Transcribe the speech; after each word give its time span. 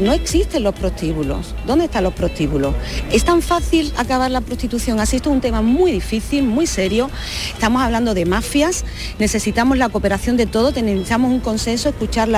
No 0.00 0.12
existen 0.12 0.62
los 0.62 0.74
prostíbulos. 0.74 1.54
¿Dónde 1.66 1.84
están 1.84 2.04
los 2.04 2.14
prostíbulos? 2.14 2.74
Es 3.10 3.24
tan 3.24 3.42
fácil 3.42 3.92
acabar 3.96 4.30
la 4.30 4.40
prostitución 4.40 5.00
así. 5.00 5.16
Esto 5.16 5.30
es 5.30 5.34
un 5.34 5.40
tema 5.40 5.62
muy 5.62 5.92
difícil, 5.92 6.44
muy 6.44 6.66
serio. 6.66 7.10
Estamos 7.52 7.82
hablando 7.82 8.14
de 8.14 8.24
mafias. 8.24 8.84
Necesitamos 9.18 9.78
la 9.78 9.88
cooperación 9.88 10.36
de 10.36 10.46
todos. 10.46 10.74
Necesitamos 10.74 11.30
un 11.30 11.40
consenso, 11.40 11.88
escuchar 11.88 12.28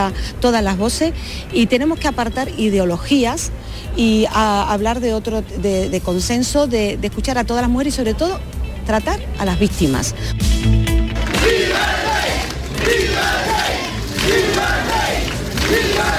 todas 0.41 0.63
las 0.63 0.77
voces 0.77 1.13
y 1.53 1.67
tenemos 1.67 1.99
que 1.99 2.09
apartar 2.09 2.49
ideologías 2.59 3.51
y 3.97 4.27
hablar 4.33 5.01
de 5.01 5.15
otro 5.15 5.43
de, 5.43 6.03
consenso, 6.05 6.67
de, 6.67 6.97
de 6.97 7.07
escuchar 7.07 7.39
a 7.39 7.45
todas 7.45 7.63
las 7.63 7.71
mujeres 7.71 7.95
y 7.95 7.97
sobre 7.97 8.15
todo 8.15 8.41
tratar 8.87 9.21
a 9.39 9.45
las 9.45 9.59
víctimas. 9.59 10.15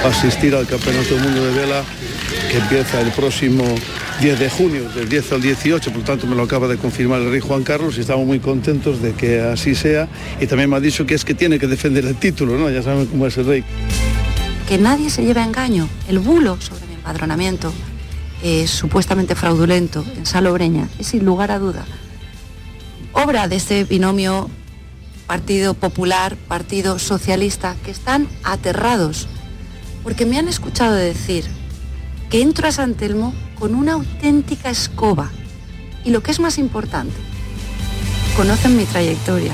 Asistir 0.04 0.54
al 0.54 0.66
Campeonato 0.66 1.14
del 1.14 1.24
Mundo 1.24 1.44
de 1.44 1.52
Vela 1.52 1.82
que 2.50 2.58
empieza 2.58 3.00
el 3.00 3.10
próximo 3.12 3.64
10 4.20 4.38
de 4.38 4.50
junio, 4.50 4.88
del 4.90 5.08
10 5.08 5.32
al 5.32 5.42
18, 5.42 5.90
por 5.90 6.00
lo 6.00 6.04
tanto 6.04 6.26
me 6.26 6.36
lo 6.36 6.42
acaba 6.42 6.68
de 6.68 6.76
confirmar 6.76 7.20
el 7.20 7.30
rey 7.30 7.40
Juan 7.40 7.62
Carlos 7.62 7.98
y 7.98 8.00
estamos 8.00 8.26
muy 8.26 8.40
contentos 8.40 9.02
de 9.02 9.12
que 9.12 9.40
así 9.40 9.74
sea 9.74 10.08
y 10.40 10.46
también 10.46 10.70
me 10.70 10.76
ha 10.76 10.80
dicho 10.80 11.06
que 11.06 11.14
es 11.14 11.24
que 11.24 11.34
tiene 11.34 11.58
que 11.58 11.66
defender 11.66 12.04
el 12.04 12.16
título, 12.16 12.56
¿no? 12.58 12.70
Ya 12.70 12.82
saben 12.82 13.06
cómo 13.06 13.26
es 13.26 13.36
el 13.36 13.46
rey. 13.46 13.64
Que 14.68 14.78
nadie 14.78 15.10
se 15.10 15.24
lleve 15.24 15.40
a 15.40 15.44
engaño. 15.44 15.88
El 16.08 16.18
bulo 16.18 16.58
sobre 16.60 16.86
mi 16.86 16.94
empadronamiento 16.94 17.72
es 18.42 18.70
supuestamente 18.70 19.34
fraudulento 19.34 20.04
en 20.16 20.26
Salobreña 20.26 20.88
es 20.98 21.08
sin 21.08 21.24
lugar 21.24 21.50
a 21.50 21.58
duda 21.58 21.84
obra 23.16 23.48
de 23.48 23.56
este 23.56 23.84
binomio 23.84 24.50
Partido 25.26 25.74
Popular, 25.74 26.36
Partido 26.36 26.98
Socialista, 26.98 27.74
que 27.84 27.90
están 27.90 28.28
aterrados 28.44 29.26
porque 30.06 30.24
me 30.24 30.38
han 30.38 30.46
escuchado 30.46 30.94
decir 30.94 31.44
que 32.30 32.40
entro 32.40 32.68
a 32.68 32.70
San 32.70 32.94
Telmo 32.94 33.34
con 33.58 33.74
una 33.74 33.94
auténtica 33.94 34.70
escoba 34.70 35.32
y 36.04 36.10
lo 36.10 36.22
que 36.22 36.30
es 36.30 36.38
más 36.38 36.58
importante, 36.58 37.16
conocen 38.36 38.76
mi 38.76 38.84
trayectoria, 38.84 39.52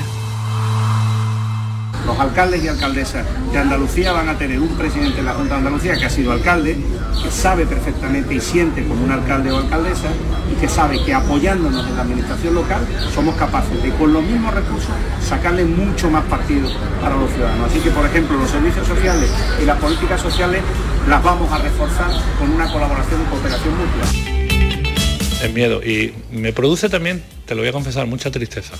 los 2.05 2.19
alcaldes 2.19 2.63
y 2.63 2.67
alcaldesas 2.67 3.25
de 3.51 3.57
Andalucía 3.57 4.11
van 4.11 4.29
a 4.29 4.37
tener 4.37 4.59
un 4.59 4.69
presidente 4.69 5.19
en 5.19 5.25
la 5.25 5.33
Junta 5.33 5.55
de 5.55 5.59
Andalucía 5.59 5.97
que 5.97 6.05
ha 6.05 6.09
sido 6.09 6.31
alcalde, 6.31 6.77
que 7.21 7.31
sabe 7.31 7.65
perfectamente 7.65 8.33
y 8.33 8.41
siente 8.41 8.85
como 8.85 9.03
un 9.03 9.11
alcalde 9.11 9.51
o 9.51 9.57
alcaldesa 9.57 10.09
y 10.51 10.59
que 10.59 10.67
sabe 10.67 11.03
que 11.03 11.13
apoyándonos 11.13 11.87
en 11.87 11.95
la 11.95 12.01
administración 12.01 12.55
local 12.55 12.85
somos 13.13 13.35
capaces 13.35 13.81
de 13.81 13.91
con 13.91 14.11
los 14.11 14.23
mismos 14.23 14.53
recursos 14.53 14.91
sacarle 15.27 15.65
mucho 15.65 16.09
más 16.09 16.23
partido 16.25 16.69
para 17.01 17.15
los 17.15 17.31
ciudadanos. 17.31 17.69
Así 17.69 17.79
que, 17.79 17.89
por 17.91 18.05
ejemplo, 18.05 18.37
los 18.37 18.49
servicios 18.49 18.85
sociales 18.87 19.29
y 19.61 19.65
las 19.65 19.77
políticas 19.79 20.21
sociales 20.21 20.61
las 21.07 21.23
vamos 21.23 21.51
a 21.51 21.57
reforzar 21.57 22.11
con 22.39 22.49
una 22.51 22.71
colaboración 22.71 23.21
y 23.21 23.25
cooperación 23.25 23.73
mutua. 23.77 24.33
Es 25.43 25.53
miedo 25.53 25.83
y 25.83 26.13
me 26.31 26.53
produce 26.53 26.89
también, 26.89 27.23
te 27.45 27.55
lo 27.55 27.61
voy 27.61 27.69
a 27.69 27.73
confesar, 27.73 28.07
mucha 28.07 28.31
tristeza. 28.31 28.75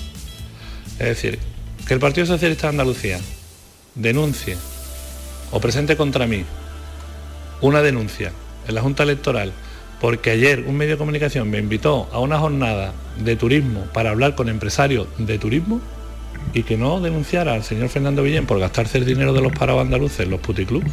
Es 0.99 1.07
decir, 1.07 1.39
que 1.87 1.93
el 1.93 1.99
Partido 1.99 2.25
Socialista 2.25 2.67
de 2.67 2.71
Andalucía 2.71 3.19
denuncie 3.95 4.57
o 5.51 5.59
presente 5.59 5.97
contra 5.97 6.27
mí 6.27 6.45
una 7.61 7.81
denuncia 7.81 8.31
en 8.67 8.75
la 8.75 8.81
Junta 8.81 9.03
Electoral 9.03 9.53
porque 10.01 10.31
ayer 10.31 10.65
un 10.67 10.75
medio 10.75 10.93
de 10.93 10.97
comunicación 10.97 11.49
me 11.49 11.59
invitó 11.59 12.09
a 12.11 12.19
una 12.19 12.37
jornada 12.37 12.93
de 13.17 13.35
turismo 13.35 13.85
para 13.93 14.09
hablar 14.09 14.35
con 14.35 14.49
empresarios 14.49 15.07
de 15.17 15.39
turismo 15.39 15.79
y 16.53 16.63
que 16.63 16.75
no 16.75 16.99
denunciara 16.99 17.53
al 17.53 17.63
señor 17.63 17.89
Fernando 17.89 18.23
Villén 18.23 18.45
por 18.45 18.59
gastarse 18.59 18.97
el 18.97 19.05
dinero 19.05 19.33
de 19.33 19.41
los 19.41 19.53
parados 19.53 19.81
andaluces 19.81 20.21
en 20.21 20.31
los 20.31 20.41
puticlubs. 20.41 20.91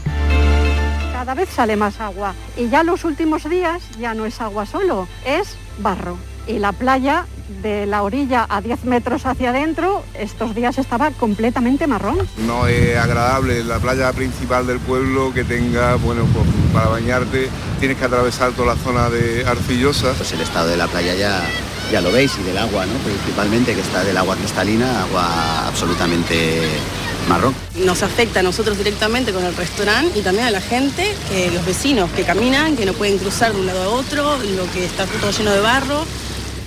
Cada 1.12 1.34
vez 1.34 1.48
sale 1.48 1.76
más 1.76 2.00
agua 2.00 2.34
y 2.56 2.68
ya 2.68 2.82
los 2.82 3.04
últimos 3.04 3.48
días 3.48 3.82
ya 3.98 4.14
no 4.14 4.26
es 4.26 4.40
agua 4.40 4.64
solo, 4.64 5.08
es 5.26 5.56
barro. 5.78 6.16
Y 6.50 6.58
la 6.58 6.72
playa 6.72 7.26
de 7.62 7.86
la 7.86 8.02
orilla 8.02 8.44
a 8.48 8.60
10 8.60 8.84
metros 8.84 9.24
hacia 9.24 9.50
adentro, 9.50 10.02
estos 10.14 10.52
días 10.52 10.78
estaba 10.78 11.12
completamente 11.12 11.86
marrón. 11.86 12.18
No 12.38 12.66
es 12.66 12.96
agradable 12.96 13.62
la 13.62 13.78
playa 13.78 14.12
principal 14.12 14.66
del 14.66 14.80
pueblo 14.80 15.32
que 15.32 15.44
tenga, 15.44 15.94
bueno, 15.94 16.24
pues 16.34 16.46
para 16.72 16.88
bañarte 16.88 17.48
tienes 17.78 17.98
que 17.98 18.04
atravesar 18.04 18.50
toda 18.52 18.74
la 18.74 18.80
zona 18.82 19.10
de 19.10 19.44
arcillosa. 19.46 20.12
Pues 20.16 20.32
el 20.32 20.40
estado 20.40 20.68
de 20.68 20.76
la 20.76 20.88
playa 20.88 21.14
ya, 21.14 21.40
ya 21.92 22.00
lo 22.00 22.10
veis 22.10 22.32
y 22.40 22.42
del 22.42 22.58
agua, 22.58 22.84
¿no? 22.84 22.94
Principalmente 23.04 23.74
que 23.74 23.80
está 23.80 24.02
del 24.02 24.16
agua 24.16 24.34
cristalina, 24.34 25.02
agua 25.02 25.68
absolutamente 25.68 26.62
marrón. 27.28 27.54
Nos 27.84 28.02
afecta 28.02 28.40
a 28.40 28.42
nosotros 28.42 28.76
directamente 28.76 29.32
con 29.32 29.44
el 29.44 29.54
restaurante 29.54 30.18
y 30.18 30.22
también 30.22 30.46
a 30.46 30.50
la 30.50 30.60
gente, 30.60 31.14
que 31.28 31.50
los 31.52 31.64
vecinos 31.64 32.10
que 32.10 32.24
caminan, 32.24 32.76
que 32.76 32.86
no 32.86 32.92
pueden 32.92 33.18
cruzar 33.18 33.52
de 33.52 33.60
un 33.60 33.66
lado 33.66 33.82
a 33.82 33.88
otro, 33.88 34.36
lo 34.56 34.70
que 34.72 34.84
está 34.84 35.06
todo 35.06 35.30
lleno 35.30 35.52
de 35.52 35.60
barro. 35.60 36.04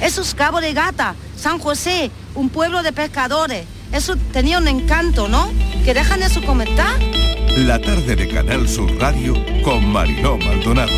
Eso 0.03 0.21
es 0.21 0.35
Cabo 0.35 0.59
de 0.59 0.73
Gata, 0.73 1.15
San 1.37 1.59
José, 1.59 2.11
un 2.35 2.49
pueblo 2.49 2.83
de 2.83 2.91
pescadores. 2.91 3.65
Eso 3.93 4.17
tenía 4.33 4.57
un 4.57 4.67
encanto, 4.67 5.29
¿no? 5.29 5.49
¿Que 5.85 5.93
dejan 5.93 6.21
eso 6.21 6.41
comentar? 6.43 6.99
La 7.55 7.79
tarde 7.79 8.17
de 8.17 8.27
Canal 8.27 8.67
Sur 8.67 8.93
Radio 8.99 9.33
con 9.63 9.87
Mariló 9.87 10.37
Maldonado. 10.37 10.91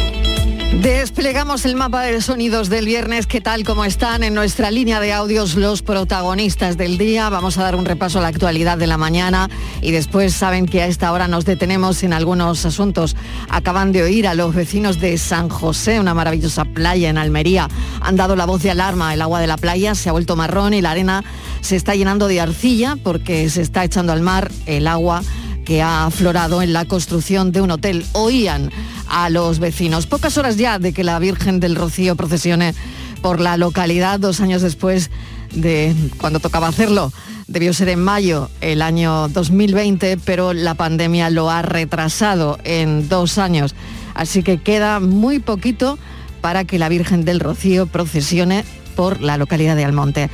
Desplegamos 0.74 1.66
el 1.66 1.76
mapa 1.76 2.02
de 2.04 2.22
sonidos 2.22 2.70
del 2.70 2.86
viernes, 2.86 3.28
¿qué 3.28 3.42
tal 3.42 3.64
como 3.64 3.86
están 3.86 4.24
en 4.24 4.34
nuestra 4.34 4.70
línea 4.70 5.00
de 5.00 5.14
audios 5.14 5.56
los 5.56 5.82
protagonistas 5.82 6.78
del 6.78 6.98
día? 6.98 7.30
Vamos 7.30 7.58
a 7.58 7.64
dar 7.64 7.76
un 7.76 7.86
repaso 7.86 8.20
a 8.20 8.22
la 8.22 8.28
actualidad 8.28 8.78
de 8.78 8.86
la 8.86 8.98
mañana 8.98 9.50
y 9.82 9.92
después 9.92 10.34
saben 10.34 10.66
que 10.66 10.82
a 10.82 10.88
esta 10.88 11.12
hora 11.12 11.28
nos 11.28 11.46
detenemos 11.46 12.04
en 12.04 12.14
algunos 12.14 12.66
asuntos. 12.66 13.16
Acaban 13.50 13.92
de 13.94 14.04
oír 14.04 14.28
a 14.28 14.34
los 14.34 14.54
vecinos 14.54 15.00
de 15.00 15.18
San 15.18 15.50
José, 15.50 16.00
una 16.00 16.14
maravillosa 16.14 16.66
playa 16.66 17.10
en 17.10 17.18
Almería. 17.18 17.70
Han 18.02 18.16
dado 18.16 18.36
la 18.36 18.46
voz 18.46 18.62
de 18.62 18.72
alarma, 18.72 19.14
el 19.14 19.22
agua 19.22 19.40
de 19.40 19.48
la 19.48 19.58
playa 19.58 19.96
se 19.96 20.10
ha 20.10 20.12
vuelto 20.12 20.36
marrón 20.36 20.74
y 20.74 20.82
la 20.82 20.92
arena 20.92 21.24
se 21.62 21.76
está 21.76 21.96
llenando 21.96 22.28
de 22.28 22.42
arcilla 22.42 22.98
porque 23.02 23.50
se 23.50 23.62
está 23.62 23.84
echando 23.84 24.14
al 24.14 24.22
mar 24.22 24.52
el 24.66 24.88
agua 24.88 25.24
que 25.66 25.82
ha 25.82 26.06
aflorado 26.06 26.62
en 26.62 26.72
la 26.72 26.86
construcción 26.86 27.52
de 27.52 27.62
un 27.62 27.72
hotel. 27.72 28.06
Oían 28.14 28.72
a 29.10 29.30
los 29.30 29.60
vecinos. 29.60 30.08
Pocas 30.08 30.38
horas 30.38 30.58
ya 30.58 30.80
de 30.80 30.94
que 30.94 31.04
la 31.04 31.20
Virgen 31.20 31.60
del 31.60 31.76
Rocío 31.76 32.16
procesione 32.16 32.74
por 33.22 33.42
la 33.42 33.58
localidad, 33.58 34.20
dos 34.20 34.40
años 34.40 34.62
después 34.62 35.10
de 35.54 35.96
cuando 36.20 36.40
tocaba 36.40 36.68
hacerlo. 36.68 37.12
Debió 37.48 37.74
ser 37.74 37.90
en 37.90 38.04
mayo 38.04 38.50
el 38.62 38.82
año 38.82 39.28
2020, 39.30 40.18
pero 40.24 40.54
la 40.54 40.76
pandemia 40.76 41.30
lo 41.30 41.50
ha 41.50 41.62
retrasado 41.62 42.58
en 42.64 43.10
dos 43.10 43.38
años. 43.38 43.76
Así 44.14 44.44
que 44.44 44.60
queda 44.60 45.00
muy 45.00 45.40
poquito 45.40 45.98
para 46.42 46.64
que 46.64 46.80
la 46.80 46.90
Virgen 46.90 47.26
del 47.26 47.40
Rocío 47.40 47.88
procesione 47.88 48.64
por 48.96 49.22
la 49.22 49.38
localidad 49.38 49.76
de 49.76 49.86
Almonte. 49.86 50.30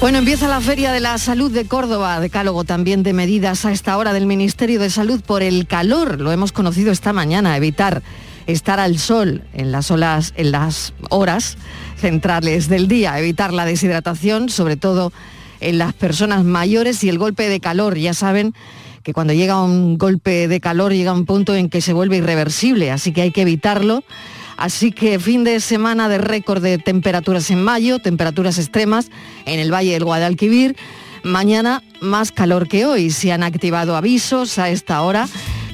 Bueno, 0.00 0.18
empieza 0.18 0.48
la 0.48 0.60
Feria 0.60 0.92
de 0.92 1.00
la 1.00 1.16
Salud 1.16 1.50
de 1.50 1.66
Córdoba, 1.66 2.20
decálogo 2.20 2.64
también 2.64 3.02
de 3.02 3.14
medidas 3.14 3.64
a 3.64 3.72
esta 3.72 3.96
hora 3.96 4.12
del 4.12 4.26
Ministerio 4.26 4.78
de 4.78 4.90
Salud 4.90 5.22
por 5.22 5.42
el 5.42 5.66
calor. 5.66 6.20
Lo 6.20 6.30
hemos 6.30 6.52
conocido 6.52 6.92
esta 6.92 7.14
mañana, 7.14 7.56
evitar 7.56 8.02
estar 8.46 8.80
al 8.80 8.98
sol 8.98 9.42
en 9.54 9.72
las, 9.72 9.90
en 9.90 10.52
las 10.52 10.92
horas 11.08 11.56
centrales 11.96 12.68
del 12.68 12.86
día, 12.86 13.18
evitar 13.18 13.54
la 13.54 13.64
deshidratación, 13.64 14.50
sobre 14.50 14.76
todo 14.76 15.10
en 15.60 15.78
las 15.78 15.94
personas 15.94 16.44
mayores 16.44 17.02
y 17.02 17.08
el 17.08 17.18
golpe 17.18 17.48
de 17.48 17.60
calor. 17.60 17.96
Ya 17.96 18.12
saben 18.12 18.54
que 19.02 19.14
cuando 19.14 19.32
llega 19.32 19.62
un 19.62 19.96
golpe 19.96 20.48
de 20.48 20.60
calor 20.60 20.92
llega 20.92 21.12
un 21.12 21.24
punto 21.24 21.54
en 21.54 21.70
que 21.70 21.80
se 21.80 21.92
vuelve 21.92 22.18
irreversible, 22.18 22.90
así 22.90 23.12
que 23.12 23.22
hay 23.22 23.30
que 23.30 23.42
evitarlo 23.42 24.04
Así 24.56 24.92
que 24.92 25.18
fin 25.18 25.44
de 25.44 25.60
semana 25.60 26.08
de 26.08 26.18
récord 26.18 26.62
de 26.62 26.78
temperaturas 26.78 27.50
en 27.50 27.62
mayo, 27.62 27.98
temperaturas 27.98 28.58
extremas 28.58 29.10
en 29.46 29.60
el 29.60 29.72
Valle 29.72 29.92
del 29.92 30.04
Guadalquivir. 30.04 30.76
Mañana 31.22 31.82
más 32.00 32.32
calor 32.32 32.68
que 32.68 32.86
hoy. 32.86 33.10
Se 33.10 33.32
han 33.32 33.42
activado 33.42 33.96
avisos 33.96 34.58
a 34.58 34.68
esta 34.68 35.02
hora 35.02 35.26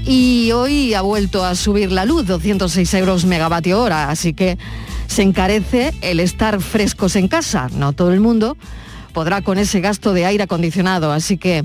y 0.07 0.51
hoy 0.53 0.95
ha 0.95 1.03
vuelto 1.03 1.45
a 1.45 1.55
subir 1.55 1.93
la 1.93 2.05
luz, 2.05 2.27
206 2.27 2.95
euros 2.95 3.25
megavatio 3.25 3.81
hora. 3.81 4.11
Así 4.11 4.33
que 4.33 4.59
se 5.07 5.23
encarece 5.23 5.93
el 6.01 6.21
estar 6.21 6.61
frescos 6.61 7.17
en 7.17 7.29
casa. 7.29 7.69
No 7.75 7.93
todo 7.93 8.13
el 8.13 8.21
mundo 8.21 8.57
podrá 9.13 9.43
con 9.43 9.59
ese 9.59 9.81
gasto 9.81 10.13
de 10.13 10.25
aire 10.25 10.45
acondicionado. 10.45 11.13
Así 11.13 11.37
que 11.37 11.65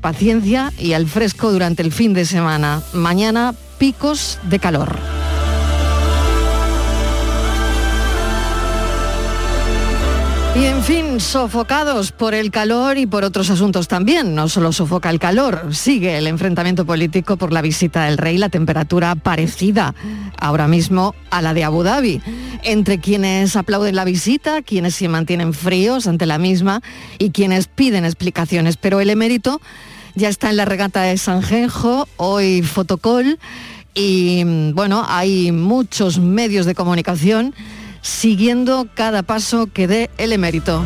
paciencia 0.00 0.72
y 0.78 0.92
al 0.92 1.06
fresco 1.06 1.52
durante 1.52 1.82
el 1.82 1.92
fin 1.92 2.12
de 2.14 2.24
semana. 2.24 2.82
Mañana 2.92 3.54
picos 3.78 4.38
de 4.42 4.58
calor. 4.58 5.29
Y 10.56 10.64
en 10.64 10.82
fin, 10.82 11.20
sofocados 11.20 12.10
por 12.10 12.34
el 12.34 12.50
calor 12.50 12.98
y 12.98 13.06
por 13.06 13.24
otros 13.24 13.50
asuntos 13.50 13.86
también. 13.86 14.34
No 14.34 14.48
solo 14.48 14.72
sofoca 14.72 15.08
el 15.08 15.18
calor, 15.18 15.74
sigue 15.74 16.18
el 16.18 16.26
enfrentamiento 16.26 16.84
político 16.84 17.36
por 17.36 17.52
la 17.52 17.62
visita 17.62 18.04
del 18.04 18.18
rey, 18.18 18.36
la 18.36 18.48
temperatura 18.48 19.14
parecida 19.14 19.94
ahora 20.38 20.66
mismo 20.66 21.14
a 21.30 21.40
la 21.40 21.54
de 21.54 21.64
Abu 21.64 21.84
Dhabi. 21.84 22.20
Entre 22.62 22.98
quienes 22.98 23.54
aplauden 23.56 23.94
la 23.94 24.04
visita, 24.04 24.60
quienes 24.62 24.96
se 24.96 25.08
mantienen 25.08 25.54
fríos 25.54 26.06
ante 26.06 26.26
la 26.26 26.38
misma 26.38 26.82
y 27.18 27.30
quienes 27.30 27.68
piden 27.68 28.04
explicaciones. 28.04 28.76
Pero 28.76 29.00
el 29.00 29.08
emérito 29.08 29.60
ya 30.16 30.28
está 30.28 30.50
en 30.50 30.56
la 30.56 30.64
regata 30.64 31.02
de 31.02 31.16
San 31.16 31.42
Genjo, 31.42 32.08
hoy 32.16 32.62
fotocol, 32.62 33.38
y 33.94 34.72
bueno, 34.72 35.04
hay 35.08 35.52
muchos 35.52 36.18
medios 36.18 36.66
de 36.66 36.74
comunicación 36.74 37.54
siguiendo 38.02 38.88
cada 38.94 39.22
paso 39.22 39.68
que 39.72 39.86
dé 39.86 40.10
el 40.18 40.32
emérito. 40.32 40.84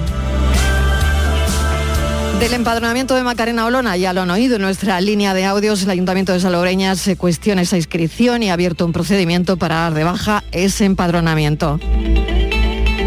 Del 2.40 2.52
empadronamiento 2.52 3.14
de 3.14 3.22
Macarena 3.22 3.64
Olona, 3.64 3.96
ya 3.96 4.12
lo 4.12 4.22
han 4.22 4.30
oído 4.30 4.56
en 4.56 4.62
nuestra 4.62 5.00
línea 5.00 5.34
de 5.34 5.44
audios, 5.44 5.82
el 5.82 5.90
Ayuntamiento 5.90 6.32
de 6.32 6.40
Salobreña 6.40 6.96
se 6.96 7.16
cuestiona 7.16 7.62
esa 7.62 7.76
inscripción 7.76 8.42
y 8.42 8.50
ha 8.50 8.54
abierto 8.54 8.84
un 8.84 8.92
procedimiento 8.92 9.56
para 9.56 9.76
dar 9.76 9.94
de 9.94 10.04
baja 10.04 10.42
ese 10.52 10.84
empadronamiento. 10.84 11.78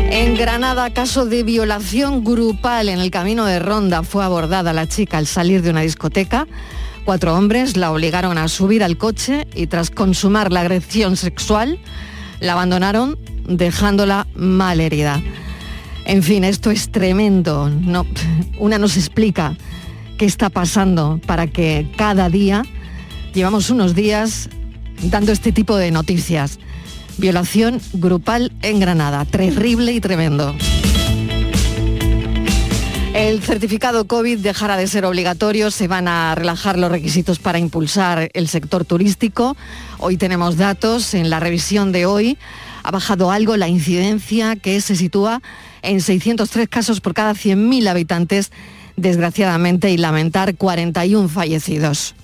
En 0.09 0.35
Granada, 0.35 0.91
caso 0.91 1.25
de 1.25 1.43
violación 1.43 2.23
grupal 2.23 2.89
en 2.89 2.99
el 2.99 3.11
camino 3.11 3.45
de 3.45 3.59
Ronda, 3.59 4.01
fue 4.03 4.23
abordada 4.23 4.71
la 4.73 4.87
chica 4.87 5.17
al 5.17 5.27
salir 5.27 5.61
de 5.61 5.69
una 5.69 5.81
discoteca. 5.81 6.47
Cuatro 7.03 7.35
hombres 7.35 7.77
la 7.77 7.91
obligaron 7.91 8.37
a 8.37 8.47
subir 8.47 8.83
al 8.83 8.97
coche 8.97 9.45
y 9.53 9.67
tras 9.67 9.91
consumar 9.91 10.51
la 10.51 10.61
agresión 10.61 11.17
sexual, 11.17 11.77
la 12.39 12.53
abandonaron 12.53 13.17
dejándola 13.47 14.27
mal 14.35 14.79
herida. 14.79 15.21
En 16.05 16.23
fin, 16.23 16.43
esto 16.43 16.71
es 16.71 16.89
tremendo. 16.89 17.69
No, 17.69 18.05
una 18.59 18.77
nos 18.77 18.97
explica 18.97 19.55
qué 20.17 20.25
está 20.25 20.49
pasando 20.49 21.19
para 21.25 21.47
que 21.47 21.91
cada 21.97 22.29
día, 22.29 22.63
llevamos 23.33 23.69
unos 23.69 23.93
días 23.93 24.49
dando 25.03 25.31
este 25.31 25.51
tipo 25.51 25.75
de 25.75 25.91
noticias. 25.91 26.59
Violación 27.17 27.81
grupal 27.93 28.51
en 28.61 28.79
Granada, 28.79 29.25
terrible 29.25 29.91
y 29.93 29.99
tremendo. 29.99 30.55
El 33.13 33.41
certificado 33.41 34.05
COVID 34.05 34.39
dejará 34.39 34.77
de 34.77 34.87
ser 34.87 35.05
obligatorio, 35.05 35.71
se 35.71 35.87
van 35.87 36.07
a 36.07 36.35
relajar 36.35 36.77
los 36.77 36.91
requisitos 36.91 37.39
para 37.39 37.57
impulsar 37.57 38.29
el 38.33 38.47
sector 38.47 38.85
turístico. 38.85 39.57
Hoy 39.97 40.17
tenemos 40.17 40.57
datos 40.57 41.13
en 41.13 41.29
la 41.29 41.39
revisión 41.39 41.91
de 41.91 42.05
hoy 42.05 42.37
ha 42.87 42.91
bajado 42.91 43.31
algo 43.31 43.57
la 43.57 43.67
incidencia 43.67 44.55
que 44.55 44.79
se 44.79 44.95
sitúa 44.95 45.41
en 45.81 45.99
603 45.99 46.69
casos 46.69 47.01
por 47.01 47.13
cada 47.13 47.33
100.000 47.33 47.85
habitantes, 47.89 48.53
desgraciadamente, 48.95 49.91
y 49.91 49.97
lamentar 49.97 50.55
41 50.55 51.27
fallecidos. 51.27 52.15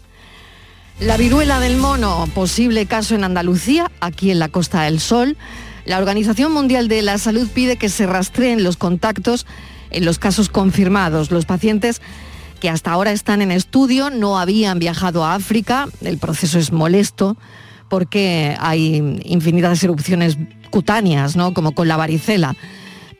La 1.01 1.17
viruela 1.17 1.59
del 1.59 1.75
mono, 1.75 2.29
posible 2.33 2.85
caso 2.85 3.13
en 3.13 3.25
Andalucía, 3.25 3.91
aquí 3.99 4.31
en 4.31 4.39
la 4.39 4.47
Costa 4.47 4.83
del 4.83 5.01
Sol. 5.01 5.35
La 5.83 5.97
Organización 5.97 6.53
Mundial 6.53 6.87
de 6.87 7.01
la 7.01 7.17
Salud 7.17 7.49
pide 7.53 7.75
que 7.75 7.89
se 7.89 8.05
rastreen 8.05 8.63
los 8.63 8.77
contactos 8.77 9.45
en 9.93 10.05
los 10.05 10.19
casos 10.19 10.49
confirmados. 10.49 11.31
Los 11.31 11.45
pacientes 11.45 12.01
que 12.59 12.69
hasta 12.69 12.91
ahora 12.91 13.11
están 13.11 13.41
en 13.41 13.51
estudio 13.51 14.09
no 14.09 14.39
habían 14.39 14.79
viajado 14.79 15.23
a 15.23 15.35
África. 15.35 15.87
El 16.01 16.17
proceso 16.17 16.59
es 16.59 16.71
molesto 16.71 17.37
porque 17.89 18.55
hay 18.59 19.21
infinitas 19.25 19.83
erupciones 19.83 20.37
cutáneas, 20.69 21.35
¿no? 21.35 21.53
como 21.53 21.73
con 21.73 21.87
la 21.87 21.97
varicela, 21.97 22.55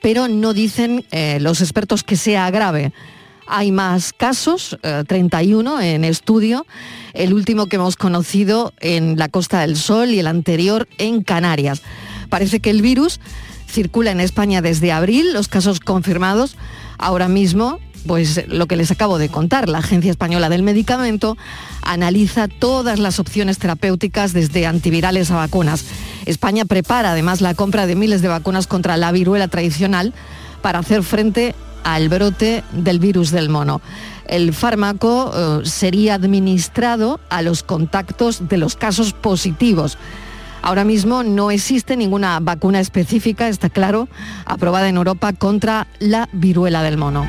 pero 0.02 0.28
no 0.28 0.54
dicen 0.54 1.06
eh, 1.12 1.38
los 1.40 1.62
expertos 1.62 2.04
que 2.04 2.16
sea 2.16 2.50
grave. 2.50 2.92
Hay 3.46 3.72
más 3.72 4.14
casos, 4.14 4.78
31 5.08 5.80
eh, 5.81 5.96
en 5.96 6.06
estudio, 6.06 6.66
el 7.14 7.34
último 7.34 7.68
que 7.68 7.76
hemos 7.76 7.98
conocido 7.98 8.74
en 8.80 9.19
la 9.19 9.28
Costa 9.28 9.60
del 9.60 9.76
Sol 9.76 10.10
y 10.10 10.19
el 10.19 10.28
anterior 10.28 10.88
en 10.98 11.22
Canarias. 11.22 11.84
Parece 12.30 12.60
que 12.60 12.69
el 12.69 12.81
virus 12.81 13.19
circula 13.74 14.12
en 14.12 14.22
España 14.22 14.62
desde 14.62 14.92
abril, 14.92 15.34
los 15.34 15.48
casos 15.48 15.80
confirmados 15.80 16.56
ahora 16.98 17.28
mismo 17.28 17.80
pues 18.08 18.48
lo 18.48 18.68
que 18.68 18.75
les 18.75 18.92
acabo 18.92 19.18
de 19.18 19.30
contar, 19.30 19.70
la 19.70 19.78
Agencia 19.78 20.12
Española 20.12 20.50
del 20.50 20.62
Medicamento 20.62 21.38
analiza 21.81 22.48
todas 22.48 23.00
las 23.00 23.20
opciones 23.20 23.60
terapéuticas 23.60 24.34
desde 24.34 24.68
antivirales 24.68 25.31
a 25.31 25.38
vacunas. 25.38 25.86
España 26.25 26.66
prepara 26.66 27.12
además 27.12 27.42
la 27.42 27.54
compra 27.54 27.88
de 27.88 27.96
miles 27.96 28.22
de 28.22 28.28
vacunas 28.28 28.68
contra 28.68 28.98
la 28.98 29.12
viruela 29.12 29.48
tradicional 29.48 30.14
para 30.62 30.80
hacer 30.80 31.04
frente 31.04 31.56
al 31.84 32.10
brote 32.10 32.64
del 32.74 33.00
virus 33.00 33.31
del 33.31 33.50
mono. 33.50 33.81
El 34.28 34.54
fármaco 34.54 35.31
eh, 35.34 35.66
sería 35.66 36.16
administrado 36.16 37.19
a 37.30 37.42
los 37.42 37.64
contactos 37.64 38.48
de 38.48 38.58
los 38.58 38.76
casos 38.76 39.14
positivos. 39.14 39.98
Ahora 40.63 40.86
mismo 40.86 41.24
no 41.24 41.51
existe 41.51 41.98
ninguna 41.98 42.39
vacuna 42.39 42.80
específica, 42.80 43.50
está 43.50 43.69
claro, 43.69 44.07
aprobada 44.45 44.88
en 44.88 44.95
Europa 44.95 45.33
contra 45.33 45.88
la 46.00 46.30
viruela 46.31 46.81
del 46.81 46.98
mono. 46.98 47.27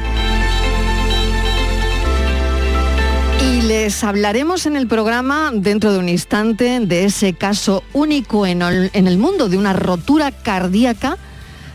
Y 3.42 3.62
les 3.62 4.04
hablaremos 4.04 4.66
en 4.66 4.76
el 4.76 4.86
programa 4.86 5.50
dentro 5.52 5.92
de 5.92 5.98
un 5.98 6.08
instante 6.08 6.78
de 6.78 7.06
ese 7.06 7.32
caso 7.32 7.82
único 7.92 8.46
en 8.46 8.62
el, 8.62 9.18
mundo 9.18 9.48
de 9.48 9.58
una 9.58 9.72
rotura 9.72 10.30
cardíaca 10.30 11.18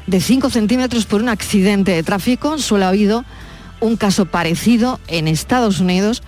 de 0.07 0.21
5 0.21 0.49
centímetros 0.49 1.05
por 1.05 1.21
un 1.21 1.27
accidente 1.27 1.91
de 1.91 2.03
tráfico. 2.03 2.57
Solo 2.57 2.85
ha 2.85 2.89
habido 2.89 3.25
un 3.81 3.97
caso 3.97 4.27
parecido 4.27 4.97
en 5.09 5.27
Estados 5.27 5.81
Unidos, 5.81 6.23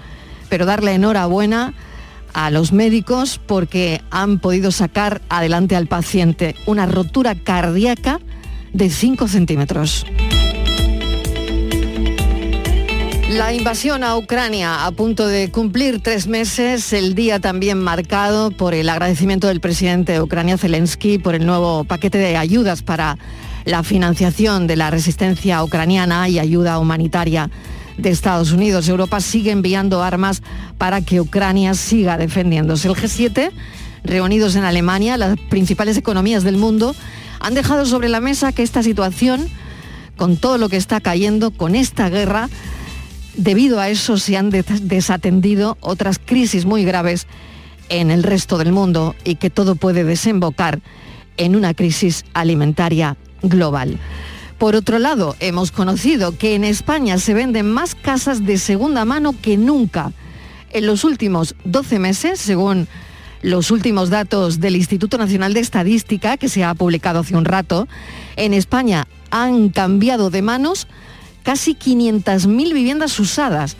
pero 0.49 0.65
darle 0.65 0.93
enhorabuena 0.93 1.73
a 2.33 2.49
los 2.49 2.71
médicos 2.71 3.39
porque 3.45 4.01
han 4.11 4.39
podido 4.39 4.71
sacar 4.71 5.21
adelante 5.29 5.75
al 5.75 5.87
paciente 5.87 6.55
una 6.65 6.85
rotura 6.85 7.35
cardíaca 7.35 8.19
de 8.73 8.89
5 8.89 9.27
centímetros. 9.27 10.05
La 13.31 13.53
invasión 13.53 14.03
a 14.03 14.17
Ucrania 14.17 14.85
a 14.85 14.91
punto 14.91 15.25
de 15.25 15.51
cumplir 15.51 16.01
tres 16.01 16.27
meses, 16.27 16.91
el 16.91 17.15
día 17.15 17.39
también 17.39 17.79
marcado 17.79 18.51
por 18.51 18.73
el 18.73 18.89
agradecimiento 18.89 19.47
del 19.47 19.61
presidente 19.61 20.11
de 20.11 20.21
Ucrania, 20.21 20.57
Zelensky, 20.57 21.17
por 21.17 21.35
el 21.35 21.45
nuevo 21.45 21.85
paquete 21.85 22.17
de 22.17 22.35
ayudas 22.35 22.83
para 22.83 23.17
la 23.63 23.83
financiación 23.83 24.67
de 24.67 24.75
la 24.75 24.91
resistencia 24.91 25.63
ucraniana 25.63 26.27
y 26.27 26.39
ayuda 26.39 26.77
humanitaria 26.77 27.49
de 28.01 28.09
Estados 28.09 28.51
Unidos. 28.51 28.87
Europa 28.87 29.19
sigue 29.21 29.51
enviando 29.51 30.03
armas 30.03 30.41
para 30.77 31.01
que 31.01 31.21
Ucrania 31.21 31.73
siga 31.73 32.17
defendiéndose. 32.17 32.87
El 32.87 32.95
G7, 32.95 33.51
reunidos 34.03 34.55
en 34.55 34.63
Alemania, 34.63 35.17
las 35.17 35.37
principales 35.49 35.97
economías 35.97 36.43
del 36.43 36.57
mundo, 36.57 36.95
han 37.39 37.53
dejado 37.53 37.85
sobre 37.85 38.09
la 38.09 38.19
mesa 38.19 38.51
que 38.51 38.63
esta 38.63 38.83
situación, 38.83 39.47
con 40.17 40.37
todo 40.37 40.57
lo 40.57 40.69
que 40.69 40.77
está 40.77 41.01
cayendo, 41.01 41.51
con 41.51 41.75
esta 41.75 42.09
guerra, 42.09 42.49
Debido 43.35 43.79
a 43.79 43.89
eso 43.89 44.17
se 44.17 44.35
han 44.35 44.49
desatendido 44.49 45.77
otras 45.79 46.19
crisis 46.19 46.65
muy 46.65 46.83
graves 46.83 47.27
en 47.89 48.11
el 48.11 48.23
resto 48.23 48.57
del 48.57 48.73
mundo 48.73 49.15
y 49.23 49.35
que 49.35 49.49
todo 49.49 49.75
puede 49.75 50.03
desembocar 50.03 50.81
en 51.37 51.55
una 51.55 51.73
crisis 51.73 52.25
alimentaria 52.33 53.15
global. 53.41 53.97
Por 54.61 54.75
otro 54.75 54.99
lado, 54.99 55.35
hemos 55.39 55.71
conocido 55.71 56.37
que 56.37 56.53
en 56.53 56.63
España 56.63 57.17
se 57.17 57.33
venden 57.33 57.71
más 57.71 57.95
casas 57.95 58.45
de 58.45 58.59
segunda 58.59 59.05
mano 59.05 59.33
que 59.41 59.57
nunca. 59.57 60.11
En 60.69 60.85
los 60.85 61.03
últimos 61.03 61.55
12 61.63 61.97
meses, 61.97 62.39
según 62.39 62.87
los 63.41 63.71
últimos 63.71 64.11
datos 64.11 64.59
del 64.59 64.75
Instituto 64.75 65.17
Nacional 65.17 65.55
de 65.55 65.61
Estadística, 65.61 66.37
que 66.37 66.47
se 66.47 66.63
ha 66.63 66.75
publicado 66.75 67.21
hace 67.21 67.35
un 67.35 67.45
rato, 67.45 67.87
en 68.35 68.53
España 68.53 69.07
han 69.31 69.69
cambiado 69.69 70.29
de 70.29 70.43
manos 70.43 70.87
casi 71.41 71.73
500.000 71.73 72.71
viviendas 72.71 73.19
usadas. 73.19 73.77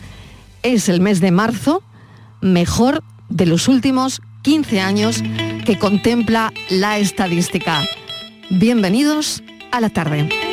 Es 0.64 0.88
el 0.88 1.00
mes 1.00 1.20
de 1.20 1.30
marzo 1.30 1.84
mejor 2.40 3.04
de 3.28 3.46
los 3.46 3.68
últimos 3.68 4.20
15 4.42 4.80
años 4.80 5.22
que 5.64 5.78
contempla 5.78 6.52
la 6.70 6.98
estadística. 6.98 7.84
Bienvenidos 8.50 9.44
a 9.70 9.80
la 9.80 9.88
tarde. 9.88 10.51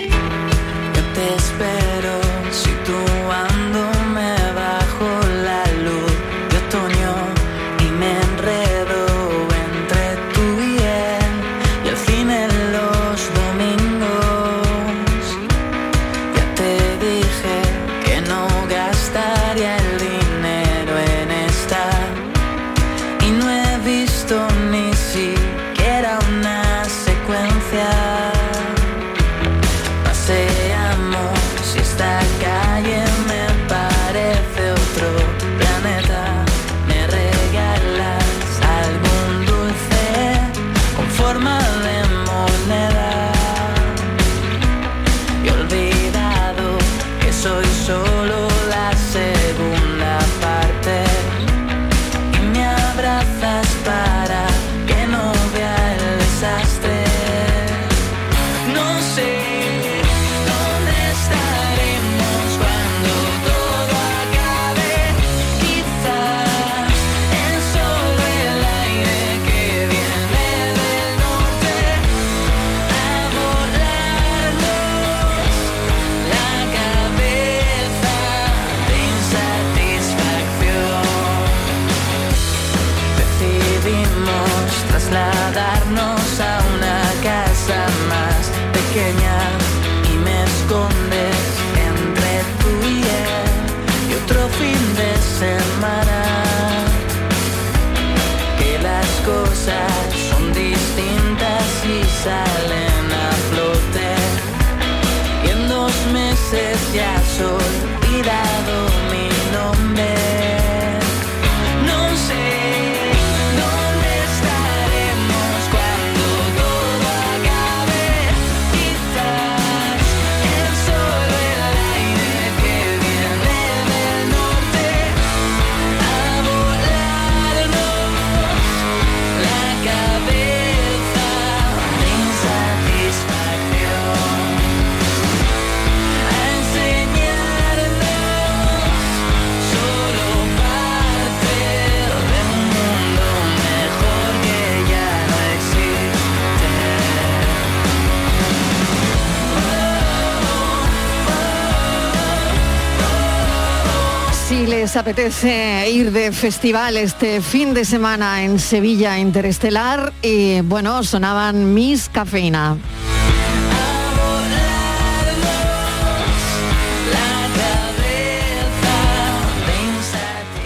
Apetece 155.10 155.90
ir 155.90 156.12
de 156.12 156.32
festival 156.32 156.96
este 156.96 157.42
fin 157.42 157.74
de 157.74 157.84
semana 157.84 158.44
en 158.44 158.60
Sevilla 158.60 159.18
Interestelar, 159.18 160.14
y 160.22 160.62
bueno, 160.62 161.04
sonaban 161.04 161.74
Miss 161.74 162.10
Cafeína. 162.10 162.78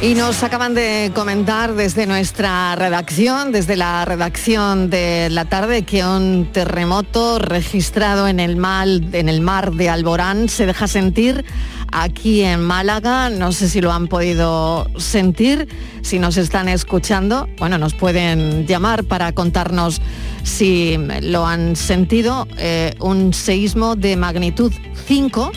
Y 0.01 0.15
nos 0.15 0.43
acaban 0.43 0.73
de 0.73 1.13
comentar 1.15 1.75
desde 1.75 2.05
nuestra 2.05 2.75
redacción, 2.75 3.53
desde 3.53 3.77
la 3.77 4.03
redacción 4.03 4.89
de 4.89 5.29
la 5.31 5.45
tarde, 5.45 5.83
que 5.83 6.03
un 6.03 6.49
terremoto 6.51 7.39
registrado 7.39 8.27
en 8.27 8.41
el, 8.41 8.57
mal, 8.57 9.07
en 9.13 9.29
el 9.29 9.39
mar 9.39 9.71
de 9.71 9.89
Alborán 9.89 10.49
se 10.49 10.65
deja 10.65 10.89
sentir 10.89 11.45
aquí 11.93 12.41
en 12.41 12.61
Málaga. 12.61 13.29
No 13.29 13.51
sé 13.51 13.69
si 13.69 13.79
lo 13.79 13.91
han 13.91 14.07
podido 14.07 14.87
sentir, 14.97 15.67
si 16.01 16.19
nos 16.19 16.37
están 16.37 16.67
escuchando. 16.67 17.47
Bueno, 17.59 17.77
nos 17.77 17.93
pueden 17.93 18.65
llamar 18.65 19.03
para 19.03 19.31
contarnos 19.31 20.01
si 20.43 20.97
lo 21.21 21.45
han 21.45 21.75
sentido. 21.75 22.47
Eh, 22.57 22.93
un 22.99 23.33
seísmo 23.33 23.95
de 23.95 24.17
magnitud 24.17 24.73
5. 25.07 25.51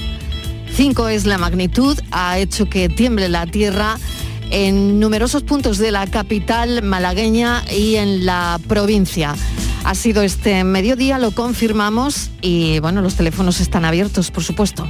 5 0.75 1.09
es 1.09 1.25
la 1.25 1.39
magnitud, 1.39 1.99
ha 2.11 2.39
hecho 2.39 2.67
que 2.67 2.91
tiemble 2.91 3.31
la 3.31 3.47
tierra 3.47 3.97
en 4.51 5.01
numerosos 5.01 5.43
puntos 5.43 5.79
de 5.79 5.91
la 5.91 6.07
capital 6.07 6.83
malagueña 6.83 7.65
y 7.73 7.97
en 7.97 8.27
la 8.27 8.61
provincia. 8.69 9.35
Ha 9.85 9.95
sido 9.95 10.23
este 10.23 10.65
mediodía, 10.65 11.19
lo 11.19 11.31
confirmamos 11.31 12.31
y 12.43 12.79
bueno, 12.81 13.01
los 13.01 13.15
teléfonos 13.15 13.61
están 13.61 13.85
abiertos, 13.85 14.31
por 14.31 14.45
supuesto. 14.45 14.87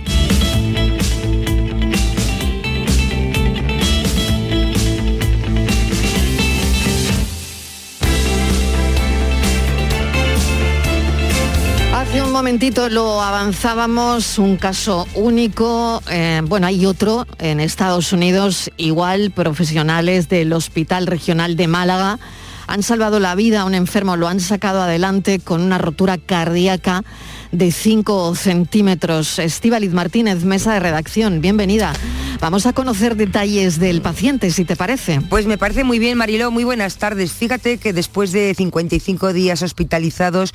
Momentito 12.56 12.88
lo 12.88 13.20
avanzábamos, 13.20 14.38
un 14.38 14.56
caso 14.56 15.06
único. 15.14 16.02
eh, 16.10 16.40
bueno, 16.42 16.66
hay 16.66 16.86
otro 16.86 17.26
en 17.38 17.60
Estados 17.60 18.14
Unidos, 18.14 18.70
igual 18.78 19.30
profesionales 19.30 20.30
del 20.30 20.54
Hospital 20.54 21.06
Regional 21.06 21.54
de 21.56 21.66
Málaga 21.66 22.18
han 22.66 22.82
salvado 22.82 23.20
la 23.20 23.34
vida 23.34 23.60
a 23.60 23.64
un 23.64 23.74
enfermo, 23.74 24.16
lo 24.16 24.26
han 24.26 24.40
sacado 24.40 24.80
adelante 24.80 25.38
con 25.38 25.60
una 25.60 25.78
rotura 25.78 26.18
cardíaca 26.18 27.04
de 27.52 27.70
5 27.70 28.34
centímetros. 28.34 29.38
Estíbaliz 29.38 29.92
Martínez, 29.92 30.42
mesa 30.44 30.72
de 30.72 30.80
redacción, 30.80 31.40
bienvenida. 31.40 31.92
Vamos 32.40 32.66
a 32.66 32.72
conocer 32.72 33.16
detalles 33.16 33.78
del 33.78 34.02
paciente, 34.02 34.50
si 34.50 34.64
te 34.64 34.76
parece. 34.76 35.20
Pues 35.20 35.46
me 35.46 35.58
parece 35.58 35.84
muy 35.84 35.98
bien, 35.98 36.18
Mariló, 36.18 36.50
muy 36.50 36.64
buenas 36.64 36.96
tardes. 36.96 37.32
Fíjate 37.32 37.78
que 37.78 37.92
después 37.92 38.32
de 38.32 38.52
55 38.54 39.32
días 39.32 39.62
hospitalizados 39.62 40.52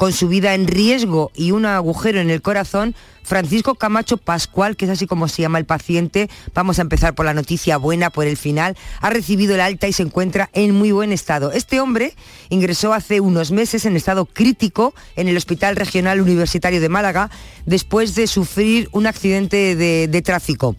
con 0.00 0.14
su 0.14 0.28
vida 0.28 0.54
en 0.54 0.66
riesgo 0.66 1.30
y 1.34 1.50
un 1.50 1.66
agujero 1.66 2.20
en 2.20 2.30
el 2.30 2.40
corazón, 2.40 2.94
Francisco 3.22 3.74
Camacho 3.74 4.16
Pascual, 4.16 4.74
que 4.74 4.86
es 4.86 4.90
así 4.90 5.06
como 5.06 5.28
se 5.28 5.42
llama 5.42 5.58
el 5.58 5.66
paciente, 5.66 6.30
vamos 6.54 6.78
a 6.78 6.82
empezar 6.82 7.14
por 7.14 7.26
la 7.26 7.34
noticia 7.34 7.76
buena, 7.76 8.08
por 8.08 8.26
el 8.26 8.38
final, 8.38 8.78
ha 9.02 9.10
recibido 9.10 9.54
el 9.54 9.60
alta 9.60 9.88
y 9.88 9.92
se 9.92 10.02
encuentra 10.02 10.48
en 10.54 10.74
muy 10.74 10.90
buen 10.90 11.12
estado. 11.12 11.52
Este 11.52 11.82
hombre 11.82 12.14
ingresó 12.48 12.94
hace 12.94 13.20
unos 13.20 13.50
meses 13.50 13.84
en 13.84 13.94
estado 13.94 14.24
crítico 14.24 14.94
en 15.16 15.28
el 15.28 15.36
Hospital 15.36 15.76
Regional 15.76 16.22
Universitario 16.22 16.80
de 16.80 16.88
Málaga 16.88 17.30
después 17.66 18.14
de 18.14 18.26
sufrir 18.26 18.88
un 18.92 19.06
accidente 19.06 19.76
de, 19.76 20.08
de 20.08 20.22
tráfico. 20.22 20.76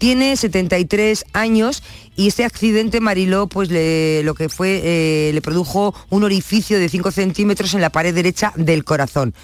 Tiene 0.00 0.34
73 0.34 1.26
años 1.34 1.82
y 2.16 2.28
este 2.28 2.46
accidente 2.46 3.00
Mariló 3.00 3.48
pues 3.48 3.70
le, 3.70 4.22
lo 4.22 4.32
que 4.32 4.48
fue 4.48 4.80
eh, 4.82 5.30
le 5.34 5.42
produjo 5.42 5.94
un 6.08 6.24
orificio 6.24 6.78
de 6.78 6.88
5 6.88 7.10
centímetros 7.10 7.74
en 7.74 7.82
la 7.82 7.90
pared 7.90 8.14
derecha 8.14 8.54
del 8.56 8.82
corazón. 8.82 9.34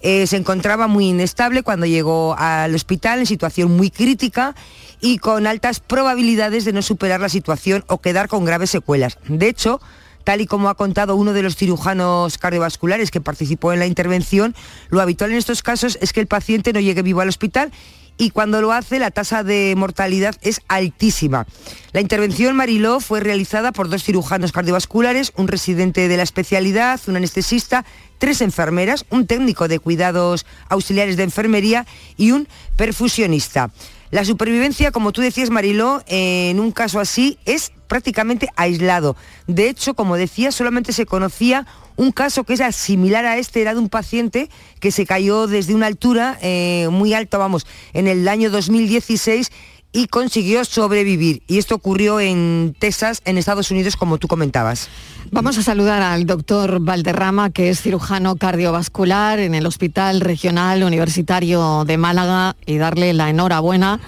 Eh, 0.00 0.26
se 0.26 0.38
encontraba 0.38 0.86
muy 0.86 1.10
inestable 1.10 1.62
cuando 1.62 1.84
llegó 1.84 2.34
al 2.38 2.74
hospital 2.74 3.18
en 3.18 3.26
situación 3.26 3.76
muy 3.76 3.90
crítica 3.90 4.54
y 5.02 5.18
con 5.18 5.46
altas 5.46 5.80
probabilidades 5.80 6.64
de 6.64 6.72
no 6.72 6.80
superar 6.80 7.20
la 7.20 7.28
situación 7.28 7.84
o 7.86 7.98
quedar 8.00 8.28
con 8.28 8.46
graves 8.46 8.70
secuelas. 8.70 9.18
De 9.28 9.46
hecho, 9.46 9.78
tal 10.24 10.40
y 10.40 10.46
como 10.46 10.70
ha 10.70 10.74
contado 10.74 11.16
uno 11.16 11.34
de 11.34 11.42
los 11.42 11.54
cirujanos 11.54 12.38
cardiovasculares 12.38 13.10
que 13.10 13.20
participó 13.20 13.74
en 13.74 13.80
la 13.80 13.86
intervención, 13.86 14.54
lo 14.88 15.02
habitual 15.02 15.32
en 15.32 15.36
estos 15.36 15.62
casos 15.62 15.98
es 16.00 16.14
que 16.14 16.20
el 16.20 16.28
paciente 16.28 16.72
no 16.72 16.80
llegue 16.80 17.02
vivo 17.02 17.20
al 17.20 17.28
hospital 17.28 17.72
y 18.18 18.30
cuando 18.30 18.60
lo 18.60 18.72
hace 18.72 18.98
la 18.98 19.10
tasa 19.10 19.44
de 19.44 19.72
mortalidad 19.76 20.34
es 20.42 20.60
altísima. 20.68 21.46
La 21.92 22.00
intervención 22.00 22.56
Mariló 22.56 23.00
fue 23.00 23.20
realizada 23.20 23.72
por 23.72 23.88
dos 23.88 24.02
cirujanos 24.02 24.52
cardiovasculares, 24.52 25.32
un 25.36 25.48
residente 25.48 26.08
de 26.08 26.16
la 26.16 26.24
especialidad, 26.24 27.00
un 27.06 27.16
anestesista, 27.16 27.86
tres 28.18 28.40
enfermeras, 28.40 29.06
un 29.10 29.26
técnico 29.26 29.68
de 29.68 29.78
cuidados 29.78 30.44
auxiliares 30.68 31.16
de 31.16 31.22
enfermería 31.22 31.86
y 32.16 32.32
un 32.32 32.48
perfusionista. 32.76 33.70
La 34.10 34.24
supervivencia, 34.24 34.90
como 34.90 35.12
tú 35.12 35.20
decías 35.20 35.50
Mariló, 35.50 36.02
en 36.06 36.60
un 36.60 36.72
caso 36.72 36.98
así 36.98 37.38
es 37.44 37.72
prácticamente 37.88 38.48
aislado. 38.56 39.16
De 39.46 39.68
hecho, 39.68 39.94
como 39.94 40.16
decía, 40.16 40.50
solamente 40.50 40.92
se 40.92 41.06
conocía 41.06 41.66
un 41.96 42.12
caso 42.12 42.44
que 42.44 42.54
era 42.54 42.70
similar 42.72 43.26
a 43.26 43.38
este, 43.38 43.60
era 43.60 43.74
de 43.74 43.80
un 43.80 43.88
paciente 43.88 44.48
que 44.78 44.92
se 44.92 45.04
cayó 45.04 45.46
desde 45.46 45.74
una 45.74 45.86
altura 45.86 46.38
eh, 46.40 46.88
muy 46.90 47.12
alta, 47.12 47.38
vamos, 47.38 47.66
en 47.92 48.06
el 48.06 48.28
año 48.28 48.50
2016 48.50 49.50
y 49.92 50.06
consiguió 50.06 50.64
sobrevivir. 50.64 51.42
Y 51.46 51.58
esto 51.58 51.74
ocurrió 51.74 52.20
en 52.20 52.76
Texas, 52.78 53.20
en 53.24 53.38
Estados 53.38 53.70
Unidos, 53.70 53.96
como 53.96 54.18
tú 54.18 54.28
comentabas. 54.28 54.88
Vamos 55.30 55.58
a 55.58 55.62
saludar 55.62 56.02
al 56.02 56.26
doctor 56.26 56.80
Valderrama, 56.80 57.50
que 57.50 57.70
es 57.70 57.80
cirujano 57.82 58.36
cardiovascular 58.36 59.38
en 59.38 59.54
el 59.54 59.66
Hospital 59.66 60.20
Regional 60.20 60.82
Universitario 60.82 61.84
de 61.84 61.96
Málaga, 61.96 62.56
y 62.66 62.78
darle 62.78 63.12
la 63.12 63.30
enhorabuena 63.30 64.00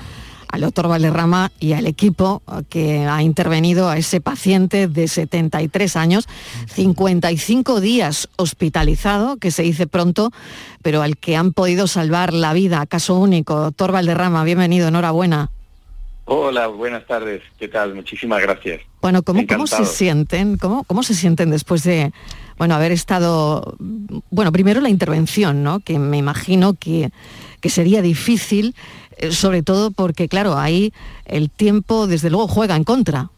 al 0.49 0.63
doctor 0.63 0.89
Valderrama 0.89 1.53
y 1.61 1.75
al 1.75 1.87
equipo 1.87 2.43
que 2.69 3.07
ha 3.07 3.23
intervenido 3.23 3.89
a 3.89 3.97
ese 3.97 4.21
paciente 4.21 4.89
de 4.89 5.07
73 5.07 5.97
años, 5.97 6.29
55 6.75 7.81
días 7.81 8.29
hospitalizado, 8.37 9.37
que 9.37 9.51
se 9.51 9.63
dice 9.63 9.87
pronto, 9.87 10.33
pero 10.83 11.03
al 11.03 11.17
que 11.17 11.37
han 11.37 11.53
podido 11.53 11.87
salvar 11.87 12.33
la 12.33 12.53
vida, 12.53 12.85
caso 12.87 13.17
único. 13.17 13.61
Doctor 13.61 13.93
Valderrama, 13.93 14.43
bienvenido, 14.45 14.89
enhorabuena. 14.89 15.51
Hola, 16.33 16.69
buenas 16.69 17.05
tardes. 17.09 17.43
¿Qué 17.59 17.67
tal? 17.67 17.93
Muchísimas 17.93 18.41
gracias. 18.41 18.83
Bueno, 19.03 19.25
¿cómo, 19.25 19.45
¿cómo 19.49 19.67
se 19.67 19.85
sienten? 19.85 20.59
¿Cómo, 20.59 20.85
¿Cómo 20.85 21.03
se 21.03 21.13
sienten 21.13 21.51
después 21.51 21.83
de 21.83 22.13
bueno, 22.57 22.77
haber 22.77 22.93
estado, 22.93 23.75
bueno, 24.31 24.53
primero 24.53 24.81
la 24.81 24.91
intervención, 24.91 25.65
¿no? 25.65 25.81
Que 25.81 25.99
me 25.99 26.19
imagino 26.19 26.75
que, 26.75 27.11
que 27.61 27.69
sería 27.69 28.01
difícil, 28.01 28.77
eh, 29.17 29.33
sobre 29.33 29.65
todo 29.65 29.91
porque, 29.91 30.29
claro, 30.29 30.57
ahí 30.57 30.93
el 31.25 31.51
tiempo 31.51 32.07
desde 32.07 32.31
luego 32.31 32.47
juega 32.47 32.77
en 32.77 32.85
contra. 32.85 33.29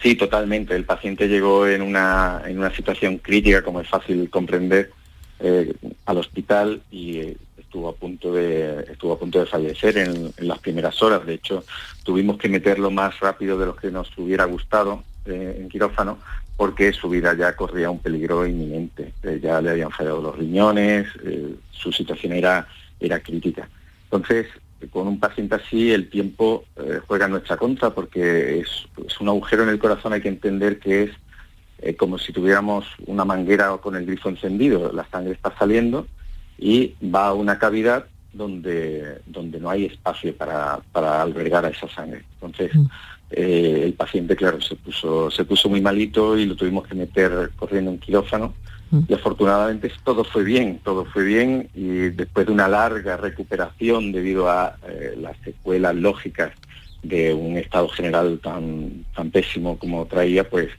Sí, 0.00 0.14
totalmente. 0.14 0.76
El 0.76 0.84
paciente 0.84 1.26
llegó 1.26 1.66
en 1.66 1.82
una, 1.82 2.42
en 2.46 2.58
una 2.58 2.72
situación 2.76 3.18
crítica, 3.18 3.64
como 3.64 3.80
es 3.80 3.88
fácil 3.88 4.30
comprender, 4.30 4.92
eh, 5.40 5.74
al 6.06 6.18
hospital 6.18 6.80
y 6.92 7.18
eh, 7.18 7.36
estuvo 7.78 7.88
a 7.90 7.94
punto 7.94 8.32
de 8.32 8.86
estuvo 8.90 9.12
a 9.12 9.18
punto 9.18 9.38
de 9.38 9.46
fallecer 9.46 9.98
en, 9.98 10.32
las 10.38 10.58
primeras 10.58 11.00
horas. 11.00 11.24
De 11.24 11.34
hecho, 11.34 11.64
tuvimos 12.02 12.36
que 12.36 12.48
meterlo 12.48 12.90
más 12.90 13.20
rápido 13.20 13.56
de 13.56 13.66
lo 13.66 13.76
que 13.76 13.90
nos 13.92 14.10
hubiera 14.18 14.44
gustado 14.46 15.04
eh, 15.26 15.58
en 15.60 15.68
quirófano 15.68 16.18
porque 16.56 16.92
su 16.92 17.08
vida 17.08 17.34
ya 17.34 17.54
corría 17.54 17.88
un 17.88 18.00
peligro 18.00 18.44
inminente. 18.44 19.12
Eh, 19.22 19.38
ya 19.40 19.60
le 19.60 19.70
habían 19.70 19.92
fallado 19.92 20.20
los 20.20 20.36
riñones, 20.36 21.06
eh, 21.24 21.54
su 21.70 21.92
situación 21.92 22.32
era, 22.32 22.66
era 22.98 23.20
crítica. 23.20 23.68
Entonces, 24.04 24.48
con 24.90 25.06
un 25.06 25.20
paciente 25.20 25.54
así 25.54 25.92
el 25.92 26.08
tiempo 26.08 26.64
juega 27.06 27.26
en 27.26 27.32
nuestra 27.32 27.56
contra 27.56 27.90
porque 27.90 28.60
es, 28.60 28.86
un 29.20 29.28
agujero 29.28 29.64
en 29.64 29.68
el 29.68 29.78
corazón, 29.78 30.12
hay 30.12 30.20
que 30.20 30.28
entender 30.28 30.78
que 30.78 31.12
es 31.82 31.96
como 31.96 32.18
si 32.18 32.32
tuviéramos 32.32 32.86
una 33.06 33.24
manguera 33.24 33.76
con 33.76 33.94
el 33.94 34.06
grifo 34.06 34.28
encendido, 34.28 34.92
la 34.92 35.04
sangre 35.10 35.32
está 35.32 35.52
saliendo 35.56 36.06
y 36.58 36.94
va 37.02 37.28
a 37.28 37.34
una 37.34 37.58
cavidad 37.58 38.06
donde, 38.32 39.20
donde 39.26 39.60
no 39.60 39.70
hay 39.70 39.86
espacio 39.86 40.36
para, 40.36 40.80
para 40.92 41.22
albergar 41.22 41.64
a 41.64 41.70
esa 41.70 41.88
sangre. 41.88 42.24
Entonces, 42.34 42.72
eh, 43.30 43.82
el 43.84 43.94
paciente, 43.94 44.36
claro, 44.36 44.60
se 44.60 44.74
puso, 44.76 45.30
se 45.30 45.44
puso 45.44 45.68
muy 45.68 45.80
malito 45.80 46.36
y 46.36 46.46
lo 46.46 46.56
tuvimos 46.56 46.86
que 46.86 46.94
meter 46.94 47.50
corriendo 47.56 47.90
en 47.90 47.98
quirófano. 47.98 48.54
Y 49.06 49.12
afortunadamente 49.12 49.92
todo 50.02 50.24
fue 50.24 50.44
bien, 50.44 50.80
todo 50.82 51.04
fue 51.04 51.24
bien. 51.24 51.68
Y 51.74 52.08
después 52.08 52.46
de 52.46 52.52
una 52.52 52.68
larga 52.68 53.18
recuperación 53.18 54.12
debido 54.12 54.48
a 54.48 54.76
eh, 54.88 55.14
las 55.20 55.36
secuelas 55.44 55.94
lógicas 55.94 56.52
de 57.02 57.34
un 57.34 57.58
estado 57.58 57.88
general 57.88 58.40
tan, 58.42 59.04
tan 59.14 59.30
pésimo 59.30 59.78
como 59.78 60.06
traía, 60.06 60.48
pues 60.48 60.70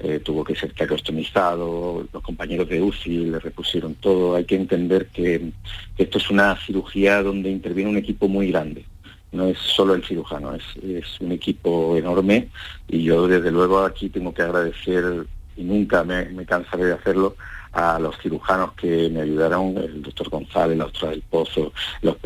eh, 0.00 0.20
tuvo 0.20 0.44
que 0.44 0.54
ser 0.54 0.72
traqueostomizado, 0.72 2.06
los 2.12 2.22
compañeros 2.22 2.68
de 2.68 2.80
UCI 2.80 3.30
le 3.30 3.38
repusieron 3.40 3.94
todo. 3.94 4.36
Hay 4.36 4.44
que 4.44 4.56
entender 4.56 5.06
que, 5.08 5.50
esto 5.96 6.18
es 6.18 6.30
una 6.30 6.56
cirugía 6.56 7.22
donde 7.22 7.50
interviene 7.50 7.90
un 7.90 7.96
equipo 7.96 8.28
muy 8.28 8.50
grande 8.50 8.84
no 9.30 9.46
es 9.46 9.58
solo 9.58 9.94
el 9.94 10.02
cirujano, 10.02 10.54
es, 10.54 10.64
es, 10.82 11.20
un 11.20 11.32
equipo 11.32 11.98
enorme 11.98 12.48
y 12.88 13.02
yo 13.02 13.28
desde 13.28 13.50
luego 13.50 13.80
aquí 13.80 14.08
tengo 14.08 14.32
que 14.32 14.40
agradecer 14.40 15.26
y 15.58 15.64
nunca 15.64 16.04
me, 16.04 16.46
cansaré 16.46 16.86
de 16.86 16.92
hacerlo 16.94 17.36
a 17.72 17.98
los 17.98 18.16
cirujanos 18.18 18.72
que 18.74 19.10
me 19.10 19.22
ayudaron, 19.22 19.76
el 19.76 20.02
doctor 20.02 20.30
González, 20.30 20.78
la 20.78 20.84
doctora 20.84 21.10
del 21.10 21.22
Pozo, 21.22 21.72
los, 22.00 22.16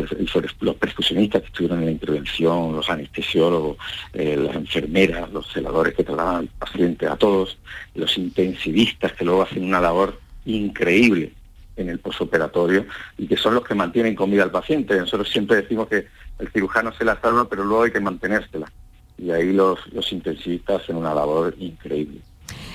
los 0.60 0.76
perfusionistas 0.76 1.40
que 1.40 1.48
estuvieron 1.48 1.80
en 1.80 1.86
la 1.86 1.90
intervención, 1.92 2.76
los 2.76 2.88
anestesiólogos, 2.90 3.78
eh, 4.12 4.36
las 4.36 4.54
enfermeras, 4.54 5.32
los 5.32 5.50
celadores 5.50 5.94
que 5.94 6.04
trataban 6.04 6.36
al 6.36 6.48
paciente, 6.48 7.06
a 7.06 7.16
todos, 7.16 7.58
los 7.94 8.16
intensivistas 8.18 9.14
que 9.14 9.24
luego 9.24 9.42
hacen 9.42 9.64
una 9.64 9.80
labor 9.80 10.20
increíble 10.44 11.32
en 11.76 11.88
el 11.88 11.98
posoperatorio 12.00 12.84
y 13.16 13.26
que 13.26 13.38
son 13.38 13.54
los 13.54 13.64
que 13.64 13.74
mantienen 13.74 14.14
con 14.14 14.30
vida 14.30 14.42
al 14.42 14.50
paciente. 14.50 14.98
Nosotros 14.98 15.30
siempre 15.30 15.56
decimos 15.56 15.88
que 15.88 16.06
el 16.38 16.48
cirujano 16.52 16.92
se 16.92 17.04
la 17.04 17.18
salva, 17.20 17.48
pero 17.48 17.64
luego 17.64 17.84
hay 17.84 17.92
que 17.92 18.00
mantenérsela. 18.00 18.70
Y 19.16 19.30
ahí 19.30 19.52
los, 19.52 19.78
los 19.92 20.12
intensivistas 20.12 20.82
hacen 20.82 20.96
una 20.96 21.14
labor 21.14 21.54
increíble. 21.58 22.20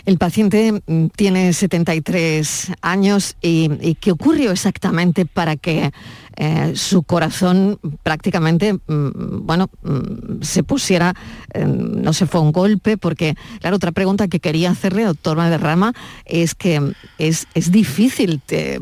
El 0.06 0.18
paciente 0.18 0.82
mm, 0.86 1.08
tiene 1.16 1.54
73 1.54 2.72
años 2.82 3.36
y, 3.42 3.70
y 3.82 3.96
¿qué 3.96 4.12
ocurrió 4.12 4.52
exactamente 4.52 5.26
para 5.26 5.56
que 5.56 5.92
eh, 6.40 6.74
su 6.76 7.02
corazón 7.02 7.80
prácticamente, 8.04 8.74
mm, 8.74 9.46
bueno, 9.46 9.70
mm, 9.82 10.42
se 10.42 10.64
pusiera, 10.64 11.16
eh, 11.54 11.66
no 11.66 12.14
se 12.14 12.28
fue 12.28 12.42
un 12.42 12.52
golpe? 12.52 12.96
Porque, 12.96 13.36
claro, 13.60 13.78
otra 13.78 13.92
pregunta 13.92 14.28
que 14.28 14.40
quería 14.40 14.70
hacerle, 14.70 15.04
doctor 15.04 15.36
Valderrama, 15.38 15.94
es 16.26 16.54
que 16.54 16.94
es, 17.18 17.48
es 17.56 17.72
difícil 17.72 18.40
te, 18.46 18.80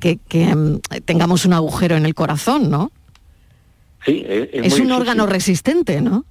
que, 0.00 0.18
que, 0.28 0.80
tengamos 1.04 1.44
un 1.44 1.52
agujero 1.52 1.96
en 1.96 2.06
el 2.06 2.14
corazón, 2.14 2.70
¿no? 2.70 2.90
Sí, 4.04 4.24
es, 4.26 4.42
es, 4.44 4.48
es 4.52 4.54
un 4.54 4.62
difícil. 4.62 4.92
órgano 4.92 5.26
resistente, 5.26 6.00
¿no? 6.00 6.24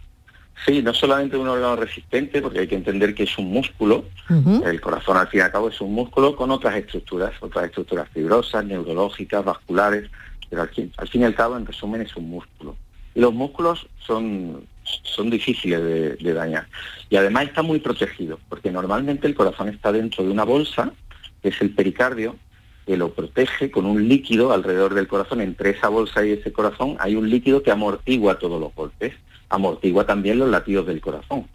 Sí, 0.66 0.82
no 0.82 0.94
solamente 0.94 1.36
un 1.36 1.48
órgano 1.48 1.76
resistente, 1.76 2.42
porque 2.42 2.60
hay 2.60 2.68
que 2.68 2.76
entender 2.76 3.14
que 3.14 3.24
es 3.24 3.38
un 3.38 3.52
músculo, 3.52 4.06
uh 4.30 4.34
-huh. 4.34 4.68
el 4.68 4.80
corazón 4.80 5.18
al 5.18 5.28
fin 5.28 5.42
y 5.42 5.44
al 5.44 5.52
cabo 5.52 5.70
es 5.70 5.82
un 5.82 5.94
músculo 5.94 6.36
con 6.36 6.52
otras 6.52 6.76
estructuras, 6.76 7.34
otras 7.42 7.66
estructuras 7.66 8.08
fibrosas, 8.14 8.64
neurológicas, 8.64 9.44
vasculares, 9.44 10.10
pero 10.50 10.62
al 10.62 10.70
fin, 10.70 10.92
al 10.98 11.08
fin 11.10 11.22
y 11.22 11.26
al 11.26 11.36
cabo, 11.36 11.58
en 11.58 11.66
resumen, 11.66 12.02
es 12.02 12.16
un 12.16 12.30
músculo. 12.30 12.78
Y 13.14 13.20
los 13.20 13.34
músculos 13.34 13.88
son, 14.06 14.66
son 14.84 15.30
difíciles 15.30 15.84
de, 15.84 16.16
de 16.16 16.34
dañar. 16.34 16.68
Y 17.10 17.18
además 17.18 17.46
está 17.46 17.62
muy 17.62 17.80
protegido, 17.80 18.40
porque 18.48 18.72
normalmente 18.72 19.28
el 19.28 19.36
corazón 19.36 19.68
está 19.68 19.92
dentro 19.92 20.24
de 20.24 20.32
una 20.32 20.46
bolsa, 20.46 20.94
que 21.42 21.50
es 21.50 21.62
el 21.62 21.72
pericardio, 21.72 22.38
que 22.86 22.98
lo 22.98 23.14
protege 23.14 23.70
con 23.70 23.86
un 23.86 24.08
líquido 24.08 24.54
alrededor 24.54 24.94
del 24.94 25.08
corazón. 25.08 25.42
Entre 25.42 25.72
esa 25.72 25.90
bolsa 25.90 26.26
y 26.26 26.32
ese 26.32 26.54
corazón 26.54 26.96
hay 27.00 27.16
un 27.16 27.30
líquido 27.30 27.64
que 27.64 27.72
amortigua 27.72 28.40
todos 28.40 28.60
los 28.60 28.74
golpes 28.74 29.14
amortigua 29.54 30.06
también 30.06 30.40
los 30.40 30.50
latidos 30.50 30.88
del 30.88 31.00
corazón. 31.00 31.48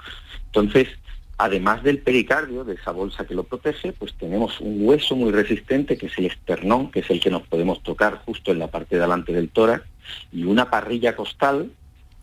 Entonces, 0.46 0.88
además 1.36 1.82
del 1.82 1.98
pericardio, 1.98 2.64
de 2.64 2.74
esa 2.74 2.92
bolsa 2.92 3.26
que 3.26 3.34
lo 3.34 3.44
protege, 3.44 3.92
pues 3.92 4.14
tenemos 4.14 4.60
un 4.60 4.86
hueso 4.86 5.16
muy 5.16 5.32
resistente, 5.32 5.98
que 5.98 6.06
es 6.06 6.18
el 6.18 6.26
esternón, 6.26 6.90
que 6.90 7.00
es 7.00 7.10
el 7.10 7.20
que 7.20 7.30
nos 7.30 7.42
podemos 7.42 7.82
tocar 7.82 8.22
justo 8.24 8.52
en 8.52 8.60
la 8.60 8.68
parte 8.68 8.96
de 8.96 9.02
delante 9.02 9.32
del 9.32 9.50
tórax, 9.50 9.84
y 10.32 10.44
una 10.44 10.70
parrilla 10.70 11.14
costal 11.16 11.70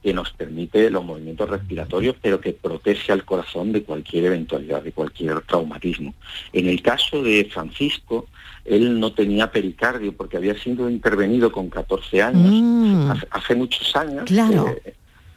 que 0.02 0.14
nos 0.14 0.32
permite 0.34 0.90
los 0.92 1.04
movimientos 1.04 1.50
respiratorios, 1.50 2.16
pero 2.22 2.40
que 2.40 2.54
protege 2.54 3.12
al 3.12 3.26
corazón 3.26 3.72
de 3.72 3.84
cualquier 3.84 4.26
eventualidad, 4.26 4.84
de 4.84 4.92
cualquier 4.92 5.42
traumatismo. 5.42 6.14
En 6.54 6.68
el 6.68 6.82
caso 6.82 7.24
de 7.24 7.50
Francisco, 7.52 8.28
él 8.66 9.00
no 9.00 9.14
tenía 9.14 9.52
pericardio 9.52 10.14
porque 10.14 10.38
había 10.38 10.56
sido 10.60 10.90
intervenido 10.90 11.52
con 11.52 11.70
14 11.70 12.22
años, 12.22 12.52
mm. 12.52 13.12
hace, 13.12 13.28
hace, 13.32 13.56
muchos 13.56 13.96
años. 13.96 14.26
Claro. 14.26 14.76
Eh, 14.86 14.94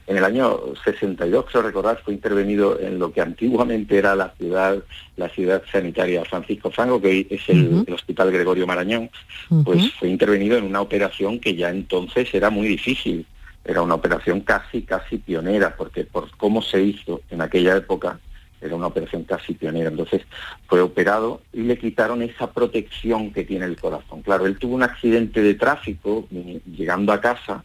en 0.09 0.17
el 0.17 0.25
año 0.25 0.59
62, 0.85 1.45
creo 1.45 1.63
recordar, 1.63 2.01
fue 2.03 2.15
intervenido 2.15 2.81
en 2.81 2.99
lo 2.99 3.13
que 3.13 3.21
antiguamente 3.21 3.99
era 3.99 4.17
la 4.17 4.31
ciudad, 4.39 4.83
la 5.19 5.29
ciudad 5.29 5.63
sanitaria 5.71 6.25
Francisco 6.25 6.71
Franco, 6.71 6.99
que 6.99 7.09
hoy 7.09 7.27
es 7.29 7.47
el, 7.51 7.69
uh 7.69 7.71
-huh. 7.71 7.89
el 7.89 7.95
Hospital 7.95 8.33
Gregorio 8.33 8.67
Marañón, 8.67 9.11
uh 9.51 9.57
-huh. 9.57 9.65
pues 9.65 9.93
fue 9.99 10.09
intervenido 10.09 10.57
en 10.57 10.65
una 10.65 10.81
operación 10.81 11.39
que 11.39 11.55
ya 11.55 11.69
entonces 11.69 12.33
era 12.33 12.49
muy 12.49 12.67
difícil. 12.69 13.27
Era 13.67 13.83
una 13.83 13.97
operación 13.97 14.41
casi, 14.41 14.81
casi 14.81 15.19
pionera, 15.19 15.77
porque 15.77 16.05
por 16.05 16.31
cómo 16.39 16.63
se 16.63 16.81
hizo 16.81 17.21
en 17.29 17.43
aquella 17.43 17.77
época, 17.77 18.19
era 18.63 18.75
una 18.75 18.87
operación 18.87 19.25
casi 19.25 19.53
pionera. 19.53 19.91
Entonces 19.91 20.23
fue 20.69 20.81
operado 20.81 21.43
y 21.53 21.65
le 21.65 21.77
quitaron 21.77 22.23
esa 22.23 22.51
protección 22.51 23.31
que 23.31 23.45
tiene 23.45 23.67
el 23.67 23.77
corazón. 23.77 24.23
Claro, 24.23 24.47
él 24.47 24.59
tuvo 24.59 24.75
un 24.75 24.85
accidente 24.85 25.43
de 25.43 25.55
tráfico 25.55 26.27
llegando 26.65 27.13
a 27.13 27.21
casa, 27.21 27.63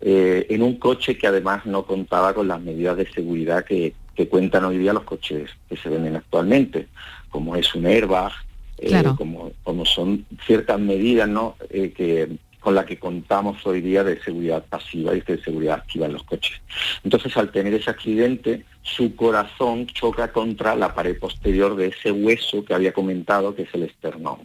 eh, 0.00 0.46
en 0.48 0.62
un 0.62 0.76
coche 0.76 1.18
que 1.18 1.26
además 1.26 1.66
no 1.66 1.84
contaba 1.84 2.32
con 2.32 2.48
las 2.48 2.60
medidas 2.60 2.96
de 2.96 3.10
seguridad 3.10 3.64
que, 3.64 3.94
que, 4.14 4.28
cuentan 4.28 4.64
hoy 4.64 4.78
día 4.78 4.92
los 4.92 5.04
coches 5.04 5.50
que 5.68 5.76
se 5.76 5.88
venden 5.88 6.16
actualmente, 6.16 6.88
como 7.28 7.54
es 7.56 7.74
un 7.74 7.86
airbag, 7.86 8.32
eh, 8.78 9.02
como, 9.18 9.52
como 9.62 9.84
son 9.84 10.24
ciertas 10.46 10.80
medidas 10.80 11.28
¿no? 11.28 11.56
Eh, 11.68 11.92
que, 11.92 12.30
con 12.60 12.74
las 12.74 12.86
que 12.86 12.98
contamos 12.98 13.66
hoy 13.66 13.80
día 13.80 14.04
de 14.04 14.20
seguridad 14.22 14.64
pasiva 14.66 15.14
y 15.14 15.20
de 15.20 15.42
seguridad 15.42 15.76
activa 15.76 16.06
en 16.06 16.14
los 16.14 16.24
coches. 16.24 16.60
Entonces, 17.02 17.36
al 17.36 17.50
tener 17.50 17.74
ese 17.74 17.90
accidente, 17.90 18.64
su 18.82 19.16
corazón 19.16 19.86
choca 19.86 20.30
contra 20.32 20.74
la 20.76 20.94
pared 20.94 21.18
posterior 21.18 21.74
de 21.76 21.88
ese 21.88 22.12
hueso 22.12 22.64
que 22.64 22.74
había 22.74 22.92
comentado, 22.92 23.54
que 23.54 23.62
es 23.62 23.74
el 23.74 23.84
esternón, 23.84 24.40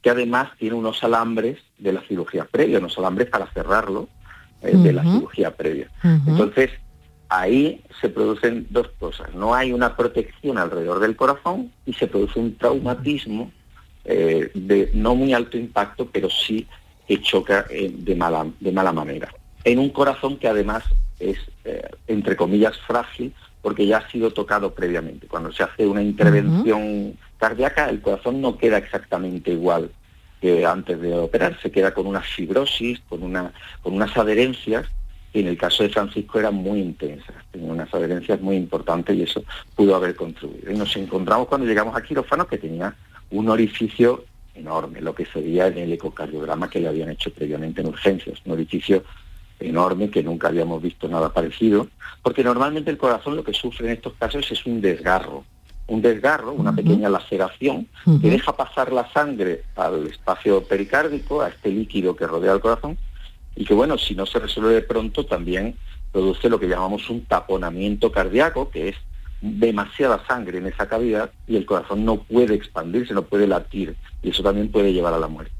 que 0.00 0.10
además 0.10 0.50
tiene 0.58 0.76
unos 0.76 1.04
alambres 1.04 1.58
de 1.78 1.92
la 1.92 2.00
cirugía 2.02 2.44
previa, 2.44 2.78
unos 2.78 2.98
alambres 2.98 3.28
para 3.28 3.46
cerrarlo, 3.52 4.08
eh, 4.62 4.76
de 4.76 4.92
la 4.92 5.02
cirugía 5.02 5.50
previa. 5.50 5.88
Uh 6.04 6.08
-huh. 6.08 6.28
Entonces, 6.28 6.70
ahí 7.28 7.82
se 8.00 8.08
producen 8.08 8.66
dos 8.70 8.88
cosas. 8.98 9.34
No 9.34 9.54
hay 9.54 9.72
una 9.72 9.96
protección 9.96 10.58
alrededor 10.58 11.00
del 11.00 11.16
corazón 11.16 11.72
y 11.86 11.92
se 11.94 12.06
produce 12.06 12.38
un 12.38 12.56
traumatismo 12.56 13.50
eh, 14.04 14.50
de 14.54 14.90
no 14.94 15.14
muy 15.14 15.32
alto 15.32 15.56
impacto, 15.56 16.08
pero 16.12 16.28
sí 16.30 16.66
que 17.08 17.20
choca 17.20 17.66
eh, 17.70 17.92
de, 17.92 18.14
mala, 18.14 18.46
de 18.60 18.72
mala 18.72 18.92
manera. 18.92 19.28
En 19.64 19.78
un 19.78 19.90
corazón 19.90 20.36
que 20.38 20.48
además 20.48 20.84
es, 21.18 21.38
entre 22.08 22.36
comillas, 22.36 22.76
frágil, 22.86 23.32
porque 23.62 23.86
ya 23.86 23.98
ha 23.98 24.10
sido 24.10 24.32
tocado 24.32 24.74
previamente. 24.74 25.28
Cuando 25.28 25.52
se 25.52 25.62
hace 25.62 25.86
una 25.86 26.02
intervención 26.02 26.82
uh 26.82 27.10
-huh. 27.10 27.16
cardíaca, 27.38 27.88
el 27.88 28.00
corazón 28.00 28.40
no 28.40 28.58
queda 28.58 28.78
exactamente 28.78 29.52
igual 29.52 29.90
que 30.42 30.66
antes 30.66 31.00
de 31.00 31.14
operar, 31.14 31.56
se 31.62 31.70
queda 31.70 31.94
con 31.94 32.04
una 32.04 32.20
fibrosis, 32.20 32.98
con, 33.08 33.22
una, 33.22 33.52
con 33.80 33.94
unas 33.94 34.16
adherencias, 34.16 34.86
y 35.32 35.38
en 35.38 35.46
el 35.46 35.56
caso 35.56 35.84
de 35.84 35.88
Francisco 35.88 36.40
eran 36.40 36.56
muy 36.56 36.80
intensas, 36.80 37.36
tenía 37.52 37.70
unas 37.70 37.94
adherencias 37.94 38.40
muy 38.40 38.56
importantes 38.56 39.16
y 39.16 39.22
eso 39.22 39.44
pudo 39.76 39.94
haber 39.94 40.16
contribuido. 40.16 40.72
Y 40.72 40.76
nos 40.76 40.96
encontramos 40.96 41.46
cuando 41.46 41.64
llegamos 41.64 41.96
a 41.96 42.02
quirófano 42.02 42.48
que 42.48 42.58
tenía 42.58 42.92
un 43.30 43.48
orificio 43.50 44.24
enorme, 44.56 45.00
lo 45.00 45.14
que 45.14 45.26
sería 45.26 45.68
en 45.68 45.78
el 45.78 45.92
ecocardiograma 45.92 46.68
que 46.68 46.80
le 46.80 46.88
habían 46.88 47.10
hecho 47.10 47.32
previamente 47.32 47.80
en 47.80 47.86
urgencias, 47.86 48.40
un 48.44 48.52
orificio 48.52 49.04
enorme 49.60 50.10
que 50.10 50.24
nunca 50.24 50.48
habíamos 50.48 50.82
visto 50.82 51.06
nada 51.06 51.32
parecido, 51.32 51.86
porque 52.20 52.42
normalmente 52.42 52.90
el 52.90 52.98
corazón 52.98 53.36
lo 53.36 53.44
que 53.44 53.54
sufre 53.54 53.86
en 53.86 53.92
estos 53.92 54.14
casos 54.14 54.50
es 54.50 54.66
un 54.66 54.80
desgarro, 54.80 55.44
un 55.86 56.00
desgarro, 56.00 56.52
una 56.52 56.74
pequeña 56.74 57.08
laceración, 57.08 57.88
que 58.20 58.30
deja 58.30 58.56
pasar 58.56 58.92
la 58.92 59.10
sangre 59.12 59.64
al 59.76 60.06
espacio 60.06 60.62
pericárdico, 60.64 61.42
a 61.42 61.48
este 61.48 61.70
líquido 61.70 62.16
que 62.16 62.26
rodea 62.26 62.52
el 62.52 62.60
corazón, 62.60 62.96
y 63.54 63.64
que 63.64 63.74
bueno, 63.74 63.98
si 63.98 64.14
no 64.14 64.24
se 64.24 64.38
resuelve 64.38 64.80
pronto 64.82 65.26
también 65.26 65.76
produce 66.10 66.48
lo 66.48 66.60
que 66.60 66.68
llamamos 66.68 67.08
un 67.10 67.24
taponamiento 67.24 68.12
cardíaco, 68.12 68.70
que 68.70 68.90
es 68.90 68.96
demasiada 69.40 70.24
sangre 70.26 70.58
en 70.58 70.66
esa 70.66 70.88
cavidad 70.88 71.30
y 71.48 71.56
el 71.56 71.66
corazón 71.66 72.04
no 72.04 72.22
puede 72.22 72.54
expandirse, 72.54 73.12
no 73.12 73.22
puede 73.22 73.46
latir, 73.46 73.96
y 74.22 74.30
eso 74.30 74.42
también 74.42 74.70
puede 74.70 74.92
llevar 74.92 75.14
a 75.14 75.18
la 75.18 75.28
muerte. 75.28 75.52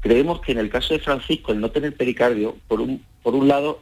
Creemos 0.00 0.40
que 0.40 0.52
en 0.52 0.58
el 0.58 0.70
caso 0.70 0.94
de 0.94 1.00
Francisco, 1.00 1.52
el 1.52 1.60
no 1.60 1.70
tener 1.70 1.96
pericardio, 1.96 2.56
por 2.68 2.80
un, 2.80 3.02
por 3.22 3.34
un 3.34 3.48
lado, 3.48 3.80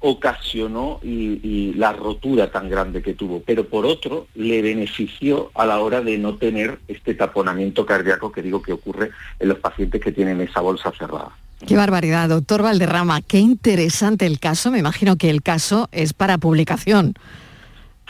ocasionó 0.00 0.98
y, 1.02 1.74
la 1.74 1.92
rotura 1.92 2.50
tan 2.50 2.68
grande 2.68 3.02
que 3.02 3.14
tuvo, 3.14 3.42
pero 3.46 3.66
por 3.66 3.86
otro 3.86 4.26
le 4.34 4.60
benefició 4.60 5.50
a 5.54 5.64
la 5.64 5.78
hora 5.80 6.00
de 6.00 6.18
no 6.18 6.34
tener 6.34 6.78
este 6.88 7.14
taponamiento 7.14 7.86
cardíaco 7.86 8.32
que 8.32 8.42
digo 8.42 8.60
que 8.60 8.72
ocurre 8.72 9.10
en 9.38 9.48
los 9.48 9.58
pacientes 9.58 10.00
que 10.02 10.12
tienen 10.12 10.40
esa 10.40 10.60
bolsa 10.60 10.92
cerrada. 10.98 11.30
Qué 11.66 11.76
barbaridad, 11.76 12.28
doctor 12.28 12.62
Valderrama, 12.62 13.20
qué 13.20 13.38
interesante 13.38 14.26
el 14.26 14.40
caso, 14.40 14.70
me 14.70 14.78
imagino 14.78 15.16
que 15.16 15.30
el 15.30 15.42
caso 15.42 15.88
es 15.92 16.12
para 16.12 16.38
publicación. 16.38 17.14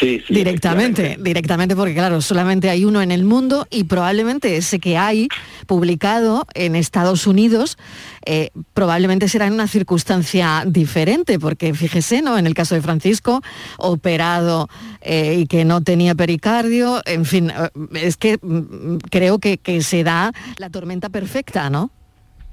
Sí, 0.01 0.23
sí, 0.27 0.33
directamente, 0.33 1.19
directamente 1.21 1.77
porque 1.77 1.93
claro, 1.93 2.23
solamente 2.23 2.71
hay 2.71 2.87
uno 2.87 3.03
en 3.03 3.11
el 3.11 3.23
mundo 3.23 3.67
y 3.69 3.85
probablemente 3.85 4.57
ese 4.57 4.81
que 4.81 4.97
hay 4.97 5.29
publicado 5.67 6.47
en 6.55 6.75
Estados 6.75 7.27
Unidos 7.27 7.77
eh, 8.25 8.49
probablemente 8.73 9.29
será 9.29 9.47
en 9.47 9.53
una 9.53 9.67
circunstancia 9.67 10.65
diferente, 10.67 11.39
porque 11.39 11.75
fíjese, 11.75 12.23
¿no? 12.23 12.39
En 12.39 12.47
el 12.47 12.55
caso 12.55 12.75
de 12.75 12.81
Francisco, 12.81 13.43
operado 13.77 14.69
eh, 15.03 15.41
y 15.41 15.47
que 15.47 15.67
no 15.67 15.83
tenía 15.83 16.15
pericardio, 16.15 17.03
en 17.05 17.27
fin, 17.27 17.51
eh, 17.51 17.69
es 17.95 18.17
que 18.17 18.39
mm, 18.41 18.97
creo 19.11 19.39
que, 19.39 19.59
que 19.59 19.83
se 19.83 20.03
da 20.03 20.33
la 20.57 20.71
tormenta 20.71 21.11
perfecta, 21.11 21.69
¿no? 21.69 21.91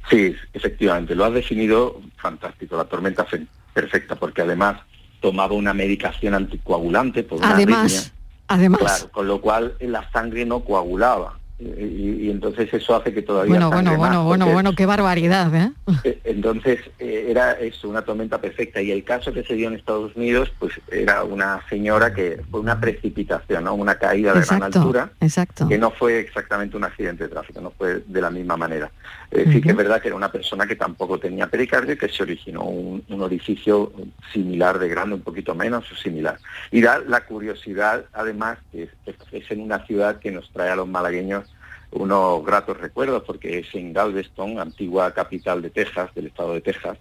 Sí, 0.09 0.35
efectivamente, 0.53 1.15
lo 1.15 1.23
has 1.23 1.33
definido 1.33 2.01
fantástico, 2.17 2.75
la 2.75 2.85
tormenta 2.85 3.25
perfecta, 3.73 4.15
porque 4.15 4.41
además 4.41 4.81
tomaba 5.19 5.53
una 5.53 5.73
medicación 5.73 6.33
anticoagulante 6.33 7.23
por 7.23 7.39
una 7.39 7.51
además, 7.51 8.13
Además. 8.49 8.79
Claro, 8.79 9.11
con 9.11 9.27
lo 9.27 9.41
cual 9.41 9.75
la 9.79 10.09
sangre 10.11 10.45
no 10.45 10.61
coagulaba. 10.61 11.37
Y, 11.59 12.29
entonces 12.29 12.71
eso 12.71 12.95
hace 12.95 13.11
que 13.11 13.23
todavía 13.23 13.49
bueno 13.49 13.71
bueno 13.71 13.97
bueno 13.97 14.23
bueno 14.25 14.47
bueno 14.51 14.75
qué 14.75 14.85
barbaridad 14.85 15.51
¿eh? 15.55 15.71
¿eh? 16.03 16.19
entonces 16.23 16.81
eh, 16.99 17.25
era 17.29 17.53
eso 17.53 17.89
una 17.89 18.03
tormenta 18.03 18.39
perfecta 18.39 18.79
y 18.79 18.91
el 18.91 19.03
caso 19.03 19.33
que 19.33 19.43
se 19.43 19.55
dio 19.55 19.67
en 19.67 19.73
Estados 19.73 20.15
Unidos 20.15 20.51
pues 20.59 20.73
era 20.91 21.23
una 21.23 21.63
señora 21.67 22.13
que 22.13 22.39
fue 22.51 22.59
una 22.59 22.79
precipitación 22.79 23.63
no 23.63 23.73
una 23.73 23.95
caída 23.95 24.35
de 24.35 24.45
gran 24.45 24.61
altura 24.61 25.09
exacto. 25.19 25.67
que 25.67 25.79
no 25.79 25.89
fue 25.89 26.19
exactamente 26.19 26.77
un 26.77 26.83
accidente 26.83 27.23
de 27.23 27.29
tráfico 27.31 27.59
no 27.59 27.71
fue 27.71 28.03
de 28.05 28.21
la 28.21 28.29
misma 28.29 28.55
manera 28.55 28.91
eh, 29.31 29.45
sí 29.51 29.61
que 29.61 29.69
es 29.71 29.75
verdad 29.75 30.01
que 30.01 30.07
era 30.07 30.15
una 30.15 30.31
persona 30.31 30.65
que 30.65 30.75
tampoco 30.75 31.19
tenía 31.19 31.47
pericardio 31.47 31.93
y 31.93 31.97
que 31.97 32.09
se 32.09 32.23
originó 32.23 32.63
un, 32.63 33.03
orificio 33.21 33.91
similar 34.31 34.79
de 34.79 34.87
grande 34.87 35.15
un 35.15 35.21
poquito 35.21 35.53
menos 35.53 35.91
o 35.91 35.95
similar. 35.95 36.37
Y 36.71 36.81
da 36.81 36.99
la 36.99 37.25
curiosidad 37.25 38.05
además 38.13 38.59
que 38.71 38.89
es 39.31 39.51
en 39.51 39.61
una 39.61 39.85
ciudad 39.85 40.19
que 40.19 40.31
nos 40.31 40.49
trae 40.51 40.69
a 40.69 40.75
los 40.75 40.87
malagueños 40.87 41.45
unos 41.91 42.45
gratos 42.45 42.77
recuerdos 42.77 43.23
porque 43.25 43.59
es 43.59 43.67
en 43.73 43.93
Galveston, 43.93 44.59
antigua 44.59 45.13
capital 45.13 45.61
de 45.61 45.69
Texas, 45.69 46.13
del 46.15 46.27
estado 46.27 46.53
de 46.53 46.61
Texas, 46.61 46.97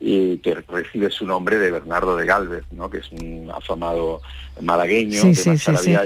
y 0.00 0.38
que 0.38 0.54
recibe 0.54 1.10
su 1.10 1.26
nombre 1.26 1.58
de 1.58 1.70
Bernardo 1.70 2.16
de 2.16 2.26
Galvez, 2.26 2.64
¿no? 2.70 2.88
que 2.88 2.98
es 2.98 3.12
un 3.12 3.50
afamado 3.54 4.20
malagueño 4.60 5.22
de 5.22 5.34
sí, 5.34 5.96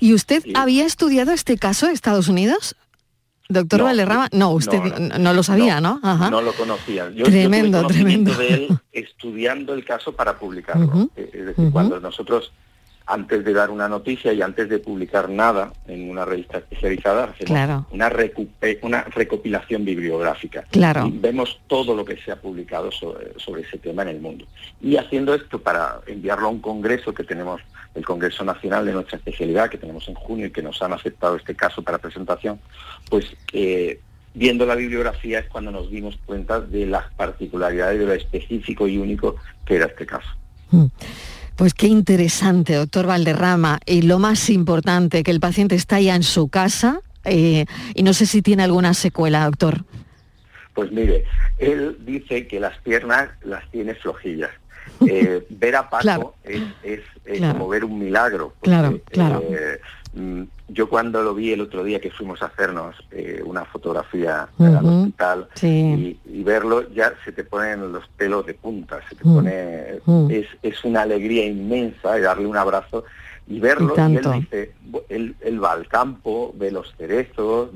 ¿Y 0.00 0.14
usted 0.14 0.42
había 0.54 0.84
estudiado 0.84 1.32
este 1.32 1.58
caso 1.58 1.86
en 1.86 1.92
Estados 1.92 2.28
Unidos? 2.28 2.76
Doctor 3.50 3.82
Valerrama, 3.82 4.28
no, 4.32 4.52
usted 4.52 4.80
no, 5.18 5.32
lo 5.34 5.42
sabía, 5.42 5.80
¿no? 5.80 6.00
No, 6.02 6.40
lo 6.40 6.52
conocía. 6.52 7.10
Yo, 7.10 7.24
tremendo, 7.24 7.84
tremendo. 7.86 8.32
de 8.34 8.54
él 8.54 8.78
estudiando 8.92 9.74
el 9.74 9.84
caso 9.84 10.12
para 10.12 10.38
publicarlo. 10.38 11.10
Es 11.16 11.46
decir, 11.46 11.70
cuando 11.72 11.98
nosotros 12.00 12.52
antes 13.10 13.44
de 13.44 13.52
dar 13.52 13.70
una 13.70 13.88
noticia 13.88 14.32
y 14.32 14.40
antes 14.40 14.68
de 14.68 14.78
publicar 14.78 15.28
nada 15.28 15.72
en 15.88 16.08
una 16.08 16.24
revista 16.24 16.58
especializada, 16.58 17.24
hacemos 17.24 17.84
una, 17.90 18.12
una 18.82 19.02
recopilación 19.02 19.84
bibliográfica. 19.84 20.64
Claro. 20.70 21.06
Y 21.06 21.18
vemos 21.18 21.60
todo 21.66 21.94
lo 21.96 22.04
que 22.04 22.16
se 22.18 22.30
ha 22.30 22.36
publicado 22.36 22.92
sobre, 22.92 23.62
ese 23.62 23.78
tema 23.78 24.02
en 24.02 24.08
el 24.08 24.20
mundo. 24.20 24.46
Y 24.80 24.96
haciendo 24.96 25.34
esto 25.34 25.60
para 25.60 26.00
enviarlo 26.06 26.46
a 26.46 26.50
un 26.50 26.60
congreso 26.60 27.12
que 27.12 27.24
tenemos, 27.24 27.60
el 27.96 28.04
Congreso 28.04 28.44
Nacional 28.44 28.86
de 28.86 28.92
nuestra 28.92 29.18
especialidad, 29.18 29.68
que 29.68 29.78
tenemos 29.78 30.06
en 30.08 30.14
junio 30.14 30.46
y 30.46 30.52
que 30.52 30.62
nos 30.62 30.80
han 30.80 30.92
aceptado 30.92 31.34
este 31.34 31.56
caso 31.56 31.82
para 31.82 31.98
presentación, 31.98 32.60
pues 33.08 33.26
eh, 33.52 34.00
viendo 34.34 34.64
la 34.66 34.76
bibliografía 34.76 35.40
es 35.40 35.48
cuando 35.48 35.72
nos 35.72 35.90
dimos 35.90 36.16
cuenta 36.24 36.60
de 36.60 36.86
las 36.86 37.12
particularidades, 37.14 37.98
de 37.98 38.06
lo 38.06 38.12
específico 38.12 38.86
y 38.86 38.98
único 38.98 39.34
que 39.64 39.74
era 39.74 39.86
este 39.86 40.06
caso. 40.06 40.28
Mm. 40.70 40.86
Pues 41.60 41.74
qué 41.74 41.88
interesante, 41.88 42.72
doctor 42.72 43.06
Valderrama. 43.06 43.80
Y 43.84 44.00
lo 44.00 44.18
más 44.18 44.48
importante, 44.48 45.22
que 45.22 45.30
el 45.30 45.40
paciente 45.40 45.74
está 45.74 46.00
ya 46.00 46.14
en 46.16 46.22
su 46.22 46.48
casa 46.48 47.02
eh, 47.26 47.66
y 47.94 48.02
no 48.02 48.14
sé 48.14 48.24
si 48.24 48.40
tiene 48.40 48.62
alguna 48.62 48.94
secuela, 48.94 49.44
doctor. 49.44 49.84
Pues 50.72 50.90
mire, 50.90 51.24
él 51.58 51.98
dice 52.00 52.46
que 52.46 52.60
las 52.60 52.78
piernas 52.78 53.28
las 53.44 53.70
tiene 53.70 53.94
flojillas. 53.94 54.50
Eh, 55.06 55.46
ver 55.48 55.76
a 55.76 55.88
Paco 55.88 56.34
es, 56.44 57.00
como 57.40 57.68
ver 57.68 57.84
un 57.84 57.98
milagro. 57.98 58.54
claro, 58.60 59.00
claro. 59.10 59.42
Eh, 59.48 59.80
yo 60.68 60.88
cuando 60.88 61.22
lo 61.22 61.34
vi 61.34 61.52
el 61.52 61.60
otro 61.60 61.84
día 61.84 62.00
que 62.00 62.10
fuimos 62.10 62.42
a 62.42 62.46
hacernos 62.46 62.96
eh, 63.12 63.40
una 63.44 63.64
fotografía 63.64 64.48
al 64.58 64.84
hospital 64.84 65.48
y, 65.62 66.42
verlo 66.42 66.90
ya 66.92 67.12
se 67.24 67.30
te 67.32 67.44
ponen 67.44 67.92
los 67.92 68.06
pelos 68.16 68.44
de 68.46 68.54
punta, 68.54 69.00
se 69.08 69.14
te 69.14 69.24
mm. 69.24 69.34
pone, 69.34 70.00
mm. 70.04 70.30
es, 70.30 70.46
es, 70.62 70.84
una 70.84 71.02
alegría 71.02 71.46
inmensa 71.46 72.18
y 72.18 72.22
darle 72.22 72.46
un 72.46 72.56
abrazo 72.56 73.04
y 73.46 73.60
verlo 73.60 73.94
y, 73.96 74.16
él 74.16 74.26
dice, 74.34 74.74
él, 75.08 75.64
va 75.64 75.72
al 75.72 75.86
campo, 75.86 76.54
ve 76.56 76.72
los 76.72 76.92
cerezos, 76.96 77.70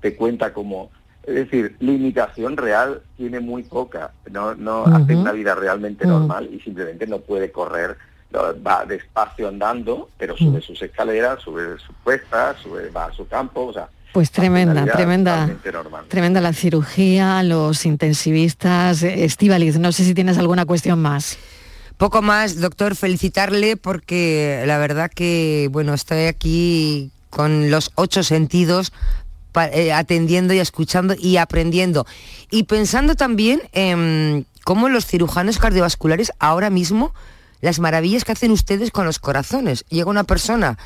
te 0.00 0.16
cuenta 0.16 0.52
como 0.52 0.90
es 1.28 1.34
decir, 1.34 1.76
limitación 1.80 2.56
real 2.56 3.02
tiene 3.18 3.38
muy 3.40 3.62
poca, 3.62 4.12
no, 4.30 4.54
no 4.54 4.86
hace 4.86 5.14
una 5.14 5.32
vida 5.32 5.54
realmente 5.54 6.06
normal 6.06 6.48
y 6.50 6.58
simplemente 6.60 7.06
no 7.06 7.18
puede 7.18 7.52
correr 7.52 7.98
va 8.34 8.84
despacio 8.84 9.48
andando, 9.48 10.08
pero 10.18 10.36
sube 10.36 10.58
mm. 10.58 10.62
sus 10.62 10.82
escaleras, 10.82 11.40
sube 11.42 11.78
su 11.78 11.92
puesta, 12.04 12.56
sube, 12.62 12.90
va 12.90 13.06
a 13.06 13.12
su 13.12 13.26
campo, 13.26 13.66
o 13.66 13.72
sea, 13.72 13.88
pues 14.12 14.30
tremenda, 14.30 14.86
tremenda, 14.86 15.50
tremenda 16.08 16.40
la 16.40 16.52
cirugía, 16.52 17.42
los 17.42 17.84
intensivistas. 17.84 19.02
Estivaliz, 19.02 19.78
no 19.78 19.92
sé 19.92 20.04
si 20.04 20.14
tienes 20.14 20.38
alguna 20.38 20.64
cuestión 20.64 21.00
más. 21.00 21.38
Poco 21.98 22.22
más, 22.22 22.60
doctor, 22.60 22.96
felicitarle 22.96 23.76
porque 23.76 24.62
la 24.66 24.78
verdad 24.78 25.10
que, 25.14 25.68
bueno, 25.70 25.94
estoy 25.94 26.24
aquí 26.26 27.10
con 27.28 27.70
los 27.70 27.92
ocho 27.96 28.22
sentidos 28.22 28.92
eh, 29.72 29.92
atendiendo 29.92 30.54
y 30.54 30.58
escuchando 30.58 31.14
y 31.18 31.36
aprendiendo. 31.36 32.06
Y 32.50 32.64
pensando 32.64 33.14
también 33.14 33.62
en 33.72 34.46
cómo 34.64 34.88
los 34.88 35.06
cirujanos 35.06 35.58
cardiovasculares 35.58 36.32
ahora 36.38 36.70
mismo 36.70 37.12
las 37.60 37.80
maravillas 37.80 38.24
que 38.24 38.32
hacen 38.32 38.50
ustedes 38.50 38.90
con 38.90 39.06
los 39.06 39.18
corazones. 39.18 39.84
Llega 39.88 40.10
una 40.10 40.24
persona 40.24 40.78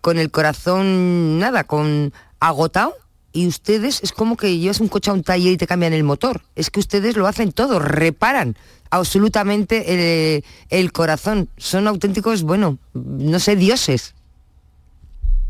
con 0.00 0.18
el 0.18 0.30
corazón, 0.30 1.38
nada, 1.38 1.64
con 1.64 2.12
agotado, 2.40 2.94
y 3.32 3.46
ustedes 3.46 4.02
es 4.02 4.12
como 4.12 4.36
que 4.36 4.58
llevas 4.58 4.80
un 4.80 4.88
coche 4.88 5.10
a 5.10 5.14
un 5.14 5.22
taller 5.22 5.52
y 5.52 5.56
te 5.56 5.66
cambian 5.66 5.92
el 5.92 6.04
motor. 6.04 6.40
Es 6.56 6.70
que 6.70 6.80
ustedes 6.80 7.16
lo 7.16 7.26
hacen 7.26 7.52
todo, 7.52 7.78
reparan 7.78 8.56
absolutamente 8.90 10.36
el, 10.36 10.44
el 10.68 10.92
corazón. 10.92 11.48
Son 11.56 11.86
auténticos, 11.86 12.42
bueno, 12.42 12.78
no 12.94 13.38
sé, 13.38 13.54
dioses. 13.54 14.14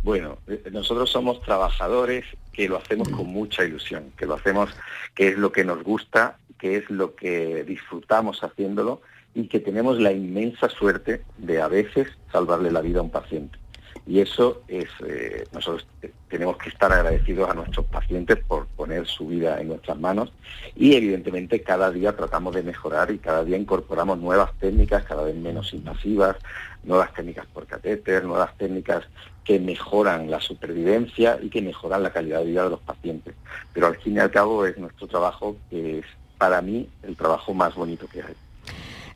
Bueno, 0.03 0.39
eh, 0.47 0.63
nosotros 0.73 1.11
somos 1.11 1.41
trabajadores 1.43 2.25
que 2.53 2.69
lo 2.69 2.77
hacemos 2.77 3.09
con 3.09 3.27
mucha 3.27 3.65
ilusión, 3.65 4.13
que 4.17 4.27
lo 4.27 4.35
hacemos, 4.35 4.71
que 5.15 5.29
es 5.29 5.39
lo 5.39 5.53
que 5.53 5.65
nos 5.65 5.83
gusta, 5.83 6.39
que 6.59 6.77
es 6.77 6.91
lo 6.91 7.15
que 7.15 7.65
disfrutamos 7.65 8.43
haciéndolo 8.43 9.01
y 9.35 9.49
que 9.49 9.61
tenemos 9.61 10.01
la 10.01 10.13
inmensa 10.13 10.69
suerte 10.69 11.23
de 11.39 11.61
a 11.61 11.69
veces 11.69 12.09
salvarle 12.33 12.71
la 12.71 12.81
vida 12.81 13.01
a 13.01 13.03
un 13.03 13.11
paciente. 13.11 13.59
Y 14.07 14.21
eso 14.21 14.63
es, 14.67 14.89
eh, 15.07 15.45
nosotros 15.53 15.87
tenemos 16.29 16.57
que 16.57 16.71
estar 16.71 16.93
agradecidos 16.93 17.49
a 17.49 17.55
nuestros 17.55 17.87
pacientes 17.87 18.39
por 18.39 18.67
poner 18.67 19.07
su 19.07 19.29
vida 19.29 19.61
en 19.61 19.69
nuestras 19.69 19.99
manos 19.99 20.33
y 20.75 20.95
evidentemente 20.95 21.63
cada 21.63 21.91
día 21.91 22.17
tratamos 22.17 22.55
de 22.55 22.63
mejorar 22.63 23.11
y 23.11 23.19
cada 23.19 23.45
día 23.45 23.57
incorporamos 23.57 24.19
nuevas 24.19 24.53
técnicas 24.59 25.05
cada 25.05 25.23
vez 25.23 25.37
menos 25.37 25.73
invasivas, 25.75 26.37
nuevas 26.83 27.13
técnicas 27.15 27.47
por 27.47 27.67
catéter, 27.67 28.25
nuevas 28.25 28.57
técnicas 28.57 29.05
que 29.45 29.61
mejoran 29.61 30.31
la 30.31 30.41
supervivencia 30.41 31.39
y 31.43 31.51
que 31.51 31.63
mejoran 31.63 32.03
la 32.03 32.13
calidad 32.13 32.41
de 32.41 32.47
vida 32.47 32.65
de 32.65 32.71
los 32.71 32.81
pacientes. 32.81 33.35
Pero 33.73 33.87
al 33.89 33.97
fin 33.99 34.17
y 34.17 34.19
al 34.19 34.31
cabo 34.31 34.67
es 34.67 34.79
nuestro 34.79 35.07
trabajo 35.07 35.57
que 35.69 35.99
es 35.99 36.07
para 36.39 36.63
mí 36.63 36.89
el 37.03 37.17
trabajo 37.17 37.53
más 37.53 37.75
bonito 37.75 38.07
que 38.07 38.23
hay. 38.23 38.35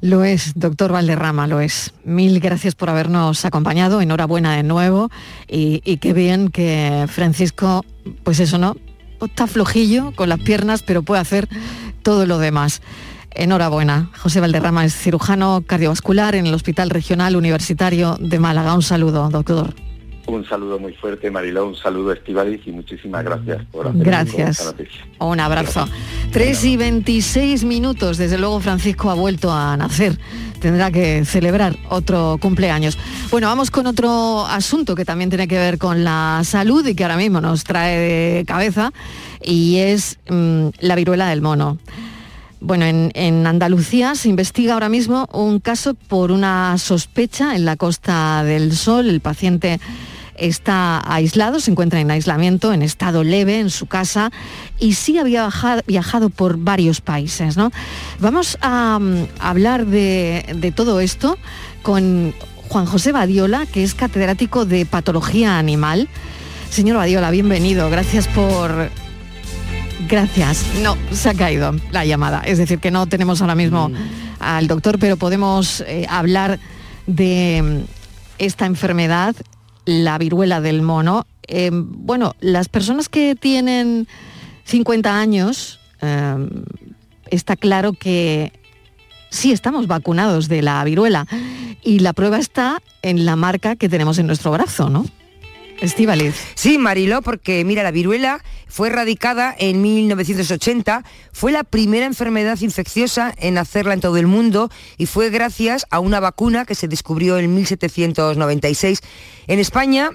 Lo 0.05 0.23
es, 0.23 0.53
doctor 0.55 0.93
Valderrama, 0.93 1.47
lo 1.47 1.61
es. 1.61 1.95
Mil 2.05 2.39
gracias 2.39 2.75
por 2.75 2.91
habernos 2.91 3.47
acompañado, 3.47 4.03
enhorabuena 4.03 4.55
de 4.55 4.63
nuevo 4.63 5.11
y, 5.49 5.81
qué 5.97 6.13
bien 6.13 6.51
que 6.51 7.07
Francisco, 7.09 7.87
pues 8.23 8.39
eso, 8.39 8.59
¿no? 8.59 8.77
Está 9.25 9.47
flojillo 9.47 10.13
con 10.15 10.29
las 10.29 10.41
piernas, 10.41 10.83
pero 10.83 11.03
puede 11.03 11.23
hacer 11.23 11.49
todo 12.03 12.27
lo 12.27 12.37
demás. 12.37 12.83
Enhorabuena. 13.31 14.11
José 14.19 14.41
Valderrama 14.41 14.85
es 14.85 14.95
cirujano 14.95 15.63
cardiovascular 15.67 16.35
en 16.35 16.47
el 16.47 16.53
Hospital 16.53 16.91
Regional 16.91 17.35
Universitario 17.35 18.19
de 18.21 18.39
Málaga. 18.39 18.75
Un 18.75 18.83
saludo, 18.83 19.31
doctor. 19.31 19.75
Un 20.27 20.47
saludo 20.47 20.79
muy 20.79 20.95
fuerte, 20.95 21.31
Mariló, 21.31 21.67
un 21.67 21.77
saludo 21.77 22.13
Estivaliz 22.13 22.63
y 22.67 22.73
muchísimas 22.73 23.23
gracias 23.25 23.63
por 23.71 23.89
hacer 23.89 24.03
Gracias. 24.03 24.61
esta 24.61 24.65
noticia. 24.65 25.07
Un 25.19 25.39
abrazo. 25.39 25.87
3 26.33 26.65
y 26.65 26.77
26 26.79 27.65
minutos, 27.65 28.17
desde 28.17 28.39
luego 28.39 28.59
Francisco 28.61 29.11
ha 29.11 29.15
vuelto 29.15 29.53
a 29.53 29.77
nacer. 29.77 30.19
Tendrá 30.61 30.91
que 30.91 31.27
celebrar 31.27 31.77
otro 31.91 32.39
cumpleaños. 32.41 32.97
Bueno, 33.31 33.49
vamos 33.49 33.71
con 33.71 33.87
otro 33.87 34.47
asunto 34.47 34.95
que 34.95 35.05
también 35.05 35.29
tiene 35.29 35.47
que 35.47 35.59
ver 35.59 35.77
con 35.77 36.05
la 36.05 36.41
salud 36.43 36.87
y 36.87 36.95
que 36.95 37.05
ahora 37.05 37.19
mismo 37.19 37.43
nos 37.43 37.65
trae 37.65 37.99
de 37.99 38.45
cabeza 38.47 38.93
y 39.43 39.77
es 39.77 40.19
mm, 40.31 40.69
la 40.81 40.95
viruela 40.95 41.29
del 41.29 41.43
mono. 41.43 41.77
Bueno, 42.61 42.87
en, 42.87 43.11
en 43.13 43.47
Andalucía 43.47 44.15
se 44.15 44.31
investiga 44.31 44.73
ahora 44.73 44.89
mismo 44.89 45.29
un 45.35 45.61
caso 45.61 45.93
por 45.93 46.33
una 46.33 46.79
sospecha 46.79 47.55
en 47.57 47.67
la 47.67 47.77
Costa 47.77 48.43
del 48.43 48.75
Sol. 48.75 49.11
El 49.11 49.21
paciente 49.21 49.81
está 50.37 51.03
aislado, 51.13 51.61
se 51.61 51.71
encuentra 51.71 52.01
en 52.01 52.11
aislamiento, 52.11 52.73
en 52.73 52.83
estado 52.83 53.25
leve 53.25 53.61
en 53.61 53.71
su 53.71 53.87
casa 53.87 54.31
y 54.79 54.95
sí 54.95 55.19
había 55.19 55.49
viajado 55.87 56.31
por 56.31 56.59
varios 56.59 57.01
países. 57.01 57.57
¿no? 57.57 57.71
Vamos 58.21 58.59
a 58.61 58.99
mm, 59.01 59.27
hablar 59.39 59.87
de, 59.87 60.47
de 60.57 60.73
todo 60.73 61.01
esto 61.01 61.39
con 61.83 62.35
Juan 62.69 62.87
José 62.87 63.13
Badiola, 63.13 63.67
que 63.67 63.85
es 63.85 63.95
catedrático 63.95 64.65
de 64.65 64.87
patología 64.87 65.59
animal. 65.59 66.09
Señor 66.71 66.97
Badiola, 66.97 67.31
bienvenido. 67.31 67.89
Gracias 67.91 68.27
por 68.29 68.91
Gracias. 70.09 70.67
No, 70.83 70.97
se 71.13 71.31
ha 71.31 71.35
caído 71.35 71.75
la 71.91 72.05
llamada. 72.05 72.43
Es 72.45 72.59
decir, 72.59 72.79
que 72.79 72.91
no 72.91 73.07
tenemos 73.07 73.41
ahora 73.41 73.55
mismo 73.55 73.91
al 74.41 74.67
doctor, 74.67 74.99
pero 74.99 75.17
podemos 75.17 75.81
eh, 75.87 76.07
hablar 76.09 76.59
de 77.07 77.63
mm, 77.63 77.85
esta 78.39 78.67
enfermedad, 78.67 79.35
la 79.85 80.19
viruela 80.19 80.61
del 80.61 80.83
mono. 80.83 81.27
Eh, 81.47 81.71
bueno, 81.73 82.35
las 82.41 82.69
personas 82.69 83.09
que 83.09 83.35
tienen 83.35 84.09
50 84.65 85.19
años, 85.19 85.81
eh, 86.01 86.49
está 87.31 87.57
claro 87.57 87.93
que 87.93 88.53
sí 89.31 89.53
estamos 89.53 89.87
vacunados 89.87 90.49
de 90.49 90.63
la 90.63 90.83
viruela 90.85 91.27
y 91.83 91.99
la 91.99 92.13
prueba 92.13 92.39
está 92.39 92.81
en 93.03 93.25
la 93.25 93.37
marca 93.37 93.77
que 93.77 93.89
tenemos 93.89 94.19
en 94.19 94.27
nuestro 94.27 94.53
brazo, 94.53 94.89
¿no? 94.89 95.05
Estíbaliz. 95.81 96.35
Sí, 96.55 96.79
Mariló, 96.79 97.23
porque 97.23 97.65
mira, 97.65 97.83
la 97.83 97.91
viruela 97.91 98.43
fue 98.69 98.89
erradicada 98.89 99.55
en 99.59 99.83
1980, 99.83 101.05
fue 101.33 101.53
la 101.53 101.65
primera 101.65 102.07
enfermedad 102.07 102.59
infecciosa 102.61 103.35
en 103.39 103.59
hacerla 103.59 103.95
en 103.95 104.01
todo 104.01 104.17
el 104.17 104.27
mundo 104.27 104.71
y 104.99 105.07
fue 105.07 105.31
gracias 105.31 105.87
a 105.91 106.01
una 106.01 106.21
vacuna 106.21 106.65
que 106.65 106.75
se 106.75 106.89
descubrió 106.89 107.39
en 107.39 107.55
1796. 107.55 109.01
En 109.47 109.59
España 109.59 110.11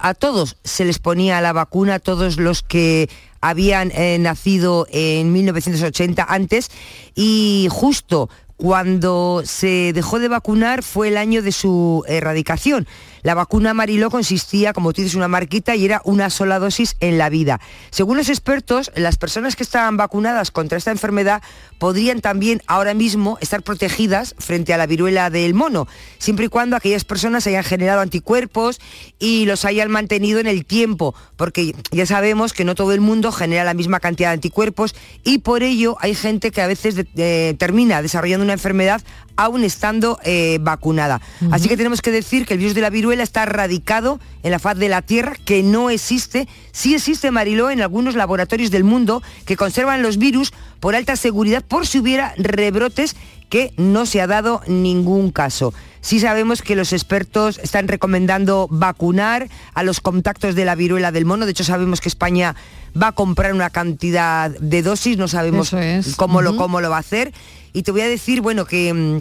a 0.00 0.14
todos 0.14 0.56
se 0.64 0.84
les 0.84 0.98
ponía 0.98 1.40
la 1.40 1.52
vacuna, 1.52 1.94
a 1.94 1.98
todos 1.98 2.36
los 2.38 2.62
que 2.62 3.08
habían 3.40 3.90
eh, 3.92 4.18
nacido 4.18 4.86
en 4.90 5.32
1980 5.32 6.24
antes 6.28 6.70
y 7.14 7.68
justo 7.70 8.28
cuando 8.56 9.42
se 9.44 9.92
dejó 9.92 10.18
de 10.18 10.28
vacunar 10.28 10.82
fue 10.82 11.08
el 11.08 11.16
año 11.16 11.42
de 11.42 11.52
su 11.52 12.04
erradicación. 12.08 12.88
La 13.22 13.34
vacuna 13.34 13.74
Mariló 13.74 14.10
consistía, 14.10 14.72
como 14.72 14.92
tú 14.92 15.02
dices, 15.02 15.14
una 15.16 15.28
marquita 15.28 15.74
y 15.76 15.84
era 15.84 16.00
una 16.04 16.30
sola 16.30 16.58
dosis 16.58 16.96
en 17.00 17.18
la 17.18 17.28
vida. 17.28 17.60
Según 17.90 18.16
los 18.16 18.28
expertos, 18.28 18.90
las 18.94 19.16
personas 19.16 19.56
que 19.56 19.62
estaban 19.62 19.96
vacunadas 19.96 20.50
contra 20.50 20.78
esta 20.78 20.90
enfermedad 20.90 21.42
podrían 21.78 22.20
también 22.20 22.62
ahora 22.66 22.94
mismo 22.94 23.38
estar 23.40 23.62
protegidas 23.62 24.34
frente 24.38 24.74
a 24.74 24.78
la 24.78 24.86
viruela 24.86 25.30
del 25.30 25.54
mono, 25.54 25.86
siempre 26.18 26.46
y 26.46 26.48
cuando 26.48 26.76
aquellas 26.76 27.04
personas 27.04 27.46
hayan 27.46 27.64
generado 27.64 28.00
anticuerpos 28.00 28.80
y 29.18 29.44
los 29.46 29.64
hayan 29.64 29.90
mantenido 29.90 30.40
en 30.40 30.46
el 30.46 30.64
tiempo, 30.64 31.14
porque 31.36 31.74
ya 31.90 32.06
sabemos 32.06 32.52
que 32.52 32.64
no 32.64 32.74
todo 32.74 32.92
el 32.92 33.00
mundo 33.00 33.32
genera 33.32 33.64
la 33.64 33.74
misma 33.74 34.00
cantidad 34.00 34.30
de 34.30 34.34
anticuerpos 34.34 34.94
y 35.24 35.38
por 35.38 35.62
ello 35.62 35.96
hay 36.00 36.14
gente 36.14 36.50
que 36.50 36.62
a 36.62 36.66
veces 36.66 36.94
de- 36.96 37.54
termina 37.58 38.02
desarrollando 38.02 38.44
una 38.44 38.52
enfermedad 38.54 39.00
aún 39.36 39.62
estando 39.62 40.18
eh, 40.24 40.58
vacunada. 40.60 41.20
Así 41.52 41.68
que 41.68 41.76
tenemos 41.76 42.02
que 42.02 42.10
decir 42.10 42.44
que 42.44 42.54
el 42.54 42.58
virus 42.58 42.74
de 42.74 42.80
la 42.80 42.90
viruela 42.90 43.07
está 43.12 43.42
erradicado 43.42 44.20
en 44.42 44.50
la 44.50 44.58
faz 44.58 44.78
de 44.78 44.88
la 44.88 45.02
Tierra, 45.02 45.34
que 45.44 45.62
no 45.62 45.90
existe. 45.90 46.48
Sí 46.72 46.94
existe, 46.94 47.30
Mariló, 47.30 47.70
en 47.70 47.80
algunos 47.80 48.14
laboratorios 48.14 48.70
del 48.70 48.84
mundo 48.84 49.22
que 49.44 49.56
conservan 49.56 50.02
los 50.02 50.18
virus 50.18 50.52
por 50.80 50.94
alta 50.94 51.16
seguridad 51.16 51.64
por 51.66 51.86
si 51.86 51.98
hubiera 51.98 52.34
rebrotes 52.36 53.16
que 53.48 53.72
no 53.76 54.06
se 54.06 54.20
ha 54.20 54.26
dado 54.26 54.60
ningún 54.66 55.30
caso. 55.30 55.72
Sí 56.00 56.20
sabemos 56.20 56.62
que 56.62 56.76
los 56.76 56.92
expertos 56.92 57.58
están 57.58 57.88
recomendando 57.88 58.68
vacunar 58.70 59.48
a 59.74 59.82
los 59.82 60.00
contactos 60.00 60.54
de 60.54 60.64
la 60.64 60.74
viruela 60.74 61.12
del 61.12 61.24
mono. 61.24 61.44
De 61.44 61.52
hecho, 61.52 61.64
sabemos 61.64 62.00
que 62.00 62.08
España 62.08 62.54
va 63.00 63.08
a 63.08 63.12
comprar 63.12 63.52
una 63.52 63.70
cantidad 63.70 64.50
de 64.50 64.82
dosis, 64.82 65.16
no 65.16 65.28
sabemos 65.28 65.72
es. 65.72 66.14
cómo, 66.16 66.42
lo, 66.42 66.56
cómo 66.56 66.80
lo 66.80 66.90
va 66.90 66.96
a 66.96 67.00
hacer. 67.00 67.32
Y 67.72 67.82
te 67.82 67.90
voy 67.90 68.02
a 68.02 68.08
decir, 68.08 68.40
bueno, 68.40 68.64
que 68.64 68.92
mm, 68.92 69.20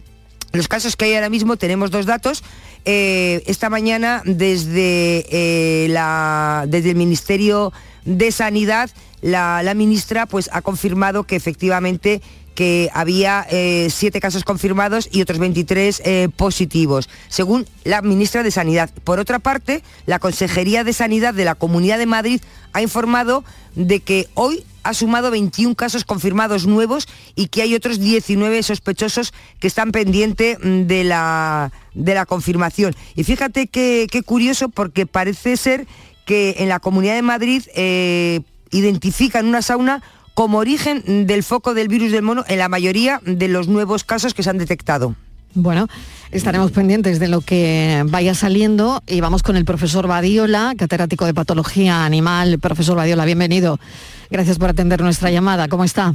los 0.54 0.68
casos 0.68 0.96
que 0.96 1.06
hay 1.06 1.16
ahora 1.16 1.30
mismo 1.30 1.58
tenemos 1.58 1.92
dos 1.92 2.06
datos. 2.06 2.44
Eh, 2.90 3.44
esta 3.48 3.70
mañana 3.70 4.22
desde, 4.24 5.26
eh, 5.30 5.90
la, 5.90 6.64
desde 6.70 6.92
el 6.92 6.96
Ministerio 6.96 7.74
de 8.06 8.32
Sanidad, 8.32 8.90
la, 9.22 9.62
la 9.62 9.74
ministra 9.74 10.26
pues, 10.26 10.50
ha 10.54 10.62
confirmado 10.62 11.26
que 11.26 11.36
efectivamente 11.36 12.22
que 12.58 12.90
había 12.92 13.46
eh, 13.52 13.90
siete 13.92 14.20
casos 14.20 14.44
confirmados 14.44 15.10
y 15.12 15.22
otros 15.22 15.38
23 15.38 16.02
eh, 16.04 16.30
positivos, 16.36 17.08
según 17.28 17.68
la 17.84 18.02
ministra 18.02 18.42
de 18.42 18.50
Sanidad. 18.50 18.90
Por 19.04 19.20
otra 19.20 19.38
parte, 19.38 19.84
la 20.08 20.18
Consejería 20.18 20.84
de 20.84 20.92
Sanidad 20.92 21.36
de 21.36 21.46
la 21.46 21.54
Comunidad 21.54 22.00
de 22.00 22.08
Madrid 22.08 22.42
ha 22.74 22.82
informado 22.82 23.44
de 23.76 24.00
que 24.00 24.28
hoy 24.34 24.64
ha 24.88 24.94
sumado 24.94 25.32
21 25.32 25.76
casos 25.76 26.04
confirmados 26.04 26.66
nuevos 26.66 27.08
y 27.36 27.48
que 27.48 27.62
hay 27.62 27.76
otros 27.76 28.00
19 28.00 28.64
sospechosos 28.64 29.34
que 29.60 29.68
están 29.68 29.92
pendientes 29.92 30.58
mm, 30.64 30.84
de 30.84 31.04
la, 31.04 31.72
de 31.94 32.14
la 32.14 32.26
confirmación. 32.26 32.96
Y 33.16 33.24
fíjate 33.24 33.68
qué 33.68 34.24
curioso 34.26 34.70
porque 34.70 35.06
parece 35.06 35.58
ser 35.58 35.88
que 36.26 36.56
en 36.60 36.70
la 36.70 36.80
Comunidad 36.80 37.16
de 37.16 37.22
Madrid 37.22 37.64
eh, 37.74 38.42
identifican 38.70 39.48
una 39.48 39.62
sauna 39.62 40.04
como 40.34 40.60
origen 40.60 41.26
del 41.26 41.42
foco 41.42 41.74
del 41.74 41.88
virus 41.88 42.12
del 42.12 42.22
mono 42.22 42.44
en 42.48 42.60
la 42.60 42.70
mayoría 42.70 43.22
de 43.26 43.48
los 43.48 43.68
nuevos 43.68 44.04
casos 44.04 44.34
que 44.34 44.44
se 44.44 44.52
han 44.52 44.58
detectado. 44.58 45.16
Bueno, 45.56 45.88
estaremos 46.32 46.72
pendientes 46.72 47.20
de 47.20 47.30
lo 47.30 47.42
que 47.42 48.04
vaya 48.06 48.36
saliendo 48.36 49.02
y 49.08 49.22
vamos 49.22 49.42
con 49.42 49.56
el 49.56 49.66
profesor 49.66 50.06
Badiola, 50.06 50.76
catedrático 50.78 51.26
de 51.26 51.34
patología 51.34 52.06
animal. 52.06 52.60
Profesor 52.60 52.96
Badiola, 52.98 53.26
bienvenido. 53.26 53.80
Gracias 54.30 54.58
por 54.60 54.70
atender 54.70 55.02
nuestra 55.02 55.32
llamada. 55.32 55.68
¿Cómo 55.68 55.84
está? 55.84 56.14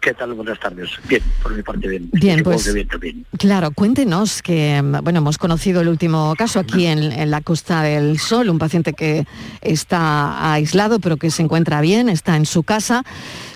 ¿Qué 0.00 0.14
tal? 0.14 0.32
Buenas 0.32 0.58
tardes. 0.58 0.88
Bien, 1.06 1.22
por 1.42 1.54
mi 1.54 1.62
parte 1.62 1.86
bien. 1.86 2.08
Bien, 2.12 2.38
Supongo 2.38 2.56
pues- 2.56 2.72
bien 2.72 2.88
también. 2.88 3.26
Claro, 3.38 3.72
cuéntenos 3.72 4.40
que, 4.40 4.80
bueno, 5.02 5.18
hemos 5.18 5.36
conocido 5.36 5.82
el 5.82 5.88
último 5.88 6.34
caso 6.38 6.60
aquí 6.60 6.86
en, 6.86 7.12
en 7.12 7.30
la 7.30 7.42
Costa 7.42 7.82
del 7.82 8.18
Sol, 8.18 8.48
un 8.48 8.58
paciente 8.58 8.94
que 8.94 9.26
está 9.60 10.52
aislado 10.54 10.98
pero 10.98 11.18
que 11.18 11.30
se 11.30 11.42
encuentra 11.42 11.82
bien, 11.82 12.08
está 12.08 12.36
en 12.36 12.46
su 12.46 12.62
casa. 12.62 13.04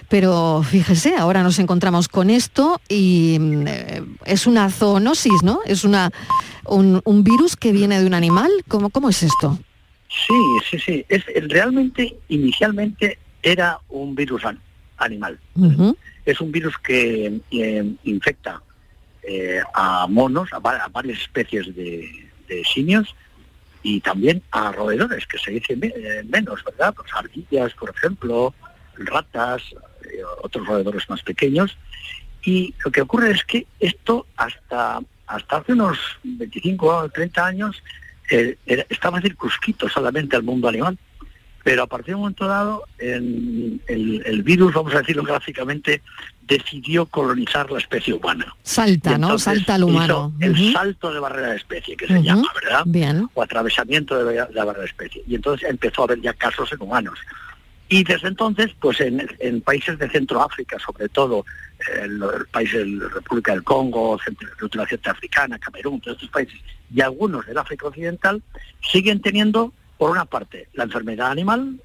Pero 0.09 0.63
fíjese, 0.63 1.17
ahora 1.17 1.43
nos 1.43 1.59
encontramos 1.59 2.07
con 2.07 2.29
esto 2.29 2.81
y 2.89 3.39
mm, 3.41 3.65
eh, 3.67 4.03
es 4.27 4.47
una 4.47 4.71
zoonosis, 4.71 5.43
¿no? 5.43 5.61
Es 5.65 5.85
una, 5.85 6.11
un, 6.67 7.01
un 7.05 7.25
virus 7.25 7.57
que 7.57 7.73
viene 7.73 7.99
de 7.99 8.07
un 8.07 8.15
animal. 8.15 8.51
¿Cómo, 8.69 8.91
cómo 8.91 9.09
es 9.09 9.23
esto? 9.23 9.59
Sí, 10.09 10.35
sí, 10.71 10.79
sí. 10.79 11.05
Es, 11.09 11.25
realmente, 11.49 12.15
inicialmente, 12.29 13.19
era 13.47 13.79
un 13.89 14.15
virus 14.17 14.45
an- 14.45 14.61
animal. 14.99 15.39
Es 16.25 16.41
un 16.41 16.51
virus 16.51 16.77
que 16.79 17.41
eh, 17.53 17.95
infecta 18.05 18.61
eh, 19.23 19.61
a 19.75 20.07
monos, 20.09 20.53
a, 20.53 20.59
va- 20.59 20.79
a 20.85 20.89
varias 20.89 21.21
especies 21.21 21.75
de, 21.77 22.29
de 22.49 22.65
simios 22.65 23.15
y 23.85 24.01
también 24.01 24.43
a 24.51 24.73
roedores, 24.73 25.27
que 25.29 25.39
se 25.39 25.53
dice 25.53 25.77
me- 25.77 25.93
eh, 25.95 26.25
menos, 26.25 26.65
¿verdad? 26.65 26.93
Pues 26.95 27.09
ardillas, 27.15 27.73
por 27.75 27.91
ejemplo, 27.91 28.53
ratas, 28.97 29.63
eh, 30.03 30.23
otros 30.43 30.67
roedores 30.67 31.09
más 31.09 31.23
pequeños. 31.23 31.77
Y 32.43 32.75
lo 32.85 32.91
que 32.91 33.03
ocurre 33.03 33.31
es 33.31 33.45
que 33.45 33.67
esto 33.79 34.27
hasta, 34.37 35.01
hasta 35.29 35.57
hace 35.59 35.73
unos 35.73 35.99
25 36.25 36.87
o 36.87 37.09
30 37.09 37.47
años 37.47 37.81
eh, 38.29 38.57
era- 38.67 38.87
estaba 38.89 39.21
circunscrito 39.21 39.89
solamente 39.89 40.35
al 40.35 40.43
mundo 40.43 40.69
animal. 40.69 40.99
Pero 41.67 41.83
a 41.83 41.87
partir 41.89 42.11
de 42.11 42.15
un 42.15 42.21
momento 42.21 42.47
dado, 42.47 42.85
el, 42.99 43.81
el- 43.89 44.23
el 44.25 44.43
virus, 44.45 44.73
vamos 44.73 44.95
a 44.95 44.99
decirlo 44.99 45.25
gráficamente, 45.25 46.01
decidió 46.47 47.07
colonizar 47.07 47.69
la 47.73 47.79
especie 47.79 48.15
humana. 48.15 48.55
Salta, 48.63 49.19
¿no? 49.19 49.37
Salta 49.37 49.75
al 49.75 49.83
humano. 49.83 50.33
hizo 50.39 50.47
El 50.47 50.73
salto 50.73 51.13
de 51.13 51.19
barrera 51.19 51.49
de 51.51 51.57
especie, 51.57 51.97
que 51.97 52.07
se 52.07 52.23
llama, 52.23 52.47
¿verdad? 52.63 52.83
Bien. 52.87 53.29
O 53.35 53.43
atravesamiento 53.43 54.25
de 54.25 54.37
la, 54.37 54.65
barrera 54.65 54.83
de 54.83 54.87
especie. 54.87 55.25
Y 55.27 55.35
entonces 55.35 55.69
empezó 55.69 56.03
a 56.03 56.05
haber 56.05 56.21
ya 56.21 56.33
casos 56.35 56.71
en 56.73 56.81
humanos. 56.81 57.19
Y 57.89 58.05
desde 58.05 58.29
entonces, 58.29 58.71
pues 58.79 59.01
en, 59.01 59.27
en 59.41 59.61
países 59.61 59.99
de 59.99 60.09
Centroáfrica, 60.09 60.79
sobre 60.79 61.09
todo, 61.09 61.45
eh, 61.81 62.03
el, 62.05 62.23
el 62.23 62.47
país 62.53 62.73
de 62.73 62.87
la 62.87 63.09
República 63.09 63.51
del 63.53 63.65
Congo, 63.65 64.17
Centro- 64.25 64.49
la 64.75 64.87
Centroafricana, 64.87 65.59
Camerún, 65.59 66.01
todos 66.01 66.17
estos 66.17 66.31
países, 66.31 66.61
y 66.95 67.01
algunos 67.01 67.45
del 67.45 67.59
África 67.59 67.89
Occidental, 67.89 68.41
siguen 68.93 69.21
teniendo, 69.21 69.73
por 69.99 70.11
una 70.11 70.25
parte, 70.25 70.69
la 70.75 70.85
enfermedad 70.85 71.31
animal, 71.31 71.81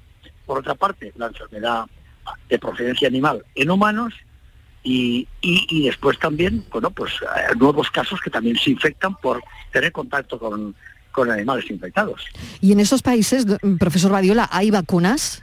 por 0.46 0.58
otra 0.58 0.74
parte, 0.74 1.12
la 1.16 1.26
enfermedad 1.26 1.84
de 2.48 2.58
procedencia 2.58 3.08
animal 3.08 3.44
en 3.54 3.70
humanos, 3.70 4.14
y, 4.84 5.28
y- 5.40 5.66
y 5.68 5.86
después 5.86 6.18
también, 6.18 6.64
bueno, 6.72 6.90
pues 6.90 7.12
eh, 7.22 7.54
nuevos 7.56 7.90
casos 7.90 8.20
que 8.20 8.30
también 8.30 8.56
se 8.56 8.70
infectan 8.70 9.14
por 9.16 9.40
tener 9.72 9.92
contacto 9.92 10.38
con, 10.38 10.74
con 11.12 11.30
animales 11.30 11.70
infectados. 11.70 12.24
Y 12.60 12.72
en 12.72 12.80
esos 12.80 13.00
países, 13.02 13.46
do- 13.46 13.58
profesor 13.78 14.10
Badiola, 14.10 14.48
¿hay 14.52 14.70
vacunas? 14.72 15.40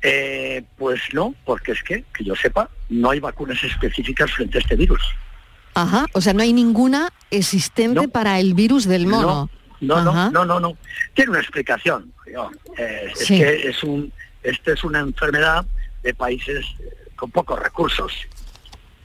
Eh, 0.00 0.64
pues 0.76 1.00
no, 1.12 1.34
porque 1.44 1.72
es 1.72 1.82
que, 1.82 2.04
que 2.16 2.24
yo 2.24 2.34
sepa, 2.36 2.70
no 2.88 3.10
hay 3.10 3.20
vacunas 3.20 3.62
específicas 3.64 4.30
frente 4.32 4.58
a 4.58 4.60
este 4.60 4.76
virus. 4.76 5.02
Ajá, 5.74 6.06
o 6.12 6.20
sea, 6.20 6.32
no 6.32 6.42
hay 6.42 6.52
ninguna 6.52 7.12
existente 7.30 8.08
para 8.08 8.38
el 8.40 8.54
virus 8.54 8.86
del 8.86 9.06
mono. 9.06 9.50
No, 9.80 10.02
no, 10.02 10.30
no, 10.30 10.44
no, 10.44 10.60
no. 10.60 10.76
Tiene 11.14 11.30
una 11.30 11.40
explicación. 11.40 12.12
yo. 12.32 12.50
Eh, 12.76 13.10
es 13.12 13.18
Sí. 13.20 13.38
que 13.38 13.68
es 13.68 13.82
un, 13.82 14.12
este 14.42 14.72
es 14.72 14.84
una 14.84 15.00
enfermedad 15.00 15.64
de 16.02 16.14
países 16.14 16.64
eh, 16.80 16.90
con 17.16 17.30
pocos 17.30 17.58
recursos. 17.58 18.12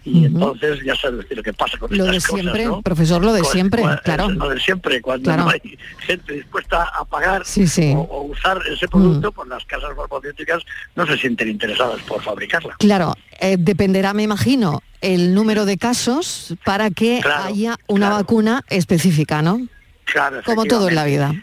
Y 0.06 0.26
entonces 0.26 0.80
ya 0.84 0.94
sabes 0.98 1.26
lo 1.30 1.42
que 1.42 1.54
pasa 1.54 1.78
con 1.78 1.90
Lo 1.98 2.04
de 2.04 2.16
cosas, 2.16 2.30
siempre, 2.32 2.66
¿no? 2.66 2.82
profesor, 2.82 3.24
lo 3.24 3.32
de 3.32 3.40
Con- 3.40 3.52
siempre, 3.54 3.82
con- 3.84 3.98
claro. 4.04 4.30
Lo 4.32 4.50
de 4.50 4.60
siempre, 4.60 5.02
cuando 5.02 5.24
Claro. 5.30 5.46
no 5.46 5.50
hay 5.52 5.62
gente 6.00 6.34
dispuesta 6.34 6.84
a 6.94 7.06
pagar 7.06 7.46
Sí, 7.46 7.66
sí. 7.68 7.94
O, 7.96 8.02
o 8.02 8.24
usar 8.24 8.60
ese 8.70 8.86
producto, 8.90 9.32
pues 9.32 9.48
las 9.48 9.64
casas 9.64 9.92
farmacéuticas 9.96 10.62
no 10.98 11.08
se 11.08 11.18
sienten 11.18 11.48
interesadas 11.48 12.02
por 12.02 12.22
fabricarla. 12.22 12.76
Claro, 12.80 13.16
eh, 13.40 13.56
dependerá, 13.58 14.14
me 14.14 14.24
imagino, 14.24 14.82
el 15.00 15.34
número 15.34 15.64
de 15.66 15.78
casos 15.78 16.54
para 16.66 16.90
que 16.90 17.20
Claro, 17.22 17.44
haya 17.46 17.78
una 17.88 18.10
vacuna 18.10 18.62
específica, 18.70 19.42
¿no? 19.42 19.66
Claro, 20.06 20.42
Como 20.44 20.66
todo 20.66 20.90
en 20.90 20.96
la 20.96 21.06
vida. 21.06 21.34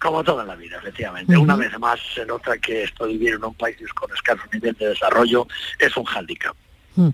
Como 0.00 0.24
todo 0.24 0.42
en 0.42 0.48
la 0.48 0.56
vida, 0.56 0.78
efectivamente. 0.78 1.36
Una 1.36 1.56
vez 1.56 1.78
más 1.78 2.00
se 2.14 2.24
nota 2.24 2.56
que 2.58 2.84
esto 2.84 3.06
vivir 3.06 3.34
en 3.34 3.44
un 3.44 3.54
país 3.54 3.76
con 3.94 4.10
escaso 4.12 4.42
nivel 4.52 4.74
de 4.78 4.88
desarrollo 4.88 5.46
es 5.78 5.96
un 5.96 6.04
hándicap. 6.04 6.54
Mm. 6.96 7.10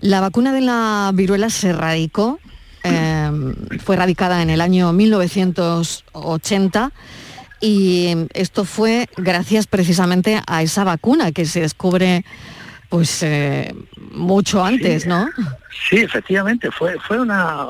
La 0.00 0.20
vacuna 0.20 0.52
de 0.52 0.60
la 0.60 1.10
viruela 1.12 1.50
se 1.50 1.72
radicó, 1.72 2.38
eh, 2.84 3.30
fue 3.84 3.96
radicada 3.96 4.42
en 4.42 4.50
el 4.50 4.60
año 4.60 4.92
1980 4.92 6.92
y 7.60 8.16
esto 8.32 8.64
fue 8.64 9.08
gracias 9.16 9.66
precisamente 9.66 10.40
a 10.46 10.62
esa 10.62 10.84
vacuna 10.84 11.32
que 11.32 11.44
se 11.44 11.60
descubre 11.60 12.24
pues 12.90 13.22
eh, 13.22 13.72
mucho 14.10 14.62
antes, 14.62 15.06
¿no? 15.06 15.30
Sí, 15.88 15.98
efectivamente, 16.00 16.70
fue 16.70 16.98
fue 17.00 17.18
una 17.20 17.64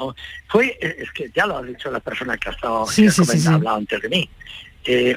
fue 0.49 0.77
es 0.81 1.11
que 1.13 1.31
ya 1.33 1.47
lo 1.47 1.59
ha 1.59 1.63
dicho 1.63 1.91
la 1.91 2.01
persona 2.01 2.37
que 2.37 2.49
ha 2.49 2.53
estado 2.53 2.87
Sí, 2.87 3.03
que 3.03 3.09
ha 3.09 3.13
sí, 3.13 3.23
sí, 3.25 3.27
comentado- 3.29 3.51
sí. 3.51 3.55
hablado 3.55 3.77
antes 3.77 4.03
de 4.03 4.09
mí. 4.09 4.31
Eh, 4.85 5.17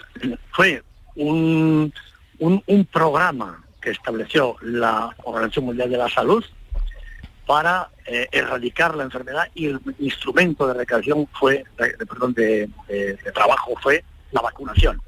fue 0.51 0.83
un, 1.15 1.91
un, 2.39 2.61
un 2.67 2.85
programa 2.85 3.63
que 3.81 3.91
estableció 3.91 4.57
la 4.61 5.09
Organización 5.23 5.65
Mundial 5.65 5.89
de 5.89 5.97
la 5.97 6.09
Salud 6.09 6.43
para 7.45 7.89
eh, 8.05 8.27
erradicar 8.31 8.95
la 8.95 9.03
enfermedad 9.03 9.47
y 9.55 9.67
el 9.67 9.79
instrumento 9.99 10.67
de 10.67 10.73
recreación 10.75 11.27
fue, 11.39 11.63
de, 11.77 12.05
perdón, 12.05 12.33
de, 12.33 12.69
de- 12.87 13.15
de 13.15 13.31
trabajo 13.33 13.73
fue 13.81 14.03
la 14.31 14.41
vacunación. 14.41 15.01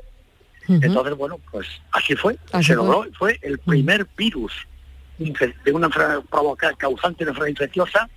Entonces, 0.67 1.15
bueno, 1.15 1.37
pues 1.51 1.67
así 1.91 2.15
fue, 2.15 2.37
Así 2.51 2.67
se 2.67 2.75
fue. 2.75 2.85
logró, 2.85 3.05
fue 3.19 3.39
el 3.43 3.59
primer 3.59 4.07
virus 4.17 4.51
de 5.17 5.71
una 5.71 5.87
enfermedad 5.87 6.21
provoca- 6.29 6.73
causante 6.77 7.23
de 7.25 7.31
una 7.31 7.37
enfermedad 7.37 7.49
infecciosa 7.61 8.09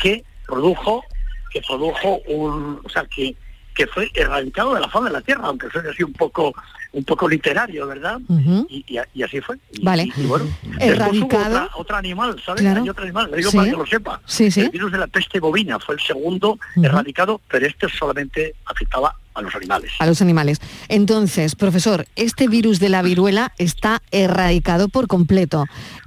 que 0.00 0.24
produjo, 0.46 1.04
que 1.50 1.60
produjo 1.66 2.18
un, 2.28 2.80
o 2.84 2.88
sea, 2.88 3.04
que, 3.06 3.34
que 3.74 3.86
fue 3.88 4.08
erradicado 4.14 4.74
de 4.74 4.80
la 4.80 4.88
faz 4.88 5.04
de 5.04 5.10
la 5.10 5.20
tierra, 5.20 5.46
aunque 5.46 5.68
suene 5.70 5.88
así 5.90 6.02
un 6.04 6.12
poco, 6.12 6.54
un 6.92 7.02
poco 7.04 7.28
literario, 7.28 7.88
¿verdad? 7.88 8.20
Y, 8.68 8.84
y 8.86 8.98
a- 8.98 9.08
y 9.12 9.22
así 9.24 9.40
fue. 9.40 9.56
Y- 9.72 9.82
Vale. 9.84 10.08
y 10.16 10.22
bueno, 10.26 10.46
Erradicado. 10.78 11.44
otra- 11.64 11.70
otro 11.74 11.96
animal, 11.96 12.40
¿sabes? 12.44 12.62
Claro. 12.62 12.82
Hay 12.82 12.88
otro 12.88 13.02
animal, 13.02 13.30
le 13.32 13.38
digo 13.38 13.50
Sí. 13.50 13.56
para 13.56 13.70
que 13.70 13.76
lo 13.76 13.86
sepa. 13.86 14.20
Sí, 14.26 14.50
sí. 14.52 14.60
El 14.60 14.70
virus 14.70 14.92
de 14.92 14.98
la 14.98 15.06
peste 15.08 15.40
bovina 15.40 15.80
fue 15.80 15.96
el 15.96 16.00
segundo 16.00 16.58
erradicado, 16.76 17.40
pero 17.48 17.66
este 17.66 17.88
solamente 17.88 18.54
afectaba 18.66 19.16
a 19.34 19.42
los 19.42 19.52
animales. 19.56 19.90
A 19.98 20.06
los 20.06 20.22
animales. 20.22 20.60
Entonces, 20.88 21.56
profesor, 21.56 22.06
este 22.14 22.46
virus 22.46 22.78
de 22.78 22.88
la 22.90 23.02
viruela 23.02 23.52
está 23.58 24.00
erradicado 24.12 24.88
por 24.88 25.08
completo. 25.08 25.64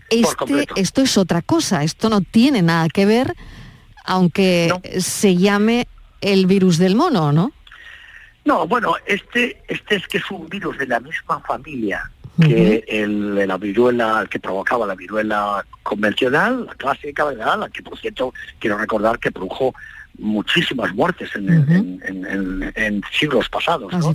Este. 0.09 0.67
Esto 0.75 1.01
es 1.01 1.17
otra 1.17 1.41
cosa, 1.41 1.83
esto 1.83 2.09
no 2.09 2.21
tiene 2.21 2.61
nada 2.61 2.87
que 2.89 3.05
ver, 3.05 3.35
aunque 4.05 4.71
se 4.99 5.35
llame 5.35 5.87
el 6.21 6.45
virus 6.45 6.77
del 6.77 6.95
mono, 6.95 7.31
¿no? 7.31 7.51
No, 8.45 8.65
bueno, 8.65 8.95
este, 9.05 9.61
este 9.67 9.97
es 9.97 10.07
que 10.07 10.19
es 10.19 10.31
un 10.31 10.47
virus 10.47 10.77
de 10.77 10.87
la 10.87 10.99
misma 11.01 11.41
familia 11.41 12.09
que 12.39 12.83
el 12.87 13.33
de 13.33 13.47
la 13.47 13.57
viruela, 13.57 14.19
el 14.21 14.29
que 14.29 14.39
provocaba 14.39 14.85
la 14.85 14.93
viruela 14.93 15.65
convencional, 15.81 16.67
la 16.67 16.75
clásica, 16.75 17.25
¿verdad? 17.25 17.57
La 17.59 17.69
que, 17.69 17.81
por 17.81 17.97
cierto, 17.99 18.31
quiero 18.59 18.77
recordar 18.77 19.17
que 19.17 19.31
produjo 19.31 19.73
muchísimas 20.19 20.93
muertes 20.93 21.29
en, 21.35 21.49
en- 21.49 22.01
en- 22.05 22.25
en- 22.25 22.73
en 22.75 23.01
siglos 23.11 23.49
pasados, 23.49 23.91
¿no? 23.91 24.13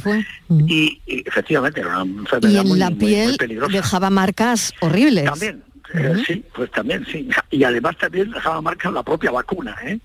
Y, 0.68 1.00
y 1.07 1.22
efectivamente 1.26 1.81
era 1.81 2.02
una 2.02 2.20
enfermedad 2.22 2.55
Y 2.55 2.59
en 2.59 2.68
muy, 2.68 2.78
la 2.78 2.90
muy- 2.90 2.98
muy 2.98 3.07
piel 3.09 3.37
peligrosa. 3.37 3.72
dejaba 3.72 4.09
marcas 4.11 4.72
horribles. 4.81 5.24
También, 5.24 5.62
eh, 5.94 6.24
sí, 6.26 6.44
pues 6.55 6.70
también, 6.70 7.05
sí. 7.07 7.28
Y 7.50 7.64
además 7.64 7.96
también 7.98 8.31
dejaba 8.31 8.61
marca 8.62 8.90
la 8.90 9.02
propia 9.02 9.31
vacuna, 9.31 9.76
¿eh? 9.85 9.98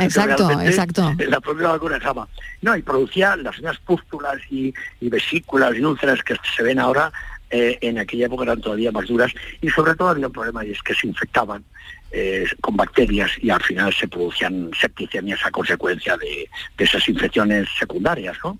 Exacto, 0.00 0.50
exacto. 0.60 1.12
La 1.28 1.40
propia 1.40 1.68
vacuna 1.68 1.94
dejaba. 1.94 2.28
No, 2.62 2.76
y 2.76 2.82
producía 2.82 3.36
las 3.36 3.58
unas 3.58 3.78
pústulas 3.78 4.38
y, 4.50 4.72
y 5.00 5.08
vesículas 5.08 5.74
y 5.76 5.84
úlceras 5.84 6.22
que 6.22 6.36
se 6.56 6.62
ven 6.62 6.78
ahora, 6.78 7.12
eh, 7.50 7.78
en 7.80 7.98
aquella 7.98 8.26
época 8.26 8.44
eran 8.44 8.60
todavía 8.60 8.92
más 8.92 9.06
duras. 9.06 9.32
Y 9.60 9.70
sobre 9.70 9.94
todo 9.94 10.08
había 10.08 10.26
un 10.26 10.32
problema 10.32 10.64
y 10.64 10.72
es 10.72 10.82
que 10.82 10.94
se 10.94 11.06
infectaban 11.06 11.64
eh, 12.10 12.46
con 12.60 12.76
bacterias 12.76 13.30
y 13.40 13.50
al 13.50 13.62
final 13.62 13.92
se 13.92 14.08
producían 14.08 14.70
septicemias 14.78 15.44
a 15.44 15.50
consecuencia 15.50 16.16
de, 16.16 16.48
de 16.76 16.84
esas 16.84 17.08
infecciones 17.08 17.68
secundarias, 17.78 18.36
¿no? 18.42 18.58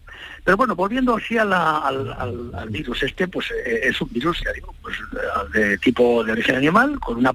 Pero 0.48 0.56
bueno, 0.56 0.74
volviendo 0.74 1.14
así 1.14 1.36
al, 1.36 2.68
virus 2.70 3.02
este, 3.02 3.28
pues 3.28 3.50
eh, 3.50 3.80
es 3.82 4.00
un 4.00 4.08
virus, 4.10 4.40
ya 4.42 4.52
digo, 4.52 4.74
pues, 4.80 4.96
de 5.52 5.76
tipo 5.76 6.24
de 6.24 6.32
origen 6.32 6.56
animal, 6.56 6.98
con 7.00 7.18
una 7.18 7.34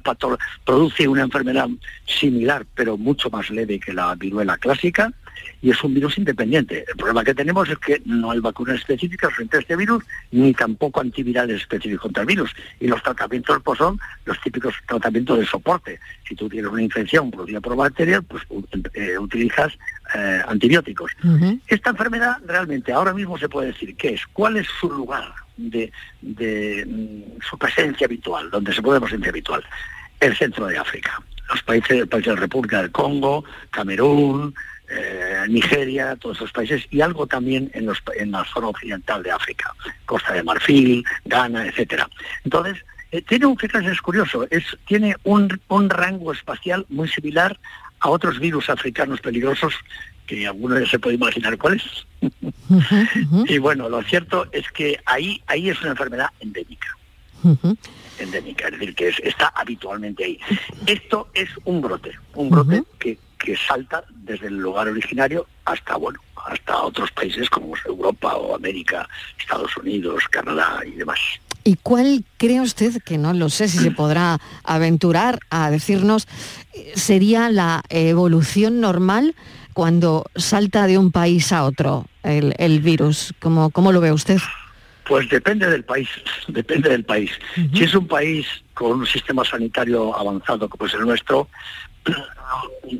produce 0.65 1.07
una 1.07 1.21
enfermedad 1.21 1.67
similar, 2.07 2.65
pero 2.73 2.97
mucho 2.97 3.29
más 3.29 3.51
leve 3.51 3.79
que 3.79 3.93
la 3.93 4.15
viruela 4.15 4.57
clásica, 4.57 5.13
y 5.61 5.69
es 5.69 5.83
un 5.83 5.93
virus 5.93 6.17
independiente. 6.17 6.85
El 6.87 6.95
problema 6.97 7.23
que 7.23 7.33
tenemos 7.33 7.69
es 7.69 7.77
que 7.79 8.01
no 8.05 8.31
hay 8.31 8.39
vacunas 8.39 8.75
específicas 8.75 9.33
frente 9.33 9.57
a 9.57 9.59
este 9.61 9.75
virus, 9.75 10.03
ni 10.31 10.53
tampoco 10.53 10.99
antivirales 10.99 11.61
específicos 11.61 12.01
contra 12.01 12.21
el 12.21 12.27
virus. 12.27 12.51
Y 12.79 12.87
los 12.87 13.01
tratamientos 13.01 13.61
pues, 13.63 13.77
son 13.77 13.99
los 14.25 14.39
típicos 14.41 14.75
tratamientos 14.85 15.39
de 15.39 15.45
soporte. 15.45 15.99
Si 16.27 16.35
tú 16.35 16.49
tienes 16.49 16.69
una 16.69 16.81
infección 16.81 17.31
producida 17.31 17.61
por 17.61 17.75
bacterias, 17.75 18.21
pues 18.27 18.43
eh, 18.93 19.17
utilizas 19.17 19.73
eh, 20.15 20.41
antibióticos. 20.47 21.11
Esta 21.67 21.91
enfermedad 21.91 22.37
realmente 22.45 22.91
ahora 22.91 23.13
mismo 23.13 23.37
se 23.37 23.47
puede 23.47 23.67
decir 23.67 23.95
qué 23.95 24.15
es, 24.15 24.21
cuál 24.33 24.57
es 24.57 24.67
su 24.79 24.89
lugar 24.89 25.33
de, 25.57 25.91
de, 26.21 26.85
mm, 26.85 27.41
su 27.41 27.57
presencia 27.57 28.05
habitual, 28.05 28.49
donde 28.49 28.73
se 28.73 28.81
puede 28.81 28.99
presencia 28.99 29.29
habitual. 29.29 29.63
El 30.19 30.35
centro 30.35 30.67
de 30.67 30.77
África. 30.77 31.21
Los 31.49 31.63
países, 31.63 31.91
el 31.91 32.07
país 32.07 32.25
de 32.25 32.33
la 32.33 32.39
República 32.39 32.81
del 32.81 32.91
Congo, 32.91 33.43
Camerún, 33.71 34.53
eh, 34.95 35.45
Nigeria, 35.49 36.15
todos 36.15 36.37
esos 36.37 36.51
países, 36.51 36.85
y 36.91 37.01
algo 37.01 37.25
también 37.27 37.69
en, 37.73 37.85
los, 37.87 37.97
en 38.15 38.31
la 38.31 38.45
zona 38.45 38.67
occidental 38.67 39.23
de 39.23 39.31
África, 39.31 39.73
Costa 40.05 40.33
de 40.33 40.43
Marfil, 40.43 41.03
Ghana, 41.25 41.65
etcétera. 41.67 42.07
Entonces, 42.43 42.83
eh, 43.11 43.21
tiene 43.21 43.45
un, 43.45 43.57
fíjate, 43.57 43.89
es 43.91 44.01
curioso, 44.01 44.45
es, 44.49 44.63
tiene 44.87 45.15
un, 45.23 45.59
un 45.67 45.89
rango 45.89 46.31
espacial 46.31 46.85
muy 46.89 47.07
similar 47.07 47.59
a 47.99 48.09
otros 48.09 48.39
virus 48.39 48.69
africanos 48.69 49.21
peligrosos 49.21 49.73
que 50.27 50.47
alguno 50.47 50.79
ya 50.79 50.89
se 50.89 50.99
puede 50.99 51.15
imaginar 51.15 51.57
cuáles. 51.57 51.83
y 53.47 53.57
bueno, 53.57 53.89
lo 53.89 54.01
cierto 54.03 54.47
es 54.51 54.69
que 54.71 54.99
ahí, 55.05 55.41
ahí 55.47 55.69
es 55.69 55.79
una 55.81 55.91
enfermedad 55.91 56.27
endémica 56.39 56.87
endémica, 58.19 58.67
es 58.67 58.71
decir, 58.79 58.95
que 58.95 59.09
es- 59.09 59.19
está 59.19 59.47
habitualmente 59.55 60.23
ahí. 60.23 60.39
Esto 60.85 61.27
es 61.33 61.49
un 61.65 61.81
brote, 61.81 62.11
un 62.35 62.49
brote 62.49 62.83
que, 62.99 63.17
que 63.43 63.57
salta 63.57 64.03
desde 64.09 64.47
el 64.47 64.57
lugar 64.57 64.87
originario 64.87 65.45
hasta, 65.65 65.97
bueno, 65.97 66.19
hasta 66.45 66.81
otros 66.81 67.11
países 67.11 67.49
como 67.49 67.75
Europa 67.85 68.35
o 68.35 68.55
América, 68.55 69.07
Estados 69.37 69.75
Unidos, 69.77 70.23
Canadá 70.31 70.79
y 70.85 70.91
demás. 70.91 71.19
¿Y 71.65 71.75
cuál 71.75 72.23
cree 72.37 72.61
usted, 72.61 73.01
que 73.03 73.17
no 73.17 73.33
lo 73.33 73.49
sé 73.49 73.67
si 73.67 73.79
se 73.79 73.91
podrá 73.91 74.39
aventurar 74.63 75.39
a 75.49 75.69
decirnos, 75.69 76.27
sería 76.95 77.49
la 77.49 77.83
evolución 77.89 78.81
normal 78.81 79.35
cuando 79.73 80.25
salta 80.35 80.87
de 80.87 80.97
un 80.97 81.11
país 81.11 81.51
a 81.51 81.65
otro 81.65 82.05
el, 82.23 82.53
el 82.57 82.79
virus? 82.79 83.33
¿Cómo, 83.39 83.69
¿Cómo 83.71 83.91
lo 83.91 83.99
ve 83.99 84.11
usted? 84.11 84.39
Pues 85.05 85.29
depende 85.29 85.69
del 85.69 85.83
país, 85.83 86.09
depende 86.47 86.89
del 86.89 87.03
país. 87.03 87.31
Si 87.73 87.83
es 87.83 87.93
un 87.93 88.07
país 88.07 88.47
con 88.73 88.99
un 88.99 89.05
sistema 89.05 89.43
sanitario 89.43 90.17
avanzado 90.17 90.69
como 90.69 90.85
es 90.85 90.93
el 90.93 91.01
nuestro, 91.01 91.49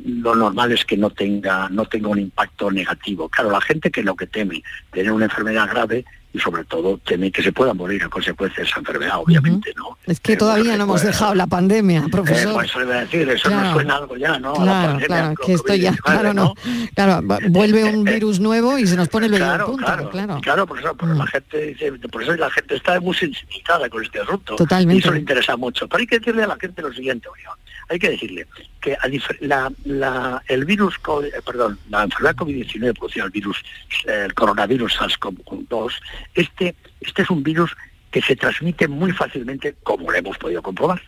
lo 0.06 0.34
normal 0.34 0.72
es 0.72 0.84
que 0.84 0.96
no 0.96 1.10
tenga, 1.10 1.68
no 1.68 1.84
tenga 1.86 2.08
un 2.08 2.18
impacto 2.18 2.70
negativo. 2.70 3.28
Claro, 3.28 3.50
la 3.50 3.60
gente 3.60 3.90
que 3.90 4.02
lo 4.02 4.16
que 4.16 4.26
teme 4.26 4.62
tener 4.92 5.12
una 5.12 5.26
enfermedad 5.26 5.68
grave 5.68 6.04
y 6.32 6.40
sobre 6.40 6.64
todo 6.64 6.98
teme 6.98 7.30
que 7.30 7.44
se 7.44 7.52
pueda 7.52 7.74
morir 7.74 8.02
a 8.02 8.08
consecuencia 8.08 8.64
de 8.64 8.68
esa 8.68 8.80
enfermedad, 8.80 9.18
obviamente, 9.18 9.72
¿no? 9.76 9.96
Es 10.04 10.18
que 10.18 10.36
todavía 10.36 10.76
no 10.76 10.82
hemos 10.82 11.02
dejado 11.02 11.32
la 11.36 11.46
pandemia, 11.46 12.00
Eh, 12.00 12.10
profesor. 12.10 12.54
pues 12.54 12.70
eso 12.70 12.80
le 12.80 12.86
voy 12.86 12.94
a 12.96 13.00
decir, 13.02 13.28
eso 13.28 13.48
Claro. 13.48 13.72
suena 13.74 13.96
algo 13.98 14.16
ya, 14.16 14.36
¿no? 14.40 14.54
A 14.56 14.58
la 14.58 14.64
Claro, 14.64 14.86
pandemia, 14.88 15.06
claro, 15.06 15.34
con 15.36 15.46
que 15.46 15.52
esto 15.52 15.74
ya, 15.76 15.92
COVID-19, 15.92 16.02
claro, 16.02 16.34
no. 16.34 16.54
Claro, 16.96 17.22
vuelve 17.50 17.84
un 17.84 18.02
virus 18.04 18.40
nuevo 18.40 18.78
y 18.78 18.86
se 18.88 18.96
nos 18.96 19.08
pone 19.08 19.26
el 19.26 19.32
vello 19.32 19.44
Claro, 19.44 19.66
punta, 19.66 19.84
claro, 19.86 20.10
claro. 20.10 20.36
Mm. 20.36 20.40
claro, 20.40 20.66
por 20.66 20.78
eso, 20.80 20.94
por 20.96 21.08
la 21.16 21.26
gente 21.28 21.66
dice, 21.66 21.92
por 22.10 22.22
eso 22.24 22.34
la 22.34 22.50
gente 22.50 22.74
está 22.74 22.98
muy 22.98 23.14
sensibilizada 23.14 23.88
con 23.88 24.02
este 24.02 24.18
asunto. 24.20 24.56
Totalmente. 24.56 24.96
Y 24.96 24.98
eso 24.98 25.12
le 25.12 25.20
interesa 25.20 25.56
mucho. 25.56 25.86
Pero 25.86 26.00
hay 26.00 26.06
que 26.08 26.18
decirle 26.18 26.42
a 26.42 26.48
la 26.48 26.56
gente 26.56 26.82
lo 26.82 26.92
siguiente, 26.92 27.28
oiga, 27.28 27.50
hay 27.88 27.98
que 27.98 28.10
decirle 28.10 28.46
que 28.80 28.96
la, 29.40 29.70
la- 29.84 30.42
el 30.48 30.64
virus, 30.64 30.96
eh, 31.24 31.30
perdón, 31.44 31.78
la 31.90 32.04
enfermedad 32.04 32.36
COVID-19 32.36 32.98
producida 32.98 33.24
el 33.24 33.30
virus, 33.30 33.62
el 34.06 34.32
coronavirus 34.34 34.98
SARS-CoV-2, 35.00 35.92
este, 36.34 36.74
este 37.00 37.22
es 37.22 37.30
un 37.30 37.42
virus 37.42 37.76
que 38.10 38.22
se 38.22 38.36
transmite 38.36 38.86
muy 38.86 39.10
fácilmente, 39.10 39.74
como 39.82 40.10
lo 40.10 40.16
hemos 40.16 40.38
podido 40.38 40.62
comprobar. 40.62 41.02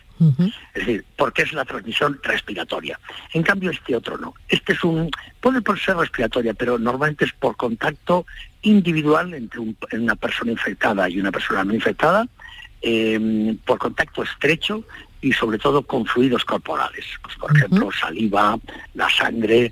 Es 0.73 0.85
decir, 0.85 1.05
porque 1.15 1.43
es 1.43 1.53
la 1.53 1.63
transmisión 1.63 2.19
respiratoria. 2.23 2.99
En 3.33 3.43
cambio, 3.43 3.69
este 3.71 3.95
otro 3.95 4.17
no. 4.17 4.33
Este 4.49 4.73
es 4.73 4.83
un, 4.83 5.09
puede 5.39 5.61
ser 5.79 5.95
respiratoria, 5.95 6.53
pero 6.53 6.77
normalmente 6.79 7.23
es 7.25 7.31
por 7.33 7.55
contacto 7.55 8.25
individual 8.63 9.33
entre 9.35 9.59
un- 9.59 9.77
una 9.93 10.15
persona 10.15 10.51
infectada 10.51 11.07
y 11.09 11.19
una 11.19 11.31
persona 11.31 11.63
no 11.63 11.73
infectada, 11.73 12.27
eh, 12.81 13.55
por 13.65 13.77
contacto 13.79 14.23
estrecho 14.23 14.83
y 15.21 15.33
sobre 15.33 15.57
todo 15.57 15.81
con 15.81 16.05
fluidos 16.05 16.43
corporales. 16.45 17.05
Pues, 17.23 17.35
por 17.37 17.55
ejemplo, 17.55 17.89
saliva, 17.91 18.57
la 18.93 19.09
sangre, 19.09 19.71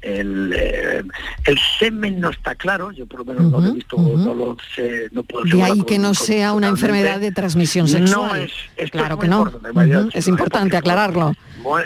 el, 0.00 0.52
eh, 0.56 1.02
el 1.44 1.58
semen 1.78 2.18
no 2.20 2.30
está 2.30 2.54
claro, 2.54 2.92
yo 2.92 3.04
por 3.06 3.20
lo 3.20 3.24
menos 3.26 3.50
no 3.52 3.60
lo 3.60 3.68
he 3.68 3.72
visto, 3.72 3.96
no 3.98 4.34
lo 4.34 4.56
sé, 4.74 5.08
no 5.12 5.22
puedo 5.22 5.44
De 5.44 5.62
ahí 5.62 5.82
que 5.82 5.98
no 5.98 6.14
sea 6.14 6.52
una 6.54 6.68
enfermedad 6.68 7.20
de 7.20 7.30
transmisión 7.32 7.84
No 7.86 7.90
sexual. 7.98 8.40
es- 8.42 8.52
esto 8.76 8.98
claro 8.98 9.16
es 9.16 9.20
que 9.20 9.28
no. 9.28 9.40
importante, 9.42 10.18
Es 10.18 10.28
importante 10.28 10.76
aclararlo. 10.78 11.32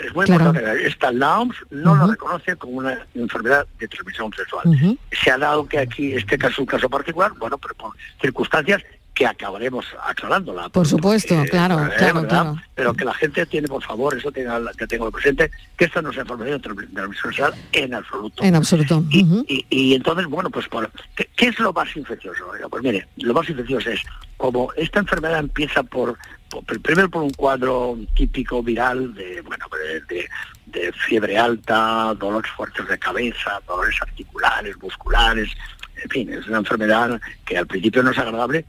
Es 0.05 0.15
muy 0.15 0.25
Claro. 0.25 0.45
importante. 0.45 0.87
Esta, 0.87 1.11
la 1.11 1.39
OMS 1.39 1.55
no 1.71 1.95
lo 1.95 2.07
reconoce 2.07 2.55
como 2.55 2.77
una 2.77 2.97
enfermedad 3.13 3.67
de 3.77 3.87
transmisión 3.89 4.31
sexual. 4.33 4.63
Se 5.11 5.31
ha 5.31 5.37
dado 5.37 5.67
que 5.67 5.79
aquí 5.79 6.13
este 6.13 6.37
caso 6.37 6.53
es 6.53 6.59
un 6.59 6.65
caso 6.67 6.89
particular, 6.89 7.31
bueno, 7.37 7.57
pero 7.57 7.75
por 7.75 7.91
circunstancias 8.21 8.81
que 9.15 9.25
acabaremos 9.25 9.85
aclarándola. 10.03 10.67
Por 10.69 10.85
supuesto, 10.85 11.35
claro, 11.49 11.79
Eh, 11.85 11.89
claro, 11.97 12.27
claro. 12.27 12.55
Pero 12.75 12.93
que 12.93 13.05
la 13.05 13.13
gente 13.13 13.45
tiene, 13.45 13.67
por 13.67 13.81
favor, 13.81 14.15
eso 14.17 14.29
tenga, 14.31 14.61
que 14.77 14.85
tengo 14.85 15.09
presente, 15.09 15.49
que 15.77 15.85
esta 15.85 16.01
no 16.01 16.11
es 16.11 16.17
enfermedad 16.17 16.51
de 16.51 16.59
transmisión 16.59 17.15
sexual 17.23 17.53
en 17.71 17.93
absoluto. 17.93 18.43
En 18.43 18.55
absoluto. 18.55 19.03
Y, 19.09 19.65
y 19.69 19.95
entonces, 19.95 20.25
bueno, 20.27 20.49
pues 20.49 20.67
por, 20.67 20.91
¿qué, 21.15 21.29
qué 21.35 21.47
es 21.47 21.59
lo 21.59 21.71
más 21.71 21.95
infeccioso? 21.95 22.43
Pues 22.69 22.83
mire, 22.83 23.07
lo 23.17 23.33
más 23.33 23.49
infeccioso 23.49 23.89
es, 23.89 24.01
como 24.35 24.71
esta 24.75 24.99
enfermedad 24.99 25.39
empieza 25.39 25.81
por, 25.81 26.17
por- 26.49 26.65
primero 26.81 27.09
por 27.09 27.23
un 27.23 27.31
cuadro 27.31 27.97
típico 28.15 28.61
viral 28.61 29.13
de, 29.13 29.39
bueno, 29.41 29.65
de 30.65 30.91
fiebre 31.07 31.37
alta, 31.37 32.13
dolores 32.19 32.51
fuertes 32.51 32.85
de 32.87 32.99
cabeza, 32.99 33.61
dolores 33.65 33.95
articulares, 34.01 34.75
musculares, 34.81 35.49
en 36.03 36.09
fin, 36.09 36.33
es 36.33 36.45
una 36.47 36.57
enfermedad 36.57 37.21
que 37.45 37.57
al 37.57 37.65
principio 37.67 38.03
no 38.03 38.11
es 38.11 38.17
agradable, 38.17 38.65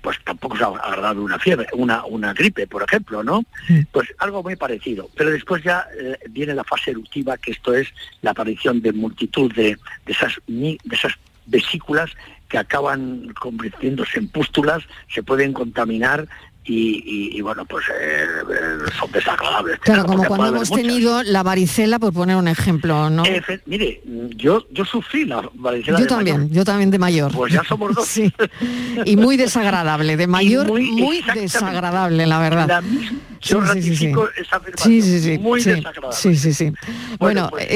pues 0.00 0.18
tampoco 0.24 0.56
es 0.56 0.62
agradable 0.62 1.20
una 1.22 1.38
fiebre, 1.38 1.66
una, 1.72 2.04
una 2.04 2.32
gripe, 2.32 2.66
por 2.66 2.82
ejemplo, 2.82 3.22
¿no? 3.22 3.44
Pues 3.92 4.08
algo 4.18 4.42
muy 4.42 4.56
parecido. 4.56 5.10
Pero 5.16 5.30
después 5.30 5.62
ya 5.62 5.86
eh, 5.98 6.18
viene 6.30 6.54
la 6.54 6.64
fase 6.64 6.92
eruptiva, 6.92 7.36
que 7.36 7.52
esto 7.52 7.74
es 7.74 7.88
la 8.22 8.30
aparición 8.30 8.80
de 8.80 8.92
multitud 8.92 9.52
de, 9.54 9.76
de 10.06 10.12
esas, 10.12 10.34
de 10.46 10.78
esas 10.90 11.14
vesículas 11.46 12.10
que 12.48 12.58
acaban 12.58 13.34
convirtiéndose 13.38 14.18
en 14.18 14.28
pústulas, 14.28 14.82
se 15.12 15.22
pueden 15.22 15.52
contaminar 15.52 16.28
y, 16.68 17.02
y- 17.32 17.38
y, 17.38 17.40
bueno, 17.40 17.64
pues 17.64 17.84
eh, 17.88 18.24
eh, 18.50 18.90
son 18.98 19.10
desagradables. 19.10 19.78
Claro, 19.80 20.04
como 20.04 20.24
cuando 20.24 20.46
hemos 20.48 20.70
muchas. 20.70 20.84
tenido 20.86 21.22
la 21.22 21.42
varicela, 21.42 21.98
por 21.98 22.12
poner 22.12 22.36
un 22.36 22.46
ejemplo, 22.46 23.08
¿no? 23.10 23.24
Efe- 23.24 23.60
mire, 23.66 24.02
yo, 24.36 24.64
yo 24.70 24.84
sufrí 24.84 25.24
la 25.24 25.42
varicela 25.54 25.98
Yo 25.98 26.04
de 26.04 26.08
también, 26.08 26.36
mayor. 26.42 26.52
yo 26.52 26.64
también 26.64 26.90
de 26.90 26.98
mayor. 26.98 27.32
Pues 27.32 27.52
ya 27.52 27.62
somos 27.64 27.94
dos. 27.94 28.06
Sí. 28.18 28.32
Y 29.04 29.16
muy 29.16 29.36
desagradable, 29.36 30.16
de 30.16 30.26
mayor 30.26 30.66
muy, 30.66 30.90
muy 30.90 31.22
desagradable, 31.34 32.26
la 32.26 32.38
verdad. 32.38 32.68
La 32.68 32.80
misma- 32.80 33.18
yo 33.40 33.64
Sí, 33.72 33.82
sí, 33.82 33.96
sí, 33.96 34.12
esa 34.36 34.56
afirmación. 34.56 34.92
Sí, 34.92 35.00
sí, 35.02 35.20
sí. 35.20 35.38
Muy 35.38 35.60
sí, 35.62 35.70
desagradable. 35.70 36.16
sí, 36.16 36.34
sí, 36.36 36.52
sí. 36.52 36.72
Bueno, 37.20 37.48
pues, 37.50 37.68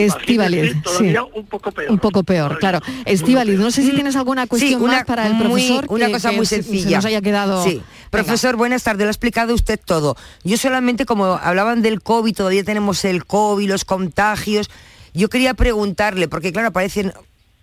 todavía 0.83 1.21
sí. 1.23 1.29
un 1.35 1.47
poco 1.47 1.71
peor. 1.71 1.91
Un 1.93 1.99
poco 1.99 2.23
peor, 2.25 2.59
claro. 2.59 2.81
Estíbaliz, 3.05 3.59
no 3.61 3.71
sé 3.71 3.83
si 3.83 3.93
tienes 3.93 4.17
alguna 4.17 4.47
cuestión 4.49 4.81
Sí, 4.81 4.85
una, 4.85 4.95
más 4.95 5.05
para 5.05 5.27
el 5.29 5.35
muy- 5.35 5.45
profesor. 5.69 5.87
una 5.89 6.07
que- 6.07 6.13
cosa 6.13 6.31
que 6.31 6.37
muy 6.37 6.47
se- 6.47 6.63
sencilla. 6.63 6.89
Se 6.89 6.95
nos 6.97 7.05
haya 7.05 7.21
quedado. 7.21 7.63
Sí. 7.65 7.81
Profesor, 8.11 8.57
buenas 8.57 8.82
tardes, 8.83 9.05
lo 9.05 9.09
ha 9.09 9.11
explicado 9.11 9.55
usted 9.55 9.81
todo. 9.85 10.17
Yo 10.45 10.57
solamente, 10.57 11.07
como 11.07 11.27
hablaban 11.35 11.83
del 11.83 12.03
COVID, 12.03 12.35
todavía 12.35 12.65
tenemos 12.65 13.05
el 13.05 13.25
COVID, 13.25 13.69
los 13.69 13.85
contagios. 13.85 14.71
Yo 15.15 15.29
quería 15.29 15.55
preguntarle, 15.55 16.29
porque 16.29 16.53
claro, 16.53 16.69
aparecen, 16.69 17.13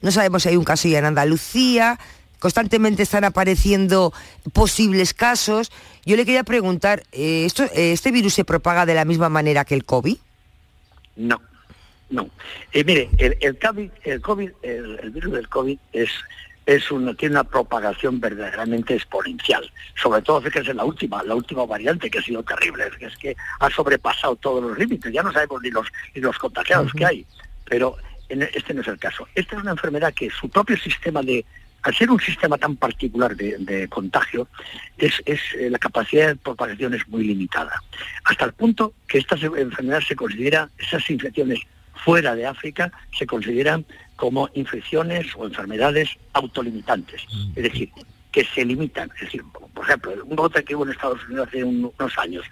no 0.02 0.12
sabemos 0.12 0.44
si 0.44 0.50
hay 0.50 0.58
un 0.58 0.64
caso 0.64 0.88
ya 0.88 1.00
en 1.00 1.06
Andalucía, 1.06 2.00
constantemente 2.40 3.04
están 3.04 3.24
apareciendo 3.24 4.14
posibles 4.54 5.14
casos. 5.14 5.72
Yo 6.06 6.16
le 6.16 6.26
quería 6.26 6.44
preguntar, 6.44 7.04
eh, 7.12 7.46
¿esto, 7.46 7.64
eh, 7.66 7.92
¿este 7.92 8.12
virus 8.12 8.34
se 8.34 8.46
propaga 8.46 8.86
de 8.86 8.96
la 8.96 9.06
misma 9.06 9.30
manera 9.30 9.66
que 9.66 9.76
el 9.76 9.86
COVID? 9.86 10.18
No, 11.18 11.42
no. 12.10 12.30
Eh, 12.72 12.84
mire, 12.84 13.10
el, 13.18 13.38
el 13.42 13.60
COVID, 13.60 13.90
el, 14.04 14.22
COVID 14.22 14.50
el, 14.62 15.00
el 15.04 15.10
virus 15.12 15.34
del 15.34 15.50
COVID 15.50 15.78
es, 15.92 16.10
es 16.76 16.92
una, 16.92 17.16
tiene 17.16 17.34
una 17.34 17.44
propagación 17.44 18.20
verdaderamente 18.20 18.94
exponencial. 18.94 19.72
Sobre 19.96 20.22
todo, 20.22 20.40
fíjense, 20.40 20.72
la 20.76 20.86
última, 20.86 21.24
la 21.24 21.34
última 21.34 21.66
variante 21.66 22.12
que 22.12 22.20
ha 22.20 22.22
sido 22.22 22.44
terrible, 22.44 22.84
es 23.00 23.18
que, 23.18 23.36
ha 23.60 23.70
sobrepasado 23.72 24.36
todos 24.36 24.62
los 24.64 24.78
límites, 24.78 25.12
ya 25.12 25.24
no 25.24 25.32
sabemos 25.32 25.64
ni 25.64 25.72
los, 25.72 25.88
ni 26.14 26.22
los 26.22 26.38
contagiados 26.38 26.94
que 26.94 27.06
hay. 27.06 27.26
Pero 27.66 27.96
en- 28.30 28.44
este 28.54 28.76
no 28.76 28.82
es 28.82 28.88
el 28.88 29.00
caso. 29.00 29.28
Esta 29.34 29.56
es 29.56 29.62
una 29.64 29.72
enfermedad 29.72 30.14
que 30.14 30.30
su 30.30 30.48
propio 30.48 30.78
sistema 30.78 31.24
de, 31.24 31.44
al 31.82 31.96
ser 31.96 32.12
un 32.12 32.20
sistema 32.20 32.56
tan 32.58 32.76
particular 32.76 33.36
de, 33.36 33.58
de 33.58 33.88
contagio, 33.88 34.48
es, 35.00 35.14
es, 35.26 35.40
eh, 35.58 35.72
la 35.72 35.80
capacidad 35.80 36.28
de 36.28 36.36
propagación 36.36 36.94
es 36.94 37.08
muy 37.08 37.24
limitada. 37.24 37.82
Hasta 38.26 38.46
el 38.46 38.54
punto 38.54 38.94
que 39.08 39.18
esta 39.18 39.36
enfermedad 39.36 40.02
se 40.08 40.16
considera, 40.16 40.70
esas 40.78 41.10
infecciones 41.10 41.62
fuera 42.04 42.36
de 42.36 42.46
África, 42.46 42.92
se 43.18 43.26
consideran 43.26 43.86
como 44.16 44.50
infecciones 44.54 45.28
o 45.36 45.46
enfermedades 45.46 46.10
autolimitantes. 46.34 47.24
Es 47.56 47.64
decir, 47.64 47.90
que 48.32 48.44
se 48.46 48.64
limitan. 48.66 49.10
Es 49.16 49.22
decir, 49.22 49.44
por 49.74 49.84
ejemplo, 49.86 50.12
un 50.26 50.36
brote 50.36 50.64
que 50.64 50.76
hubo 50.76 50.86
en 50.86 50.92
Estados 50.92 51.24
Unidos 51.28 51.48
hace 51.48 51.64
un- 51.64 51.92
unos 51.98 52.18
años, 52.18 52.46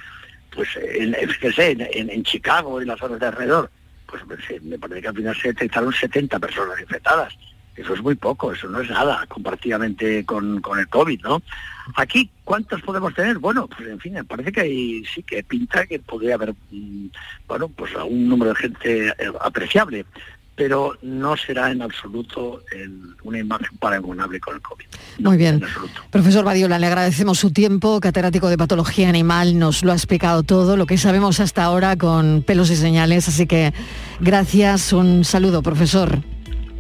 pues 0.56 0.70
en, 0.78 1.14
en- 1.16 1.30
fíjese, 1.30 1.72
en, 1.72 1.82
en- 1.82 2.10
en 2.10 2.24
Chicago 2.24 2.82
y 2.82 2.86
las 2.86 3.00
zonas 3.00 3.20
de 3.20 3.28
alrededor, 3.28 3.70
pues 4.08 4.24
me 4.64 4.80
parece 4.80 5.02
que 5.02 5.08
al 5.10 5.16
final 5.16 5.36
se 5.36 5.50
detectaron 5.50 5.91
70 5.93 6.39
personas 6.39 6.80
infectadas. 6.80 7.34
Eso 7.78 7.93
es 7.93 8.01
muy 8.01 8.15
poco, 8.15 8.51
eso 8.51 8.67
no 8.67 8.82
es 8.82 8.89
nada 8.89 9.25
comparativamente 9.28 10.25
con, 10.25 10.59
con 10.61 10.80
el 10.80 10.88
COVID, 10.88 11.21
¿no? 11.21 11.41
Aquí, 11.95 12.30
¿cuántos 12.43 12.82
podemos 12.82 13.13
tener? 13.13 13.38
Bueno, 13.38 13.67
pues 13.67 13.88
en 13.88 13.99
fin, 13.99 14.13
me 14.13 14.23
parece 14.23 14.51
que 14.51 14.61
hay, 14.61 15.05
sí 15.05 15.21
que 15.23 15.43
pinta 15.43 15.86
que 15.86 15.99
podría 15.99 16.36
haber, 16.36 16.53
mm, 16.71 17.05
bueno, 17.47 17.69
pues 17.69 17.91
un 18.09 18.28
número 18.28 18.51
de 18.53 18.57
gente 18.59 19.07
eh, 19.09 19.13
apreciable, 19.41 20.05
pero 20.55 20.97
no 21.03 21.38
será 21.38 21.71
en 21.71 21.84
absoluto 21.84 22.63
el- 22.75 23.15
una 23.23 23.38
imagen 23.38 23.78
paragonable 23.78 24.39
con 24.39 24.55
el 24.55 24.61
COVID. 24.61 24.86
Muy 25.19 25.38
bien. 25.38 25.61
Profesor 26.09 26.43
Badiola, 26.43 26.80
le 26.80 26.88
agradecemos 26.88 27.38
su 27.38 27.51
tiempo, 27.51 27.99
catedrático 28.01 28.49
de 28.49 28.57
patología 28.57 29.07
animal, 29.07 29.59
nos 29.59 29.84
lo 29.84 29.91
ha 29.91 29.95
explicado 29.95 30.41
todo, 30.41 30.75
lo 30.75 30.88
que 30.88 30.97
sabemos 30.97 31.39
hasta 31.39 31.63
ahora 31.63 31.95
con 31.95 32.41
pelos 32.41 32.71
y 32.71 32.75
señales, 32.75 33.28
así 33.28 33.45
que 33.45 33.71
gracias, 34.19 34.93
un 34.93 35.23
saludo, 35.23 35.61
profesor. 35.61 36.23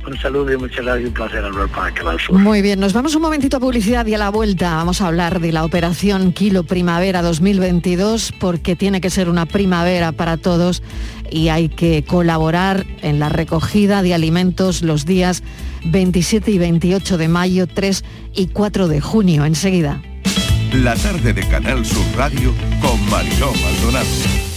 Un 0.07 0.17
saludo 0.17 0.53
y 0.53 0.57
muchas 0.57 0.85
gracias 0.85 1.03
y 1.03 1.07
un 1.07 1.13
placer 1.13 1.43
hablar 1.43 1.67
para 1.67 1.93
Canal 1.93 2.17
Sur. 2.17 2.39
Muy 2.39 2.61
bien, 2.61 2.79
nos 2.79 2.93
vamos 2.93 3.13
un 3.15 3.21
momentito 3.21 3.57
a 3.57 3.59
publicidad 3.59 4.05
y 4.05 4.13
a 4.13 4.17
la 4.17 4.29
vuelta 4.29 4.75
vamos 4.75 5.01
a 5.01 5.07
hablar 5.07 5.41
de 5.41 5.51
la 5.51 5.65
operación 5.65 6.31
Kilo 6.31 6.63
Primavera 6.63 7.21
2022 7.21 8.33
porque 8.39 8.77
tiene 8.77 9.01
que 9.01 9.09
ser 9.09 9.27
una 9.27 9.45
primavera 9.45 10.13
para 10.13 10.37
todos 10.37 10.81
y 11.29 11.49
hay 11.49 11.67
que 11.67 12.05
colaborar 12.05 12.85
en 13.01 13.19
la 13.19 13.27
recogida 13.27 14.01
de 14.01 14.13
alimentos 14.13 14.81
los 14.81 15.05
días 15.05 15.43
27 15.83 16.51
y 16.51 16.57
28 16.57 17.17
de 17.17 17.27
mayo, 17.27 17.67
3 17.67 18.05
y 18.33 18.47
4 18.47 18.87
de 18.87 19.01
junio. 19.01 19.43
Enseguida. 19.43 20.01
La 20.71 20.95
tarde 20.95 21.33
de 21.33 21.45
Canal 21.49 21.85
Sur 21.85 22.05
Radio 22.15 22.53
con 22.81 23.09
Mariló 23.09 23.51
Maldonado. 23.61 24.56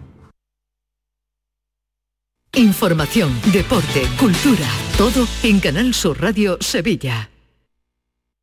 Información, 2.53 3.31
deporte, 3.53 4.01
cultura, 4.19 4.67
todo 4.97 5.25
en 5.43 5.61
Canal 5.61 5.93
Sur 5.93 6.21
Radio 6.21 6.57
Sevilla. 6.59 7.29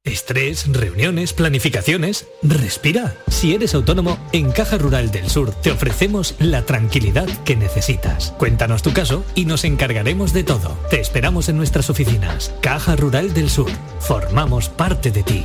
Estrés, 0.03 0.67
reuniones, 0.73 1.35
planificaciones. 1.35 2.27
Respira. 2.43 3.15
Si 3.29 3.55
eres 3.55 3.75
autónomo, 3.75 4.19
en 4.33 4.51
Caja 4.51 4.79
Rural 4.79 5.11
del 5.11 5.29
Sur 5.29 5.53
te 5.53 5.71
ofrecemos 5.71 6.37
la 6.39 6.65
tranquilidad 6.65 7.29
que 7.45 7.55
necesitas. 7.55 8.33
Cuéntanos 8.39 8.83
tu 8.83 8.95
caso 8.95 9.27
y 9.35 9.45
nos 9.45 9.65
encargaremos 9.65 10.33
de 10.33 10.45
todo. 10.45 10.79
Te 10.89 11.01
esperamos 11.01 11.51
en 11.51 11.59
nuestras 11.59 11.91
oficinas. 11.91 12.55
Caja 12.63 12.97
Rural 12.97 13.35
del 13.35 13.51
Sur. 13.51 13.71
Formamos 14.01 14.71
parte 14.71 15.11
de 15.11 15.23
ti. 15.23 15.45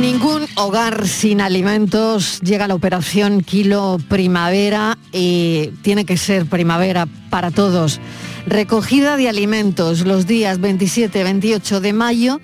Ningún 0.00 0.46
hogar 0.56 1.08
sin 1.08 1.40
alimentos 1.40 2.40
llega 2.40 2.66
a 2.66 2.68
la 2.68 2.74
operación 2.74 3.40
Kilo 3.40 3.96
Primavera 4.08 4.98
y 5.10 5.68
tiene 5.80 6.04
que 6.04 6.18
ser 6.18 6.44
primavera 6.44 7.06
para 7.30 7.50
todos. 7.50 7.98
Recogida 8.46 9.16
de 9.16 9.30
alimentos 9.30 10.04
los 10.04 10.26
días 10.26 10.60
27, 10.60 11.24
28 11.24 11.80
de 11.80 11.92
mayo 11.94 12.40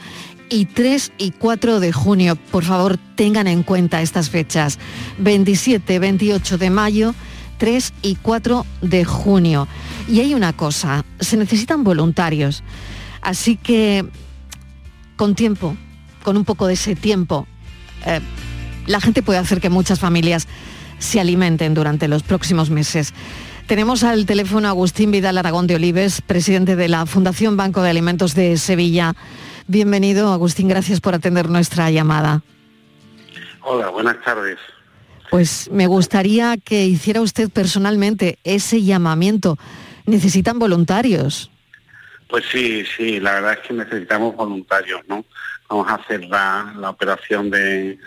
y 0.49 0.65
3 0.65 1.13
y 1.19 1.33
4 1.33 1.79
de 1.79 1.93
junio. 1.93 2.37
Por 2.37 2.65
favor, 2.65 2.99
tengan 3.17 3.47
en 3.47 3.63
cuenta 3.63 4.01
estas 4.01 4.31
fechas. 4.31 4.79
27, 5.19 5.99
28 5.99 6.57
de 6.57 6.71
mayo, 6.71 7.15
3 7.59 7.93
y 8.01 8.15
4 8.17 8.65
de 8.81 9.05
junio. 9.05 9.69
Y 10.09 10.21
hay 10.21 10.33
una 10.35 10.55
cosa, 10.55 11.05
se 11.21 11.37
necesitan 11.37 11.85
voluntarios. 11.85 12.63
Así 13.21 13.57
que, 13.57 14.07
con 15.17 15.35
tiempo, 15.35 15.77
con 16.23 16.37
un 16.37 16.45
poco 16.45 16.67
de 16.67 16.75
ese 16.75 16.95
tiempo, 16.95 17.47
eh, 18.07 18.21
la 18.87 19.01
gente 19.01 19.23
puede 19.23 19.39
hacer 19.39 19.61
que 19.61 19.71
muchas 19.71 20.01
familias 20.01 20.49
se 20.99 21.21
alimenten 21.21 21.75
durante 21.75 22.09
los 22.09 22.23
próximos 22.23 22.71
meses. 22.71 23.13
Tenemos 23.67 24.03
al 24.03 24.27
teléfono 24.27 24.69
a 24.69 24.71
Agustín 24.71 25.11
Vidal 25.11 25.39
Aragón 25.39 25.67
de 25.67 25.77
Olives, 25.77 26.21
presidente 26.21 26.77
de 26.77 26.89
la 26.89 27.07
Fundación 27.07 27.57
Banco 27.57 27.83
de 27.83 27.91
Alimentos 27.91 28.35
de 28.35 28.57
Sevilla. 28.57 29.15
Bienvenido, 29.67 30.33
Agustín, 30.33 30.69
gracias 30.69 31.01
por 31.01 31.15
atender 31.15 31.49
nuestra 31.49 31.91
llamada. 31.91 32.43
Hola, 33.63 33.89
buenas 33.91 34.21
tardes. 34.25 34.59
Pues 35.31 35.71
me 35.73 35.87
gustaría 35.87 36.57
que 36.59 36.85
hiciera 36.85 37.21
usted 37.21 37.49
personalmente 37.51 38.39
ese 38.45 38.83
llamamiento. 38.83 39.57
Necesitan 40.05 40.59
voluntarios. 40.59 41.51
Pues 42.29 42.45
sí, 42.51 42.85
sí, 42.97 43.21
la 43.21 43.35
verdad 43.35 43.53
es 43.55 43.69
que 43.69 43.75
necesitamos 43.75 44.35
voluntarios, 44.37 45.01
¿no? 45.09 45.25
Vamos 45.73 45.89
a 45.89 46.19
la, 46.29 46.75
la 46.79 46.91
operación 46.91 47.49
de, 47.49 47.99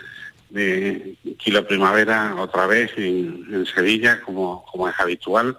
de 0.50 1.16
Kilo 1.36 1.66
Primavera 1.66 2.36
otra 2.38 2.64
vez 2.68 2.92
en, 2.96 3.44
en 3.52 3.66
Sevilla, 3.66 4.20
como, 4.20 4.64
como 4.70 4.88
es 4.88 4.94
habitual, 5.00 5.58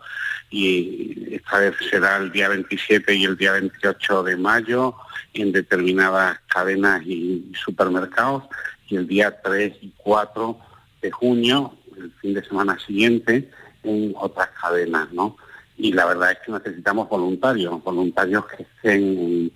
y 0.50 1.36
esta 1.36 1.60
vez 1.60 1.76
será 1.90 2.16
el 2.16 2.32
día 2.32 2.48
27 2.48 3.14
y 3.14 3.26
el 3.26 3.36
día 3.36 3.52
28 3.52 4.24
de 4.24 4.38
mayo 4.38 4.96
en 5.34 5.52
determinadas 5.52 6.40
cadenas 6.48 7.04
y 7.06 7.52
supermercados, 7.62 8.44
y 8.88 8.96
el 8.96 9.06
día 9.06 9.42
3 9.42 9.74
y 9.82 9.92
4 9.98 10.58
de 11.02 11.12
junio, 11.12 11.74
el 11.98 12.10
fin 12.22 12.36
de 12.36 12.46
semana 12.46 12.80
siguiente, 12.80 13.52
en 13.84 14.14
otras 14.16 14.48
cadenas, 14.62 15.12
¿no? 15.12 15.36
Y 15.76 15.92
la 15.92 16.06
verdad 16.06 16.32
es 16.32 16.38
que 16.46 16.54
necesitamos 16.54 17.10
voluntarios, 17.10 17.84
voluntarios 17.84 18.46
que 18.46 18.64
estén 18.64 19.52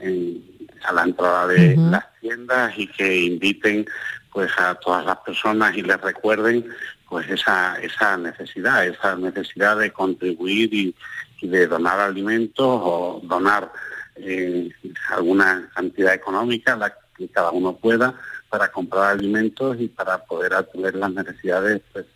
en, 0.00 0.55
a 0.86 0.92
la 0.92 1.02
entrada 1.02 1.46
de 1.46 1.76
las 1.76 2.04
tiendas 2.20 2.72
y 2.76 2.86
que 2.86 3.20
inviten 3.20 3.86
pues 4.32 4.50
a 4.58 4.74
todas 4.74 5.04
las 5.04 5.16
personas 5.18 5.74
y 5.76 5.82
les 5.82 6.00
recuerden 6.00 6.66
pues 7.08 7.28
esa, 7.30 7.78
esa 7.80 8.16
necesidad, 8.16 8.84
esa 8.86 9.16
necesidad 9.16 9.78
de 9.78 9.92
contribuir 9.92 10.72
y, 10.74 10.94
de 11.42 11.66
donar 11.66 12.00
alimentos 12.00 12.66
o 12.66 13.20
donar 13.22 13.70
eh, 14.16 14.70
alguna 15.10 15.70
cantidad 15.74 16.14
económica, 16.14 16.74
la 16.76 16.92
que 17.16 17.28
cada 17.28 17.50
uno 17.50 17.76
pueda, 17.76 18.14
para 18.48 18.72
comprar 18.72 19.12
alimentos 19.12 19.76
y 19.78 19.88
para 19.88 20.24
poder 20.24 20.54
atender 20.54 20.94
las 20.94 21.12
necesidades 21.12 21.82
pues, 21.92 22.06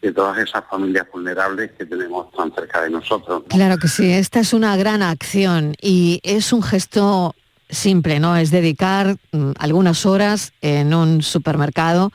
de 0.00 0.12
todas 0.12 0.38
esas 0.38 0.64
familias 0.70 1.06
vulnerables 1.12 1.72
que 1.72 1.84
tenemos 1.84 2.30
tan 2.32 2.54
cerca 2.54 2.82
de 2.82 2.90
nosotros. 2.90 3.42
Claro 3.48 3.76
que 3.78 3.88
sí, 3.88 4.10
esta 4.12 4.40
es 4.40 4.52
una 4.52 4.76
gran 4.76 5.02
acción 5.02 5.74
y 5.80 6.20
es 6.22 6.52
un 6.52 6.62
gesto 6.62 7.34
simple, 7.70 8.20
¿no? 8.20 8.36
Es 8.36 8.50
dedicar 8.50 9.16
mm, 9.32 9.52
algunas 9.58 10.06
horas 10.06 10.52
en 10.60 10.94
un 10.94 11.22
supermercado 11.22 12.12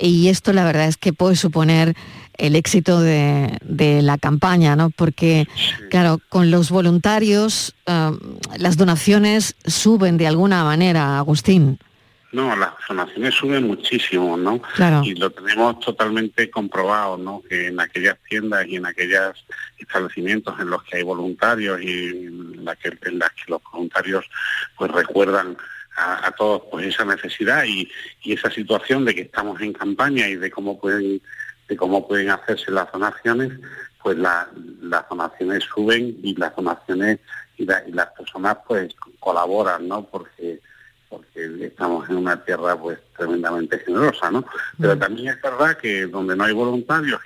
y 0.00 0.28
esto 0.28 0.52
la 0.52 0.64
verdad 0.64 0.88
es 0.88 0.96
que 0.96 1.12
puede 1.12 1.36
suponer 1.36 1.94
el 2.38 2.56
éxito 2.56 3.00
de, 3.00 3.58
la 4.02 4.18
campaña, 4.18 4.74
¿no? 4.74 4.90
Porque, 4.90 5.46
claro, 5.90 6.18
con 6.28 6.50
los 6.50 6.70
voluntarios 6.70 7.74
um, 7.86 8.18
las 8.56 8.76
donaciones 8.76 9.54
suben 9.66 10.16
de 10.16 10.26
alguna 10.26 10.64
manera, 10.64 11.18
Agustín. 11.18 11.78
No, 12.32 12.56
las 12.56 12.72
donaciones 12.88 13.34
suben 13.34 13.66
muchísimo, 13.66 14.38
¿no? 14.38 14.60
Claro. 14.74 15.02
Y 15.04 15.14
lo 15.14 15.28
tenemos 15.28 15.78
totalmente 15.80 16.50
comprobado, 16.50 17.18
¿no? 17.18 17.42
Que 17.46 17.66
en 17.66 17.78
aquellas 17.78 18.16
tiendas 18.26 18.66
y 18.66 18.76
en 18.76 18.86
aquellos 18.86 19.44
establecimientos 19.78 20.58
en 20.58 20.70
los 20.70 20.82
que 20.84 20.96
hay 20.96 21.02
voluntarios 21.02 21.82
y 21.82 22.08
en, 22.08 22.64
la 22.64 22.74
que, 22.76 22.96
en 23.02 23.18
las 23.18 23.30
que 23.32 23.42
los 23.48 23.62
voluntarios 23.70 24.24
pues 24.78 24.90
recuerdan 24.90 25.58
a, 25.94 26.30
todos 26.32 26.62
pues 26.70 26.86
esa 26.86 27.04
necesidad 27.04 27.64
y, 27.64 27.86
esa 28.24 28.50
situación 28.50 29.04
de 29.04 29.14
que 29.14 29.22
estamos 29.22 29.60
en 29.60 29.74
campaña 29.74 30.26
y 30.26 30.36
de 30.36 30.50
cómo 30.50 30.80
pueden 30.80 31.20
de 31.68 31.76
cómo 31.76 32.08
pueden 32.08 32.30
hacerse 32.30 32.70
las 32.70 32.90
donaciones, 32.90 33.52
pues 34.02 34.16
las 34.16 34.48
donaciones 35.08 35.64
suben 35.64 36.18
y 36.22 36.34
las 36.34 36.56
donaciones 36.56 37.20
y, 37.58 37.66
las 37.66 38.06
personas 38.16 38.56
pues 38.66 38.94
colaboran, 39.20 39.86
¿no? 39.86 40.04
Porque 40.04 40.60
porque 41.12 41.66
estamos 41.66 42.08
en 42.08 42.16
una 42.16 42.42
tierra 42.42 42.74
pues 42.74 42.98
tremendamente 43.16 43.78
generosa, 43.80 44.30
¿no? 44.30 44.44
Pero 44.80 44.96
mm. 44.96 44.98
también 44.98 45.28
es 45.28 45.42
verdad 45.42 45.76
que 45.76 46.06
donde 46.06 46.34
no 46.34 46.44
hay 46.44 46.54
voluntarios 46.54 47.20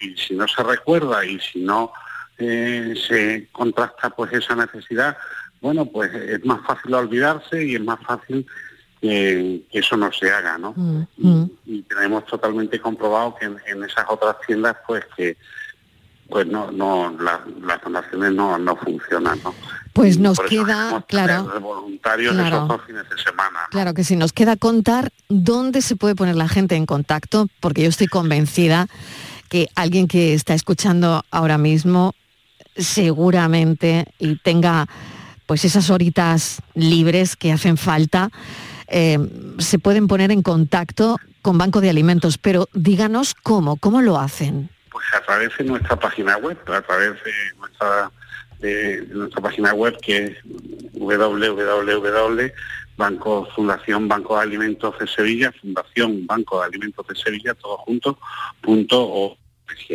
y, 0.00 0.16
si 0.16 0.34
no 0.34 0.48
se 0.48 0.62
recuerda 0.62 1.24
y 1.24 1.38
si 1.38 1.60
no 1.60 1.92
eh, 2.38 2.94
se 3.06 3.48
contrasta 3.52 4.08
pues 4.10 4.32
esa 4.32 4.56
necesidad, 4.56 5.16
bueno, 5.60 5.84
pues 5.84 6.14
es 6.14 6.44
más 6.46 6.66
fácil 6.66 6.94
olvidarse 6.94 7.62
y 7.62 7.74
es 7.74 7.80
más 7.82 7.98
fácil 8.06 8.46
que, 9.00 9.62
eso 9.70 9.96
no 9.98 10.10
se 10.12 10.30
haga, 10.30 10.56
¿no? 10.56 10.72
Mm, 10.74 11.06
mm. 11.18 11.50
Y, 11.66 11.82
tenemos 11.82 12.24
totalmente 12.24 12.80
comprobado 12.80 13.36
que 13.36 13.44
en, 13.44 13.84
esas 13.84 14.06
otras 14.08 14.36
tiendas, 14.46 14.76
pues 14.86 15.04
que 15.14 15.36
pues 16.28 16.46
no, 16.46 16.72
no, 16.72 17.16
las 17.18 17.82
donaciones 17.82 18.32
no, 18.32 18.58
no 18.58 18.76
funcionan, 18.76 19.38
¿no? 19.44 19.54
Pues 19.96 20.18
nos 20.18 20.38
queda, 20.38 21.02
claro, 21.08 21.58
voluntarios 21.58 22.36
esos 22.36 22.68
dos 22.68 22.82
fines 22.86 23.08
de 23.08 23.16
semana. 23.16 23.60
Claro 23.70 23.94
que 23.94 24.04
sí, 24.04 24.14
nos 24.14 24.34
queda 24.34 24.56
contar 24.56 25.10
dónde 25.30 25.80
se 25.80 25.96
puede 25.96 26.14
poner 26.14 26.36
la 26.36 26.48
gente 26.48 26.76
en 26.76 26.84
contacto, 26.84 27.48
porque 27.60 27.82
yo 27.82 27.88
estoy 27.88 28.06
convencida 28.06 28.88
que 29.48 29.68
alguien 29.74 30.06
que 30.06 30.34
está 30.34 30.52
escuchando 30.52 31.24
ahora 31.30 31.56
mismo 31.56 32.14
seguramente 32.76 34.04
y 34.18 34.36
tenga 34.36 34.86
pues 35.46 35.64
esas 35.64 35.88
horitas 35.88 36.60
libres 36.74 37.34
que 37.34 37.50
hacen 37.50 37.78
falta, 37.78 38.28
eh, 38.88 39.18
se 39.58 39.78
pueden 39.78 40.08
poner 40.08 40.30
en 40.30 40.42
contacto 40.42 41.16
con 41.40 41.56
Banco 41.56 41.80
de 41.80 41.88
Alimentos, 41.88 42.36
pero 42.36 42.68
díganos 42.74 43.34
cómo, 43.34 43.76
cómo 43.76 44.02
lo 44.02 44.18
hacen. 44.18 44.68
Pues 44.90 45.06
a 45.14 45.22
través 45.22 45.56
de 45.56 45.64
nuestra 45.64 45.96
página 45.96 46.36
web, 46.36 46.58
a 46.66 46.82
través 46.82 47.14
de 47.24 47.32
nuestra, 47.58 48.10
de, 48.60 49.06
nuestra 49.10 49.42
página 49.42 49.72
web 49.74 49.96
que 50.00 50.16
es 50.24 50.36
www 50.94 52.52
Banco 52.96 53.46
Fundación 53.54 54.08
Banco 54.08 54.36
de 54.36 54.42
Alimentos 54.42 54.98
de 54.98 55.06
Sevilla, 55.06 55.52
Fundación 55.52 56.26
Banco 56.26 56.60
de 56.60 56.66
Alimentos 56.66 57.06
de 57.06 57.14
Sevilla, 57.14 57.54
todo 57.54 57.76
junto, 57.78 58.18
punto 58.60 59.36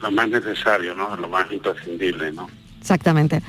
Lo 0.00 0.10
más 0.10 0.28
necesario, 0.28 0.94
¿no? 0.94 1.16
Lo 1.16 1.28
más 1.28 1.50
imprescindible, 1.50 2.32
¿no? 2.32 2.48
Exactamente. 2.80 3.42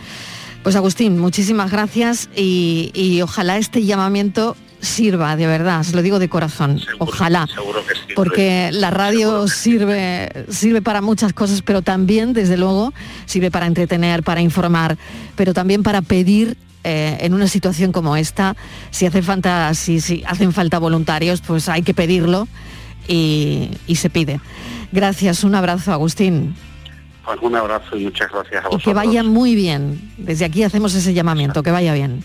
Pues 0.63 0.75
Agustín, 0.75 1.19
muchísimas 1.19 1.71
gracias 1.71 2.29
y, 2.35 3.21
ojalá 3.23 3.57
este 3.57 3.85
llamamiento 3.85 4.57
sirva, 4.81 5.35
de 5.35 5.45
verdad, 5.45 5.83
se 5.83 5.95
lo 5.95 6.01
digo 6.01 6.19
de 6.19 6.29
corazón, 6.29 6.79
ojalá, 6.99 7.47
porque 8.15 8.69
la 8.71 8.91
radio 8.91 9.47
sirve, 9.47 10.45
sirve 10.49 10.81
para 10.81 11.01
muchas 11.01 11.33
cosas, 11.33 11.61
pero 11.61 11.81
también, 11.81 12.33
desde 12.33 12.57
luego, 12.57 12.93
sirve 13.25 13.51
para 13.51 13.67
entretener, 13.67 14.23
para 14.23 14.41
informar, 14.41 14.97
pero 15.35 15.53
también 15.53 15.83
para 15.83 16.01
pedir 16.01 16.57
eh, 16.83 17.17
en 17.21 17.33
una 17.33 17.47
situación 17.47 17.91
como 17.91 18.15
esta, 18.15 18.55
si 18.91 19.05
hace 19.05 19.21
falta, 19.21 19.73
si, 19.73 19.99
si 20.01 20.23
hacen 20.25 20.53
falta 20.53 20.79
voluntarios, 20.79 21.41
pues 21.41 21.67
hay 21.69 21.81
que 21.81 21.93
pedirlo 21.93 22.47
y, 23.07 23.69
y 23.87 23.95
se 23.95 24.09
pide. 24.09 24.39
Gracias, 24.91 25.43
un 25.43 25.55
abrazo, 25.55 25.91
Agustín. 25.91 26.55
Pues 27.25 27.37
un 27.41 27.55
abrazo 27.55 27.95
y 27.95 28.05
muchas 28.05 28.31
gracias 28.31 28.65
a 28.65 28.67
vosotros. 28.69 28.81
Y 28.81 28.85
que 28.85 28.93
vaya 28.93 29.23
muy 29.23 29.55
bien. 29.55 30.11
Desde 30.17 30.45
aquí 30.45 30.63
hacemos 30.63 30.95
ese 30.95 31.13
llamamiento, 31.13 31.61
que 31.61 31.71
vaya 31.71 31.93
bien. 31.93 32.23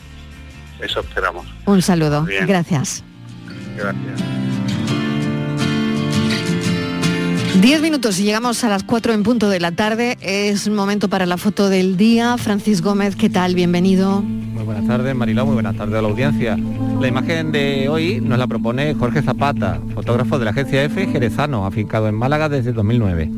Eso 0.81 1.01
esperamos. 1.01 1.47
Un 1.67 1.83
saludo. 1.83 2.25
Gracias. 2.25 3.05
Gracias. 3.77 4.64
Diez 7.65 7.81
minutos 7.81 8.21
y 8.21 8.25
llegamos 8.25 8.63
a 8.63 8.69
las 8.69 8.83
cuatro 8.83 9.15
en 9.15 9.23
punto 9.23 9.49
de 9.49 9.59
la 9.59 9.73
tarde. 9.73 10.19
Es 10.21 10.69
momento 10.69 11.09
para 11.09 11.25
la 11.25 11.39
foto 11.39 11.71
del 11.71 11.97
día. 11.97 12.37
Francis 12.37 12.83
Gómez, 12.83 13.17
¿qué 13.17 13.31
tal? 13.31 13.55
Bienvenido. 13.55 14.21
Muy 14.21 14.65
buenas 14.65 14.87
tardes, 14.87 15.15
Mariló. 15.15 15.47
Muy 15.47 15.55
buenas 15.55 15.75
tardes 15.75 15.95
a 15.95 16.03
la 16.03 16.09
audiencia. 16.09 16.59
La 17.01 17.09
imagen 17.09 17.53
de 17.53 17.89
hoy 17.89 18.21
nos 18.21 18.39
la 18.39 18.47
propone 18.47 18.93
Jorge 18.93 19.23
Zapata, 19.23 19.81
fotógrafo 19.95 20.39
de 20.39 20.45
la 20.45 20.51
agencia 20.51 20.85
F 20.85 21.07
Jerezano, 21.07 21.65
afincado 21.65 22.07
en 22.07 22.17
Málaga 22.17 22.51
desde 22.51 22.75
2009. 22.75 23.31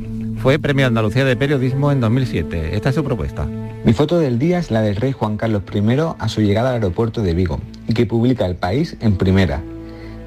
Fue 0.42 0.58
Premio 0.58 0.88
Andalucía 0.88 1.24
de 1.24 1.36
Periodismo 1.36 1.92
en 1.92 2.00
2007. 2.00 2.74
Esta 2.74 2.88
es 2.88 2.96
su 2.96 3.04
propuesta. 3.04 3.46
Mi 3.84 3.92
foto 3.92 4.18
del 4.18 4.40
día 4.40 4.58
es 4.58 4.72
la 4.72 4.82
del 4.82 4.96
rey 4.96 5.12
Juan 5.12 5.36
Carlos 5.36 5.62
I 5.72 5.82
a 6.18 6.28
su 6.28 6.40
llegada 6.40 6.70
al 6.70 6.74
aeropuerto 6.74 7.22
de 7.22 7.32
Vigo 7.32 7.60
y 7.86 7.94
que 7.94 8.06
publica 8.06 8.44
El 8.44 8.56
País 8.56 8.96
en 8.98 9.18
primera. 9.18 9.62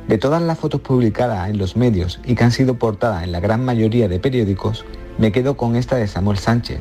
De 0.09 0.17
todas 0.17 0.41
las 0.41 0.57
fotos 0.57 0.81
publicadas 0.81 1.51
en 1.51 1.59
los 1.59 1.77
medios 1.77 2.19
y 2.25 2.33
que 2.33 2.43
han 2.43 2.51
sido 2.51 2.79
portadas 2.79 3.23
en 3.23 3.31
la 3.31 3.39
gran 3.39 3.63
mayoría 3.63 4.07
de 4.07 4.19
periódicos, 4.19 4.83
me 5.19 5.31
quedo 5.31 5.55
con 5.55 5.75
esta 5.75 5.97
de 5.97 6.07
Samuel 6.07 6.39
Sánchez. 6.39 6.79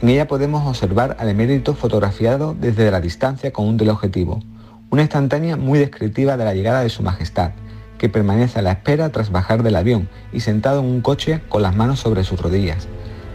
En 0.00 0.08
ella 0.08 0.28
podemos 0.28 0.64
observar 0.64 1.16
al 1.18 1.28
emérito 1.28 1.74
fotografiado 1.74 2.54
desde 2.54 2.88
la 2.92 3.00
distancia 3.00 3.52
con 3.52 3.66
un 3.66 3.76
teleobjetivo, 3.76 4.40
una 4.88 5.02
instantánea 5.02 5.56
muy 5.56 5.80
descriptiva 5.80 6.36
de 6.36 6.44
la 6.44 6.54
llegada 6.54 6.82
de 6.82 6.90
su 6.90 7.02
majestad, 7.02 7.50
que 7.98 8.08
permanece 8.08 8.60
a 8.60 8.62
la 8.62 8.70
espera 8.70 9.10
tras 9.10 9.32
bajar 9.32 9.64
del 9.64 9.74
avión 9.74 10.08
y 10.32 10.38
sentado 10.38 10.78
en 10.78 10.86
un 10.86 11.00
coche 11.00 11.42
con 11.48 11.62
las 11.62 11.74
manos 11.74 11.98
sobre 11.98 12.22
sus 12.22 12.40
rodillas, 12.40 12.86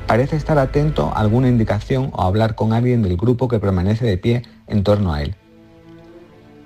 Parece 0.08 0.36
estar 0.36 0.60
atento 0.60 1.12
a 1.16 1.20
alguna 1.20 1.50
indicación 1.50 2.12
o 2.14 2.22
hablar 2.22 2.54
con 2.54 2.74
alguien 2.74 3.02
del 3.02 3.18
grupo 3.18 3.48
que 3.48 3.60
permanece 3.60 4.06
de 4.06 4.18
pie 4.20 4.44
en 4.68 4.84
torno 4.84 5.14
a 5.14 5.24
él. 5.24 5.36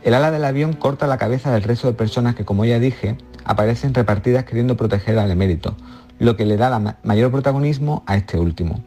El 0.02 0.14
ala 0.14 0.32
del 0.32 0.46
avión 0.46 0.74
corta 0.74 1.08
la 1.08 1.18
cabeza 1.18 1.52
del 1.52 1.64
resto 1.64 1.88
de 1.88 1.94
personas 1.94 2.36
que, 2.36 2.46
como 2.46 2.64
ya 2.64 2.80
dije, 2.80 3.18
aparecen 3.44 3.94
repartidas 3.94 4.46
queriendo 4.46 4.78
proteger 4.78 5.20
al 5.20 5.30
emérito, 5.30 5.76
lo 6.20 6.38
que 6.38 6.46
le 6.46 6.56
da 6.56 6.98
mayor 7.04 7.32
protagonismo 7.32 8.04
a 8.06 8.16
este 8.16 8.40
último. 8.40 8.82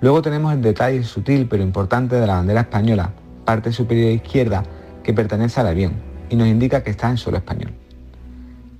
Luego 0.00 0.22
tenemos 0.22 0.52
el 0.52 0.62
detalle 0.62 1.04
sutil 1.04 1.46
pero 1.46 1.62
importante 1.62 2.16
de 2.16 2.26
la 2.26 2.34
bandera 2.34 2.62
española, 2.62 3.12
parte 3.44 3.72
superior 3.72 4.10
izquierda, 4.10 4.64
que 5.04 5.12
pertenece 5.12 5.60
al 5.60 5.68
avión, 5.68 5.92
y 6.30 6.36
nos 6.36 6.48
indica 6.48 6.82
que 6.82 6.90
está 6.90 7.10
en 7.10 7.16
suelo 7.16 7.38
español. 7.38 7.72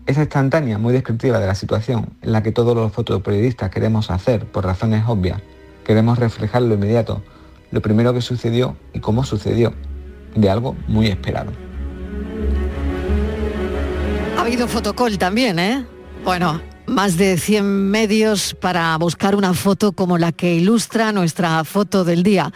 Esa 0.06 0.22
instantánea 0.22 0.76
muy 0.76 0.92
descriptiva 0.92 1.38
de 1.38 1.46
la 1.46 1.54
situación 1.54 2.08
en 2.22 2.32
la 2.32 2.42
que 2.42 2.50
todos 2.50 2.74
los 2.74 2.90
fotoperiodistas 2.90 3.70
queremos 3.70 4.10
hacer 4.10 4.44
por 4.46 4.64
razones 4.64 5.04
obvias, 5.06 5.40
queremos 5.84 6.18
reflejar 6.18 6.62
lo 6.62 6.74
inmediato, 6.74 7.22
lo 7.70 7.80
primero 7.80 8.12
que 8.12 8.22
sucedió 8.22 8.76
y 8.92 8.98
cómo 8.98 9.22
sucedió, 9.22 9.72
de 10.34 10.50
algo 10.50 10.76
muy 10.86 11.06
esperado. 11.06 11.52
Ha 14.36 14.42
habido 14.42 14.68
fotocall 14.68 15.18
también, 15.18 15.58
¿eh? 15.58 15.84
Bueno, 16.24 16.60
más 16.86 17.16
de 17.16 17.38
100 17.38 17.90
medios 17.90 18.54
para 18.54 18.96
buscar 18.98 19.34
una 19.34 19.54
foto 19.54 19.92
como 19.92 20.18
la 20.18 20.32
que 20.32 20.54
ilustra 20.54 21.12
nuestra 21.12 21.62
foto 21.64 22.04
del 22.04 22.22
día. 22.22 22.52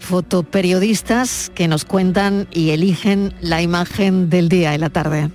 Fotoperiodistas 0.00 1.50
que 1.54 1.68
nos 1.68 1.84
cuentan 1.84 2.48
y 2.52 2.70
eligen 2.70 3.34
la 3.40 3.62
imagen 3.62 4.28
del 4.28 4.48
día 4.48 4.74
en 4.74 4.80
la 4.80 4.90
tarde. 4.90 5.30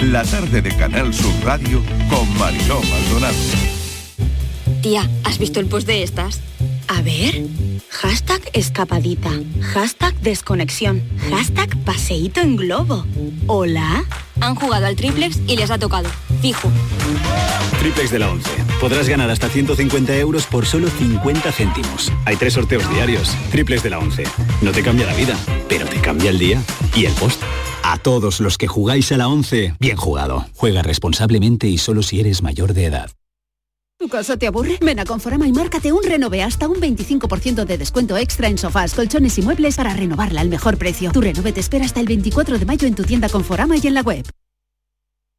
La 0.00 0.24
tarde 0.24 0.62
de 0.62 0.74
Canal 0.76 1.12
Sur 1.12 1.32
Radio 1.44 1.82
con 2.08 2.38
Mariló 2.38 2.80
Maldonado. 2.80 3.36
Tía, 4.82 5.08
¿has 5.24 5.38
visto 5.38 5.60
el 5.60 5.66
post 5.66 5.86
de 5.86 6.02
estas? 6.02 6.40
A 6.88 7.02
ver. 7.02 7.46
Hashtag 7.90 8.40
escapadita. 8.52 9.30
Hashtag 9.60 10.18
desconexión. 10.20 11.02
Hashtag 11.30 11.76
paseíto 11.84 12.40
en 12.40 12.56
globo. 12.56 13.04
Hola. 13.46 14.04
Han 14.40 14.54
jugado 14.54 14.86
al 14.86 14.96
triplex 14.96 15.38
y 15.46 15.56
les 15.56 15.70
ha 15.70 15.78
tocado. 15.78 16.08
Fijo. 16.40 16.70
Triplex 17.80 18.10
de 18.10 18.18
la 18.18 18.30
11. 18.30 18.50
Podrás 18.80 19.08
ganar 19.08 19.30
hasta 19.30 19.48
150 19.48 20.16
euros 20.16 20.46
por 20.46 20.66
solo 20.66 20.88
50 20.88 21.52
céntimos. 21.52 22.12
Hay 22.24 22.36
tres 22.36 22.54
sorteos 22.54 22.88
diarios. 22.90 23.36
Triplex 23.50 23.82
de 23.82 23.90
la 23.90 23.98
11. 23.98 24.24
No 24.62 24.72
te 24.72 24.82
cambia 24.82 25.06
la 25.06 25.14
vida, 25.14 25.36
pero 25.68 25.86
te 25.86 26.00
cambia 26.00 26.30
el 26.30 26.38
día 26.38 26.62
y 26.94 27.04
el 27.04 27.12
post. 27.14 27.42
A 27.82 27.98
todos 27.98 28.40
los 28.40 28.58
que 28.58 28.66
jugáis 28.66 29.12
a 29.12 29.16
la 29.16 29.28
11, 29.28 29.74
bien 29.78 29.96
jugado. 29.96 30.46
Juega 30.54 30.82
responsablemente 30.82 31.68
y 31.68 31.78
solo 31.78 32.02
si 32.02 32.20
eres 32.20 32.42
mayor 32.42 32.74
de 32.74 32.86
edad. 32.86 33.10
¿Tu 34.00 34.08
casa 34.08 34.36
te 34.36 34.46
aburre? 34.46 34.78
Ven 34.80 35.00
a 35.00 35.04
Conforama 35.04 35.48
y 35.48 35.52
márcate 35.52 35.92
un 35.92 36.04
renove 36.04 36.40
hasta 36.40 36.68
un 36.68 36.76
25% 36.76 37.64
de 37.64 37.78
descuento 37.78 38.16
extra 38.16 38.46
en 38.46 38.56
sofás, 38.56 38.94
colchones 38.94 39.36
y 39.38 39.42
muebles 39.42 39.76
para 39.76 39.92
renovarla 39.92 40.40
al 40.40 40.48
mejor 40.48 40.78
precio. 40.78 41.10
Tu 41.10 41.20
renove 41.20 41.52
te 41.52 41.58
espera 41.58 41.84
hasta 41.84 41.98
el 41.98 42.06
24 42.06 42.60
de 42.60 42.64
mayo 42.64 42.86
en 42.86 42.94
tu 42.94 43.02
tienda 43.02 43.28
Conforama 43.28 43.76
y 43.76 43.84
en 43.88 43.94
la 43.94 44.02
web. 44.02 44.24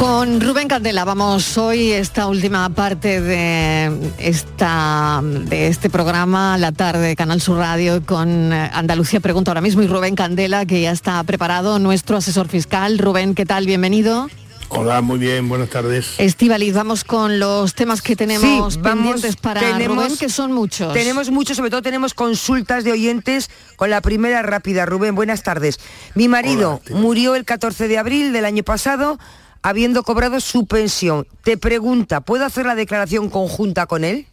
Con 0.00 0.40
Rubén 0.40 0.66
Candela 0.66 1.04
vamos 1.04 1.58
hoy 1.58 1.92
esta 1.92 2.26
última 2.26 2.70
parte 2.70 3.20
de 3.20 4.10
esta 4.18 5.20
de 5.22 5.66
este 5.66 5.90
programa 5.90 6.56
la 6.56 6.72
tarde 6.72 7.08
de 7.08 7.16
Canal 7.16 7.42
Sur 7.42 7.58
Radio 7.58 8.02
con 8.06 8.50
eh, 8.50 8.70
Andalucía 8.72 9.20
pregunta 9.20 9.50
ahora 9.50 9.60
mismo 9.60 9.82
y 9.82 9.86
Rubén 9.86 10.14
Candela 10.14 10.64
que 10.64 10.80
ya 10.80 10.92
está 10.92 11.22
preparado 11.24 11.78
nuestro 11.78 12.16
asesor 12.16 12.48
fiscal 12.48 12.96
Rubén 12.96 13.34
qué 13.34 13.44
tal 13.44 13.66
bienvenido 13.66 14.28
Hola, 14.72 15.00
muy 15.00 15.18
bien, 15.18 15.48
buenas 15.48 15.68
tardes. 15.68 16.14
Estivaliz, 16.18 16.72
vamos 16.74 17.02
con 17.02 17.40
los 17.40 17.74
temas 17.74 18.02
que 18.02 18.14
tenemos 18.14 18.74
Sí, 18.74 18.78
vamos, 18.80 18.98
pendientes 19.00 19.34
para 19.34 19.60
tenemos- 19.62 19.96
Rubén, 19.96 20.16
que 20.16 20.28
son 20.28 20.52
muchos. 20.52 20.92
Tenemos 20.94 21.28
muchos, 21.32 21.56
sobre 21.56 21.70
todo 21.70 21.82
tenemos 21.82 22.14
consultas 22.14 22.84
de 22.84 22.92
oyentes 22.92 23.50
con 23.74 23.90
la 23.90 24.00
primera 24.00 24.42
rápida. 24.42 24.86
Rubén, 24.86 25.16
buenas 25.16 25.42
tardes. 25.42 25.80
Mi 26.14 26.28
marido 26.28 26.80
murió 26.90 27.34
el 27.34 27.44
14 27.44 27.88
de 27.88 27.98
abril 27.98 28.32
del 28.32 28.44
año 28.44 28.62
pasado 28.62 29.18
habiendo 29.62 30.02
cobrado 30.02 30.40
su 30.40 30.66
pensión. 30.66 31.26
Te 31.42 31.56
pregunta, 31.56 32.20
¿puedo 32.20 32.44
hacer 32.44 32.66
la 32.66 32.74
declaración 32.74 33.30
conjunta 33.30 33.86
con 33.86 34.04
él? 34.04 34.26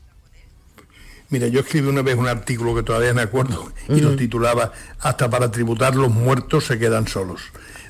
Mira, 1.29 1.47
yo 1.47 1.59
escribí 1.59 1.87
una 1.87 2.01
vez 2.01 2.15
un 2.15 2.27
artículo 2.27 2.73
que 2.73 2.83
todavía 2.83 3.13
me 3.13 3.21
acuerdo 3.21 3.71
y 3.89 3.99
lo 3.99 4.15
titulaba 4.15 4.71
Hasta 4.99 5.29
para 5.29 5.51
tributar 5.51 5.93
los 5.95 6.09
muertos 6.09 6.65
se 6.65 6.79
quedan 6.79 7.07
solos. 7.07 7.41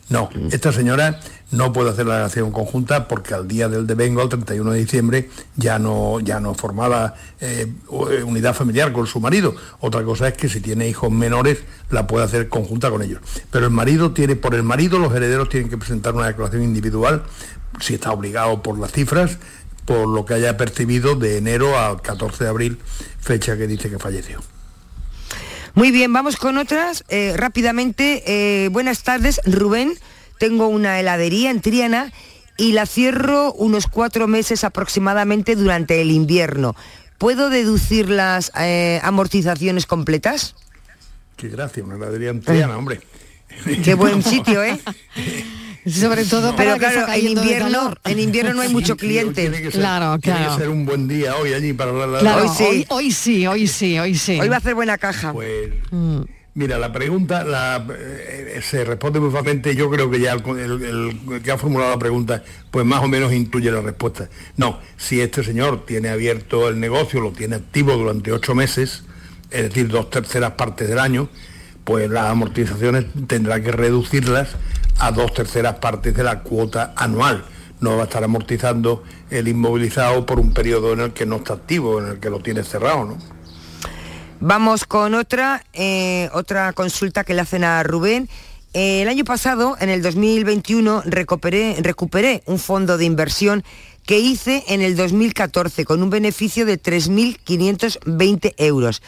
No, 0.09 0.29
esta 0.51 0.71
señora 0.71 1.19
no 1.51 1.73
puede 1.73 1.89
hacer 1.89 2.05
la 2.05 2.13
declaración 2.13 2.51
conjunta 2.51 3.09
porque 3.09 3.33
al 3.33 3.45
día 3.45 3.67
del 3.67 3.85
devengo, 3.85 4.21
el 4.21 4.29
31 4.29 4.71
de 4.71 4.79
diciembre, 4.79 5.29
ya 5.57 5.79
no, 5.79 6.21
ya 6.21 6.39
no 6.39 6.53
formaba 6.53 7.15
eh, 7.41 7.71
unidad 8.25 8.53
familiar 8.53 8.93
con 8.93 9.05
su 9.05 9.19
marido. 9.19 9.53
Otra 9.79 10.03
cosa 10.03 10.29
es 10.29 10.35
que 10.35 10.47
si 10.47 10.61
tiene 10.61 10.87
hijos 10.87 11.11
menores, 11.11 11.59
la 11.89 12.07
puede 12.07 12.23
hacer 12.23 12.47
conjunta 12.47 12.89
con 12.89 13.01
ellos. 13.01 13.19
Pero 13.51 13.65
el 13.65 13.71
marido 13.71 14.11
tiene, 14.11 14.37
por 14.37 14.55
el 14.55 14.63
marido, 14.63 14.97
los 14.97 15.13
herederos 15.13 15.49
tienen 15.49 15.69
que 15.69 15.77
presentar 15.77 16.15
una 16.15 16.27
declaración 16.27 16.63
individual, 16.63 17.23
si 17.81 17.95
está 17.95 18.11
obligado 18.11 18.63
por 18.63 18.79
las 18.79 18.93
cifras, 18.93 19.39
por 19.83 20.07
lo 20.07 20.25
que 20.25 20.35
haya 20.35 20.55
percibido 20.55 21.15
de 21.15 21.37
enero 21.37 21.77
al 21.77 22.01
14 22.01 22.45
de 22.45 22.49
abril, 22.49 22.79
fecha 23.19 23.57
que 23.57 23.67
dice 23.67 23.89
que 23.89 23.99
falleció. 23.99 24.39
Muy 25.77 25.91
bien, 25.91 26.11
vamos 26.11 26.37
con 26.37 26.57
otras. 26.57 27.03
eh, 27.07 27.35
rápidamente, 27.37 28.23
eh, 28.25 28.69
buenas 28.69 29.03
tardes, 29.03 29.39
Rubén. 29.45 29.93
Tengo 30.39 30.67
una 30.69 30.99
heladería 30.99 31.51
en 31.51 31.61
Triana 31.61 32.11
y 32.57 32.71
la 32.71 32.87
cierro 32.87 33.53
unos 33.53 33.85
cuatro 33.85 34.25
meses 34.25 34.63
aproximadamente 34.63 35.55
durante 35.55 36.01
el 36.01 36.09
invierno. 36.09 36.75
¿Puedo 37.19 37.51
deducir 37.51 38.09
las 38.09 38.51
eh, 38.59 38.99
amortizaciones 39.03 39.85
completas? 39.85 40.55
Qué 41.35 41.47
gracia, 41.47 41.83
una 41.83 41.97
heladería 41.97 42.31
en 42.31 42.41
Triana, 42.41 42.75
hombre. 42.79 42.99
Qué 43.83 43.93
buen 43.93 44.23
sitio, 44.23 44.63
¿eh? 44.63 44.79
Sobre 45.89 46.25
todo 46.25 46.55
para 46.55 46.75
Pero 46.75 46.87
que 46.89 46.93
claro, 46.95 47.13
en 47.13 47.27
invierno, 47.27 47.93
en 48.03 48.19
invierno 48.19 48.53
no 48.53 48.61
hay 48.61 48.69
mucho 48.69 48.93
Sí, 48.93 48.99
cliente. 48.99 49.41
tiene 49.41 49.57
que 49.61 49.71
ser- 49.71 49.79
Claro, 49.81 50.17
Tiene 50.19 50.39
claro. 50.39 50.55
que 50.55 50.61
ser 50.61 50.69
un 50.69 50.85
buen 50.85 51.07
día 51.07 51.35
hoy 51.37 51.53
allí 51.53 51.73
para 51.73 51.91
hablar 51.91 52.09
de 52.11 52.19
Claro, 52.19 52.43
la- 52.45 52.51
hoy, 52.51 52.85
hoy 52.89 53.11
sí, 53.11 53.47
hoy 53.47 53.67
sí, 53.67 53.97
hoy 53.97 54.15
sí. 54.15 54.39
Hoy 54.39 54.49
va 54.49 54.55
a 54.55 54.59
hacer 54.59 54.75
buena 54.75 54.97
caja. 54.97 55.31
Pues, 55.33 55.69
Mm. 55.91 56.21
Mira, 56.55 56.79
la 56.79 56.91
pregunta 56.91 57.43
la, 57.43 57.85
eh, 57.99 58.59
se 58.63 58.83
responde 58.83 59.19
muy 59.19 59.29
fácilmente. 59.29 59.75
Yo 59.75 59.91
creo 59.91 60.09
que 60.09 60.19
ya 60.19 60.33
el, 60.33 60.41
el- 60.59 61.19
el 61.31 61.41
que 61.43 61.51
ha 61.51 61.57
formulado 61.59 61.91
la 61.91 61.99
pregunta, 61.99 62.43
pues 62.71 62.83
más 62.83 63.03
o 63.03 63.07
menos 63.07 63.31
intuye 63.31 63.69
la 63.69 63.79
respuesta. 63.81 64.27
No, 64.55 64.79
si 64.97 65.21
este 65.21 65.43
señor 65.43 65.85
tiene 65.85 66.09
abierto 66.09 66.67
el 66.67 66.79
negocio, 66.79 67.21
lo 67.21 67.31
tiene 67.31 67.57
activo 67.57 67.93
durante 67.95 68.31
ocho 68.31 68.55
meses, 68.55 69.03
es 69.51 69.61
decir, 69.69 69.87
dos 69.87 70.09
terceras 70.09 70.53
partes 70.53 70.89
del 70.89 70.97
año, 70.97 71.29
pues 71.83 72.09
las 72.09 72.25
amortizaciones 72.25 73.05
tendrá 73.27 73.61
que 73.61 73.71
reducirlas 73.71 74.49
a 74.99 75.11
dos 75.11 75.33
terceras 75.33 75.75
partes 75.75 76.13
de 76.15 76.23
la 76.23 76.39
cuota 76.39 76.93
anual. 76.95 77.45
No 77.79 77.95
va 77.95 78.03
a 78.03 78.05
estar 78.05 78.23
amortizando 78.23 79.03
el 79.29 79.47
inmovilizado 79.47 80.25
por 80.25 80.39
un 80.39 80.51
periodo 80.51 80.93
en 80.93 81.01
el 81.01 81.13
que 81.13 81.25
no 81.25 81.37
está 81.37 81.53
activo, 81.53 82.01
en 82.01 82.07
el 82.07 82.19
que 82.19 82.29
lo 82.29 82.39
tiene 82.39 82.63
cerrado, 82.63 83.05
¿no? 83.05 83.17
Vamos 84.39 84.85
con 84.85 85.15
otra, 85.15 85.63
eh, 85.73 86.29
otra 86.33 86.73
consulta 86.73 87.23
que 87.23 87.33
le 87.33 87.41
hacen 87.41 87.63
a 87.63 87.81
Rubén. 87.83 88.29
Eh, 88.73 89.01
el 89.01 89.07
año 89.07 89.25
pasado, 89.25 89.75
en 89.79 89.89
el 89.89 90.03
2021, 90.03 91.01
recuperé, 91.05 91.77
recuperé 91.79 92.43
un 92.45 92.59
fondo 92.59 92.97
de 92.97 93.05
inversión 93.05 93.63
que 94.05 94.19
hice 94.19 94.63
en 94.67 94.81
el 94.81 94.95
2014 94.95 95.85
con 95.85 96.03
un 96.03 96.09
beneficio 96.09 96.65
de 96.65 96.81
3.520 96.81 98.53
euros. 98.57 99.01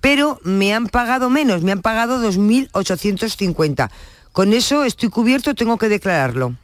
Pero 0.00 0.40
me 0.42 0.74
han 0.74 0.88
pagado 0.88 1.30
menos, 1.30 1.62
me 1.62 1.70
han 1.70 1.80
pagado 1.80 2.20
2.850. 2.20 3.90
¿Con 4.32 4.54
eso 4.54 4.84
estoy 4.84 5.10
cubierto 5.10 5.54
tengo 5.54 5.76
que 5.76 5.88
declararlo? 5.88 6.56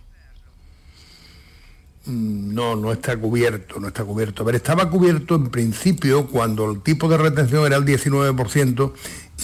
Mm, 2.07 2.55
No, 2.55 2.75
no 2.75 2.93
está 2.93 3.17
cubierto, 3.17 3.79
no 3.79 3.89
está 3.89 4.05
cubierto. 4.05 4.43
A 4.43 4.47
ver, 4.47 4.57
estaba 4.57 4.89
cubierto 4.91 5.35
en 5.35 5.51
principio 5.51 6.27
cuando 6.27 6.71
el 6.71 6.81
tipo 6.81 7.09
de 7.09 7.19
retención 7.19 7.67
era 7.67 7.77
el 7.77 7.85
19% 7.85 8.93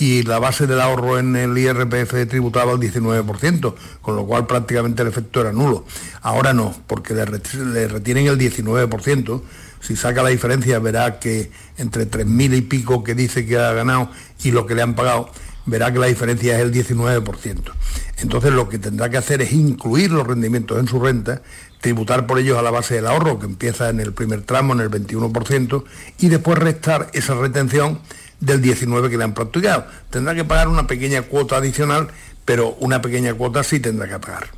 y 0.01 0.23
la 0.23 0.39
base 0.39 0.67
del 0.67 0.81
ahorro 0.81 1.19
en 1.19 1.37
el 1.37 1.57
IRPF 1.57 2.27
tributaba 2.29 2.73
el 2.73 2.79
19%, 2.81 3.75
con 4.01 4.17
lo 4.17 4.27
cual 4.27 4.47
prácticamente 4.47 5.03
el 5.03 5.09
efecto 5.09 5.43
era 5.43 5.53
nulo. 5.53 5.85
Ahora 6.23 6.53
no, 6.55 6.75
porque 6.87 7.15
le 7.15 7.27
retienen 7.27 8.27
el 8.27 8.39
19%. 8.39 9.43
Si 9.81 9.97
saca 9.97 10.23
la 10.23 10.31
diferencia 10.31 10.79
verá 10.79 11.21
que 11.21 11.51
entre 11.77 12.11
3.000 12.11 12.57
y 12.57 12.63
pico 12.63 13.05
que 13.05 13.15
dice 13.15 13.45
que 13.45 13.59
ha 13.59 13.73
ganado 13.75 14.09
y 14.43 14.51
lo 14.51 14.65
que 14.65 14.75
le 14.75 14.81
han 14.81 14.95
pagado, 14.95 15.31
verá 15.67 15.93
que 15.93 15.99
la 15.99 16.07
diferencia 16.07 16.57
es 16.57 16.63
el 16.63 16.73
19%. 16.73 17.73
Entonces 18.19 18.53
lo 18.53 18.69
que 18.69 18.79
tendrá 18.79 19.11
que 19.11 19.17
hacer 19.17 19.43
es 19.43 19.53
incluir 19.53 20.11
los 20.11 20.27
rendimientos 20.27 20.79
en 20.79 20.89
su 20.89 21.01
renta, 21.01 21.43
tributar 21.81 22.27
por 22.27 22.39
ellos 22.39 22.59
a 22.59 22.63
la 22.63 22.71
base 22.71 22.95
del 22.95 23.07
ahorro, 23.07 23.39
que 23.39 23.47
empieza 23.47 23.89
en 23.91 24.01
el 24.01 24.13
primer 24.13 24.43
tramo, 24.43 24.73
en 24.73 24.81
el 24.81 24.91
21%, 24.91 25.85
y 26.19 26.29
después 26.29 26.59
restar 26.59 27.11
esa 27.13 27.35
retención 27.35 28.01
del 28.41 28.63
19% 28.63 29.09
que 29.09 29.17
le 29.17 29.25
han 29.25 29.35
practicado. 29.35 29.87
Tendrá 30.11 30.35
que 30.35 30.45
pagar 30.45 30.69
una 30.69 30.87
pequeña 30.87 31.23
cuota 31.23 31.57
adicional, 31.57 32.09
pero 32.45 32.77
una 32.81 33.01
pequeña 33.03 33.35
cuota 33.35 33.63
sí 33.63 33.81
tendrá 33.81 34.09
que 34.09 34.19
pagar. 34.19 34.49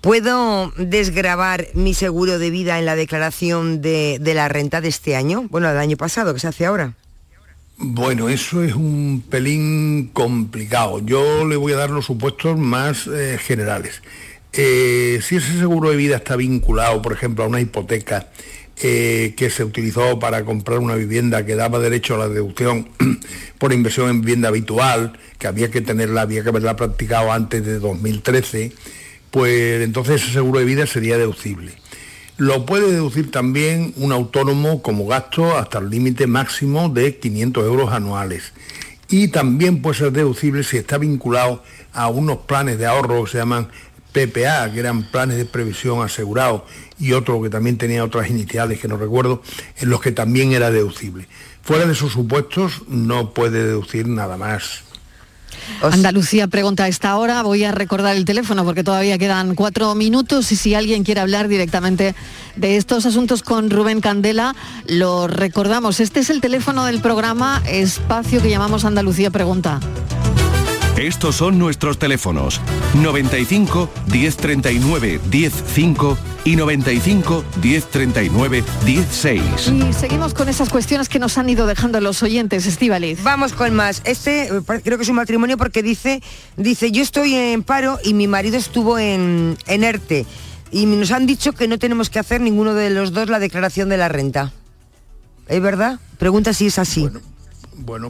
¿Puedo 0.00 0.72
desgravar 0.76 1.68
mi 1.74 1.94
seguro 1.94 2.38
de 2.40 2.50
vida 2.50 2.78
en 2.78 2.86
la 2.86 2.96
declaración 2.96 3.80
de, 3.80 4.18
de 4.20 4.34
la 4.34 4.48
renta 4.48 4.80
de 4.80 4.88
este 4.88 5.14
año? 5.14 5.46
Bueno, 5.48 5.68
del 5.68 5.78
año 5.78 5.96
pasado, 5.96 6.34
que 6.34 6.40
se 6.40 6.48
hace 6.48 6.66
ahora. 6.66 6.94
Bueno, 7.84 8.28
eso 8.28 8.62
es 8.62 8.76
un 8.76 9.24
pelín 9.28 10.10
complicado. 10.12 11.00
Yo 11.04 11.44
le 11.44 11.56
voy 11.56 11.72
a 11.72 11.76
dar 11.78 11.90
los 11.90 12.06
supuestos 12.06 12.56
más 12.56 13.08
eh, 13.08 13.38
generales. 13.42 14.02
Eh, 14.52 15.18
si 15.20 15.36
ese 15.36 15.58
seguro 15.58 15.90
de 15.90 15.96
vida 15.96 16.14
está 16.14 16.36
vinculado, 16.36 17.02
por 17.02 17.12
ejemplo, 17.12 17.42
a 17.42 17.48
una 17.48 17.60
hipoteca 17.60 18.28
eh, 18.80 19.34
que 19.36 19.50
se 19.50 19.64
utilizó 19.64 20.20
para 20.20 20.44
comprar 20.44 20.78
una 20.78 20.94
vivienda 20.94 21.44
que 21.44 21.56
daba 21.56 21.80
derecho 21.80 22.14
a 22.14 22.18
la 22.18 22.28
deducción 22.28 22.88
por 23.58 23.72
inversión 23.72 24.10
en 24.10 24.20
vivienda 24.20 24.50
habitual, 24.50 25.18
que 25.38 25.48
había 25.48 25.72
que 25.72 25.80
tenerla, 25.80 26.20
había 26.20 26.44
que 26.44 26.50
haberla 26.50 26.76
practicado 26.76 27.32
antes 27.32 27.66
de 27.66 27.80
2013, 27.80 28.70
pues 29.32 29.82
entonces 29.82 30.22
ese 30.22 30.32
seguro 30.32 30.60
de 30.60 30.66
vida 30.66 30.86
sería 30.86 31.18
deducible. 31.18 31.81
Lo 32.38 32.64
puede 32.64 32.90
deducir 32.90 33.30
también 33.30 33.92
un 33.96 34.10
autónomo 34.10 34.82
como 34.82 35.06
gasto 35.06 35.56
hasta 35.56 35.78
el 35.78 35.90
límite 35.90 36.26
máximo 36.26 36.88
de 36.88 37.18
500 37.18 37.64
euros 37.64 37.92
anuales. 37.92 38.52
Y 39.08 39.28
también 39.28 39.82
puede 39.82 39.98
ser 39.98 40.12
deducible 40.12 40.64
si 40.64 40.78
está 40.78 40.96
vinculado 40.96 41.62
a 41.92 42.08
unos 42.08 42.38
planes 42.38 42.78
de 42.78 42.86
ahorro 42.86 43.24
que 43.24 43.32
se 43.32 43.38
llaman 43.38 43.68
PPA, 44.12 44.72
que 44.72 44.80
eran 44.80 45.04
planes 45.10 45.36
de 45.36 45.44
previsión 45.44 46.02
asegurados, 46.02 46.62
y 46.98 47.12
otro 47.12 47.42
que 47.42 47.50
también 47.50 47.76
tenía 47.76 48.04
otras 48.04 48.30
iniciales 48.30 48.80
que 48.80 48.88
no 48.88 48.96
recuerdo, 48.96 49.42
en 49.76 49.90
los 49.90 50.00
que 50.00 50.12
también 50.12 50.52
era 50.52 50.70
deducible. 50.70 51.28
Fuera 51.62 51.84
de 51.84 51.92
esos 51.92 52.12
supuestos 52.12 52.82
no 52.88 53.34
puede 53.34 53.64
deducir 53.64 54.08
nada 54.08 54.38
más. 54.38 54.84
Andalucía 55.82 56.48
pregunta 56.48 56.84
a 56.84 56.88
esta 56.88 57.16
hora, 57.16 57.42
voy 57.42 57.64
a 57.64 57.72
recordar 57.72 58.16
el 58.16 58.24
teléfono 58.24 58.64
porque 58.64 58.84
todavía 58.84 59.18
quedan 59.18 59.54
cuatro 59.54 59.94
minutos 59.94 60.52
y 60.52 60.56
si 60.56 60.74
alguien 60.74 61.04
quiere 61.04 61.20
hablar 61.20 61.48
directamente 61.48 62.14
de 62.56 62.76
estos 62.76 63.06
asuntos 63.06 63.42
con 63.42 63.70
Rubén 63.70 64.00
Candela, 64.00 64.54
lo 64.86 65.26
recordamos. 65.26 66.00
Este 66.00 66.20
es 66.20 66.30
el 66.30 66.40
teléfono 66.40 66.84
del 66.84 67.00
programa 67.00 67.62
Espacio 67.66 68.42
que 68.42 68.50
llamamos 68.50 68.84
Andalucía 68.84 69.30
Pregunta. 69.30 69.80
Estos 71.02 71.34
son 71.34 71.58
nuestros 71.58 71.98
teléfonos 71.98 72.60
95 72.94 73.90
1039 74.12 75.20
105 75.32 76.18
y 76.44 76.54
95 76.54 77.44
1039 77.60 78.64
16. 78.84 79.42
Y 79.68 79.92
seguimos 79.94 80.32
con 80.32 80.48
esas 80.48 80.68
cuestiones 80.68 81.08
que 81.08 81.18
nos 81.18 81.38
han 81.38 81.50
ido 81.50 81.66
dejando 81.66 82.00
los 82.00 82.22
oyentes, 82.22 82.66
Estivaliz. 82.66 83.20
Vamos 83.24 83.52
con 83.52 83.74
más. 83.74 84.02
Este 84.04 84.44
eh, 84.44 84.62
creo 84.84 84.96
que 84.96 85.02
es 85.02 85.08
un 85.08 85.16
matrimonio 85.16 85.58
porque 85.58 85.82
dice, 85.82 86.22
dice, 86.56 86.92
yo 86.92 87.02
estoy 87.02 87.34
en 87.34 87.64
paro 87.64 87.98
y 88.04 88.14
mi 88.14 88.28
marido 88.28 88.56
estuvo 88.56 88.96
en, 88.96 89.58
en 89.66 89.82
ERTE. 89.82 90.24
Y 90.70 90.86
nos 90.86 91.10
han 91.10 91.26
dicho 91.26 91.52
que 91.52 91.66
no 91.66 91.80
tenemos 91.80 92.10
que 92.10 92.20
hacer 92.20 92.40
ninguno 92.40 92.74
de 92.74 92.90
los 92.90 93.12
dos 93.12 93.28
la 93.28 93.40
declaración 93.40 93.88
de 93.88 93.96
la 93.96 94.08
renta. 94.08 94.52
¿Es 95.48 95.60
verdad? 95.60 95.98
Pregunta 96.18 96.52
si 96.52 96.66
es 96.66 96.78
así. 96.78 97.00
Bueno, 97.00 97.20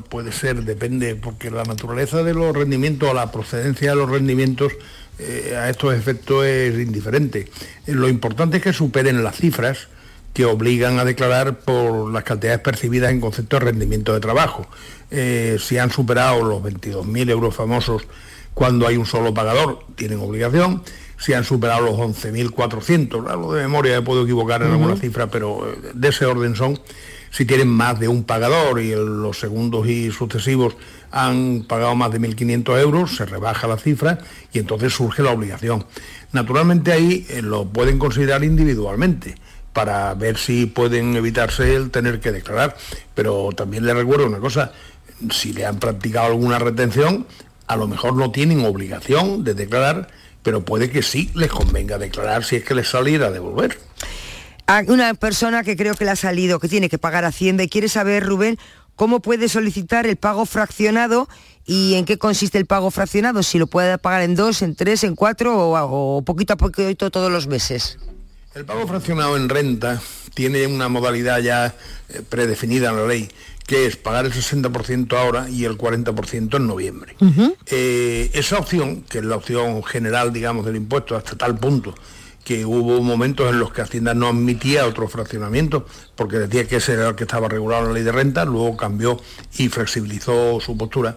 puede 0.09 0.33
ser, 0.33 0.65
depende, 0.65 1.15
porque 1.15 1.51
la 1.51 1.65
naturaleza 1.65 2.23
de 2.23 2.35
los 2.35 2.55
rendimientos 2.55 3.11
o 3.11 3.15
la 3.15 3.31
procedencia 3.31 3.91
de 3.91 3.97
los 3.97 4.11
rendimientos 4.11 4.73
eh, 5.19 5.55
a 5.57 5.71
estos 5.71 5.95
efectos 5.95 6.45
es 6.45 6.79
indiferente. 6.79 7.49
Eh, 7.87 7.93
Lo 7.93 8.09
importante 8.09 8.59
es 8.59 8.63
que 8.63 8.73
superen 8.73 9.23
las 9.23 9.37
cifras 9.37 9.89
que 10.33 10.47
obligan 10.47 10.99
a 10.99 11.05
declarar 11.05 11.59
por 11.59 12.11
las 12.11 12.25
cantidades 12.25 12.61
percibidas 12.61 13.11
en 13.11 13.21
concepto 13.21 13.59
de 13.59 13.67
rendimiento 13.67 14.15
de 14.15 14.21
trabajo. 14.21 14.67
Eh, 15.11 15.59
si 15.61 15.77
han 15.79 15.91
superado 15.91 16.43
los 16.43 16.63
22.000 16.63 17.31
euros 17.31 17.55
famosos 17.55 18.03
cuando 18.55 18.87
hay 18.87 18.97
un 18.97 19.07
solo 19.07 19.35
pagador, 19.35 19.85
tienen 19.95 20.21
obligación. 20.21 20.83
Si 21.19 21.35
han 21.35 21.45
superado 21.45 21.83
los 21.83 21.95
11.400, 21.95 23.31
algo 23.31 23.55
de 23.55 23.63
memoria 23.63 23.95
me 24.01 24.03
puedo 24.03 24.25
equivocar 24.25 24.63
en 24.63 24.73
alguna 24.73 24.97
cifra, 24.97 25.29
pero 25.29 25.77
de 25.95 26.09
ese 26.09 26.27
orden 26.27 26.57
son 26.57 26.81
si 27.33 27.47
tienen 27.47 27.69
más 27.69 27.99
de 27.99 28.09
un 28.09 28.25
pagador 28.25 28.81
y 28.81 28.95
los 28.95 29.41
segundos 29.41 29.89
y 29.89 30.13
sucesivos 30.13 30.77
han 31.11 31.65
pagado 31.67 31.97
más 31.97 32.13
de 32.13 32.21
1.500 32.21 32.81
euros, 32.81 33.17
se 33.17 33.25
rebaja 33.25 33.67
la 33.67 33.79
cifra 33.79 34.19
y 34.53 34.59
entonces 34.59 34.93
surge 34.93 35.23
la 35.23 35.31
obligación. 35.31 35.85
Naturalmente 36.33 36.93
ahí 36.93 37.27
eh, 37.31 37.43
lo 37.43 37.67
pueden 37.67 37.99
considerar 37.99 38.45
individualmente 38.45 39.35
para 39.73 40.13
ver 40.15 40.37
si 40.37 40.67
pueden 40.67 41.17
evitarse 41.17 41.75
el 41.75 41.91
tener 41.91 42.21
que 42.21 42.33
declarar. 42.33 42.77
Pero 43.15 43.51
también 43.57 43.87
les 43.87 43.97
recuerdo 43.97 44.27
una 44.27 44.39
cosa, 44.39 44.73
si 45.31 45.55
le 45.55 45.65
han 45.65 45.79
practicado 45.79 46.27
alguna 46.27 46.59
retención, 46.59 47.27
a 47.67 47.77
lo 47.77 47.89
mejor 47.89 48.15
no 48.15 48.31
tienen 48.31 48.65
obligación 48.65 49.43
de 49.43 49.55
declarar, 49.55 50.09
pero 50.43 50.65
puede 50.65 50.91
que 50.91 51.03
sí 51.03 51.31
les 51.35 51.51
convenga 51.51 51.97
declarar 51.97 52.45
si 52.45 52.57
es 52.57 52.65
que 52.65 52.75
les 52.75 52.89
saliera 52.89 53.29
a 53.29 53.31
devolver. 53.31 53.79
A 54.67 54.83
una 54.87 55.15
persona 55.15 55.65
que 55.65 55.77
creo 55.77 55.95
que 55.95 56.05
le 56.05 56.13
ha 56.13 56.17
salido, 56.17 56.61
que 56.61 56.69
tiene 56.69 56.89
que 56.89 56.99
pagar 56.99 57.25
Hacienda 57.25 57.63
y 57.63 57.69
quiere 57.69 57.89
saber, 57.89 58.25
Rubén, 58.25 58.59
cómo 58.97 59.21
puede 59.21 59.49
solicitar 59.49 60.07
el 60.07 60.17
pago 60.17 60.47
fraccionado 60.47 61.29
y 61.67 61.95
en 61.95 62.05
qué 62.05 62.19
consiste 62.19 62.59
el 62.59 62.67
pago 62.67 62.91
fraccionado, 62.91 63.43
si 63.43 63.59
lo 63.59 63.67
puede 63.67 63.99
pagar 63.99 64.23
en 64.23 64.35
dos, 64.35 64.63
en 64.63 64.75
tres, 64.75 65.05
en 65.05 65.15
cuatro 65.15 65.57
o, 65.57 66.19
o 66.19 66.23
poquito 66.23 66.55
a 66.55 66.57
poquito 66.57 67.11
todos 67.11 67.31
los 67.31 67.47
meses. 67.47 67.99
El 68.55 68.65
pago 68.65 68.87
fraccionado 68.87 69.37
en 69.37 69.49
renta 69.49 70.01
tiene 70.35 70.67
una 70.67 70.89
modalidad 70.89 71.41
ya 71.41 71.75
eh, 72.09 72.23
predefinida 72.29 72.91
en 72.91 72.97
la 72.97 73.07
ley, 73.07 73.29
que 73.67 73.87
es 73.87 73.97
pagar 73.97 74.27
el 74.27 74.33
60% 74.33 75.17
ahora 75.17 75.49
y 75.49 75.65
el 75.65 75.79
40% 75.79 76.57
en 76.57 76.67
noviembre. 76.67 77.17
Eh, 77.67 78.31
esa 78.35 78.59
opción, 78.59 79.03
que 79.03 79.19
es 79.19 79.25
la 79.25 79.37
opción 79.37 79.83
general, 79.85 80.33
digamos, 80.33 80.67
del 80.67 80.77
impuesto, 80.77 81.17
hasta 81.17 81.37
tal 81.37 81.59
punto 81.59 81.95
que 82.45 82.65
hubo 82.65 83.01
momentos 83.03 83.51
en 83.51 83.59
los 83.59 83.73
que 83.73 83.83
Hacienda 83.83 84.15
no 84.15 84.29
admitía 84.29 84.87
otro 84.87 85.09
fraccionamiento, 85.09 85.87
porque 86.17 86.39
decía 86.39 86.67
que 86.67 86.77
ese 86.77 86.95
era 86.95 87.09
el 87.09 87.15
que 87.15 87.25
estaba 87.25 87.49
regulado 87.49 87.83
en 87.83 87.89
la 87.89 87.95
ley 87.95 88.03
de 88.03 88.13
renta, 88.13 88.45
luego 88.45 88.77
cambió 88.77 89.21
y 89.57 89.69
flexibilizó 89.69 90.61
su 90.61 90.77
postura. 90.77 91.15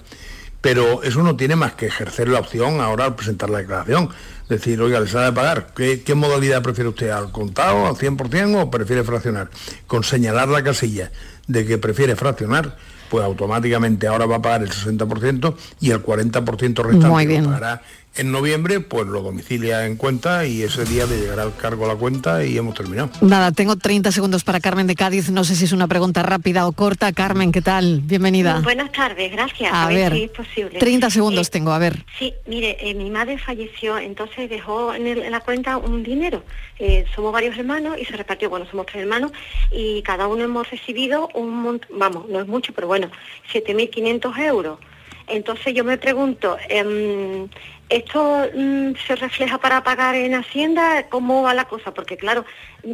Pero 0.62 1.04
eso 1.04 1.22
no 1.22 1.36
tiene 1.36 1.56
más 1.56 1.74
que 1.74 1.86
ejercer 1.88 2.28
la 2.28 2.40
opción 2.40 2.82
ahora 2.82 3.06
al 3.06 3.16
presentar 3.16 3.50
la 3.52 3.60
declaración. 3.60 4.10
Decir, 4.50 4.82
oiga, 4.82 5.00
le 5.00 5.08
sale 5.08 5.28
de 5.28 5.32
pagar. 5.34 5.74
¿Qué, 5.76 6.02
qué 6.02 6.16
modalidad 6.16 6.64
prefiere 6.64 6.90
usted? 6.90 7.10
¿Al 7.10 7.32
contado, 7.32 7.86
al 7.86 7.96
100% 7.96 8.64
o 8.64 8.72
prefiere 8.72 9.04
fraccionar? 9.04 9.50
Con 9.86 10.04
señalar 10.04 10.48
la 10.48 10.64
casilla 10.64 11.12
de 11.48 11.66
que 11.68 11.78
prefiere 11.78 12.16
fraccionar, 12.16 12.78
pues 13.10 13.24
automáticamente 13.24 14.08
ahora 14.08 14.26
va 14.26 14.38
a 14.38 14.42
pagar 14.42 14.64
el 14.64 14.72
60% 14.72 15.56
y 15.82 15.92
el 15.92 16.04
40% 16.04 16.84
restante 16.84 17.40
lo 17.40 17.46
pagará 17.46 17.82
en 18.18 18.32
noviembre, 18.32 18.80
pues 18.80 19.06
lo 19.08 19.22
domicilia 19.22 19.86
en 19.86 19.98
cuenta 19.98 20.46
y 20.46 20.62
ese 20.64 20.86
día 20.86 21.06
le 21.06 21.18
llegará 21.18 21.44
el 21.44 21.54
cargo 21.56 21.86
a 21.86 21.90
la 21.90 21.96
cuenta 21.96 22.46
y 22.46 22.58
hemos 22.58 22.74
terminado. 22.76 23.10
Nada, 23.22 23.52
tengo 23.52 23.76
30 23.76 24.12
segundos 24.12 24.44
para 24.44 24.60
Carmen 24.60 24.88
de 24.88 24.96
Cádiz. 24.96 25.30
No 25.32 25.44
sé 25.44 25.56
si 25.56 25.66
es 25.66 25.72
una 25.74 25.88
pregunta 25.88 26.24
rápida 26.24 26.66
o 26.68 26.72
corta. 26.72 27.12
Carmen, 27.12 27.52
¿qué 27.52 27.62
tal? 27.62 28.02
Bienvenida. 28.02 28.62
Buenas 28.64 28.92
tardes, 28.92 29.32
gracias. 29.32 29.72
A 29.74 29.86
A, 29.86 29.88
ver, 29.90 30.12
ver, 30.12 30.14
si 30.14 30.24
es 30.24 30.32
posible. 30.32 30.80
30 30.80 31.10
segundos 31.10 31.48
Eh, 31.48 31.52
tengo, 31.52 31.72
a 31.72 31.80
ver. 31.80 32.06
Sí, 32.18 32.34
mire, 32.48 32.78
eh, 32.80 32.94
mi 32.94 33.10
madre 33.10 33.38
falleció, 33.38 33.98
entonces 33.98 34.50
dejó 34.50 34.94
en, 34.94 35.08
el- 35.08 35.24
en 35.24 35.32
la 35.32 35.42
cuenta 35.42 35.78
un 35.78 36.02
dinero. 36.04 36.44
Eh, 36.80 37.06
somos 37.16 37.34
varios 37.34 37.58
hermanos 37.58 37.98
y 38.02 38.06
se 38.06 38.16
repartió, 38.16 38.50
bueno, 38.50 38.66
somos 38.70 38.86
tres 38.86 39.02
hermanos 39.04 39.32
y 39.72 40.02
cada 40.04 40.28
uno 40.28 40.44
hemos 40.46 40.70
recibido 40.70 41.30
un 41.34 41.50
montón, 41.62 41.90
vamos, 42.00 42.30
no 42.30 42.40
es 42.40 42.48
mucho, 42.48 42.74
pero 42.74 42.88
bueno, 42.88 43.10
7.500 43.52 44.38
euros. 44.40 44.80
Entonces 45.28 45.74
yo 45.74 45.84
me 45.84 45.98
pregunto, 45.98 46.56
em, 46.70 47.48
¿esto 47.90 48.46
mm, 48.56 48.92
se 49.08 49.16
refleja 49.16 49.58
para 49.58 49.84
pagar 49.84 50.16
en 50.16 50.34
Hacienda? 50.34 51.08
¿Cómo 51.10 51.44
va 51.44 51.54
la 51.54 51.66
cosa? 51.66 51.94
Porque 51.94 52.18
claro, 52.18 52.46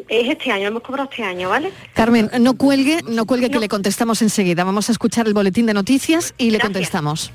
es 0.08 0.30
este 0.30 0.52
año, 0.52 0.68
hemos 0.68 0.84
cobrado 0.84 1.10
este 1.10 1.24
año, 1.24 1.50
¿vale? 1.50 1.72
Carmen, 1.94 2.30
no 2.40 2.56
cuelgue, 2.56 3.02
no 3.08 3.26
cuelgue 3.26 3.50
que 3.50 3.60
le 3.60 3.70
contestamos 3.70 4.22
enseguida. 4.22 4.64
Vamos 4.64 4.90
a 4.90 4.92
escuchar 4.92 5.28
el 5.28 5.34
boletín 5.34 5.66
de 5.66 5.74
noticias 5.74 6.34
y 6.38 6.52
le 6.52 6.60
contestamos. 6.60 7.32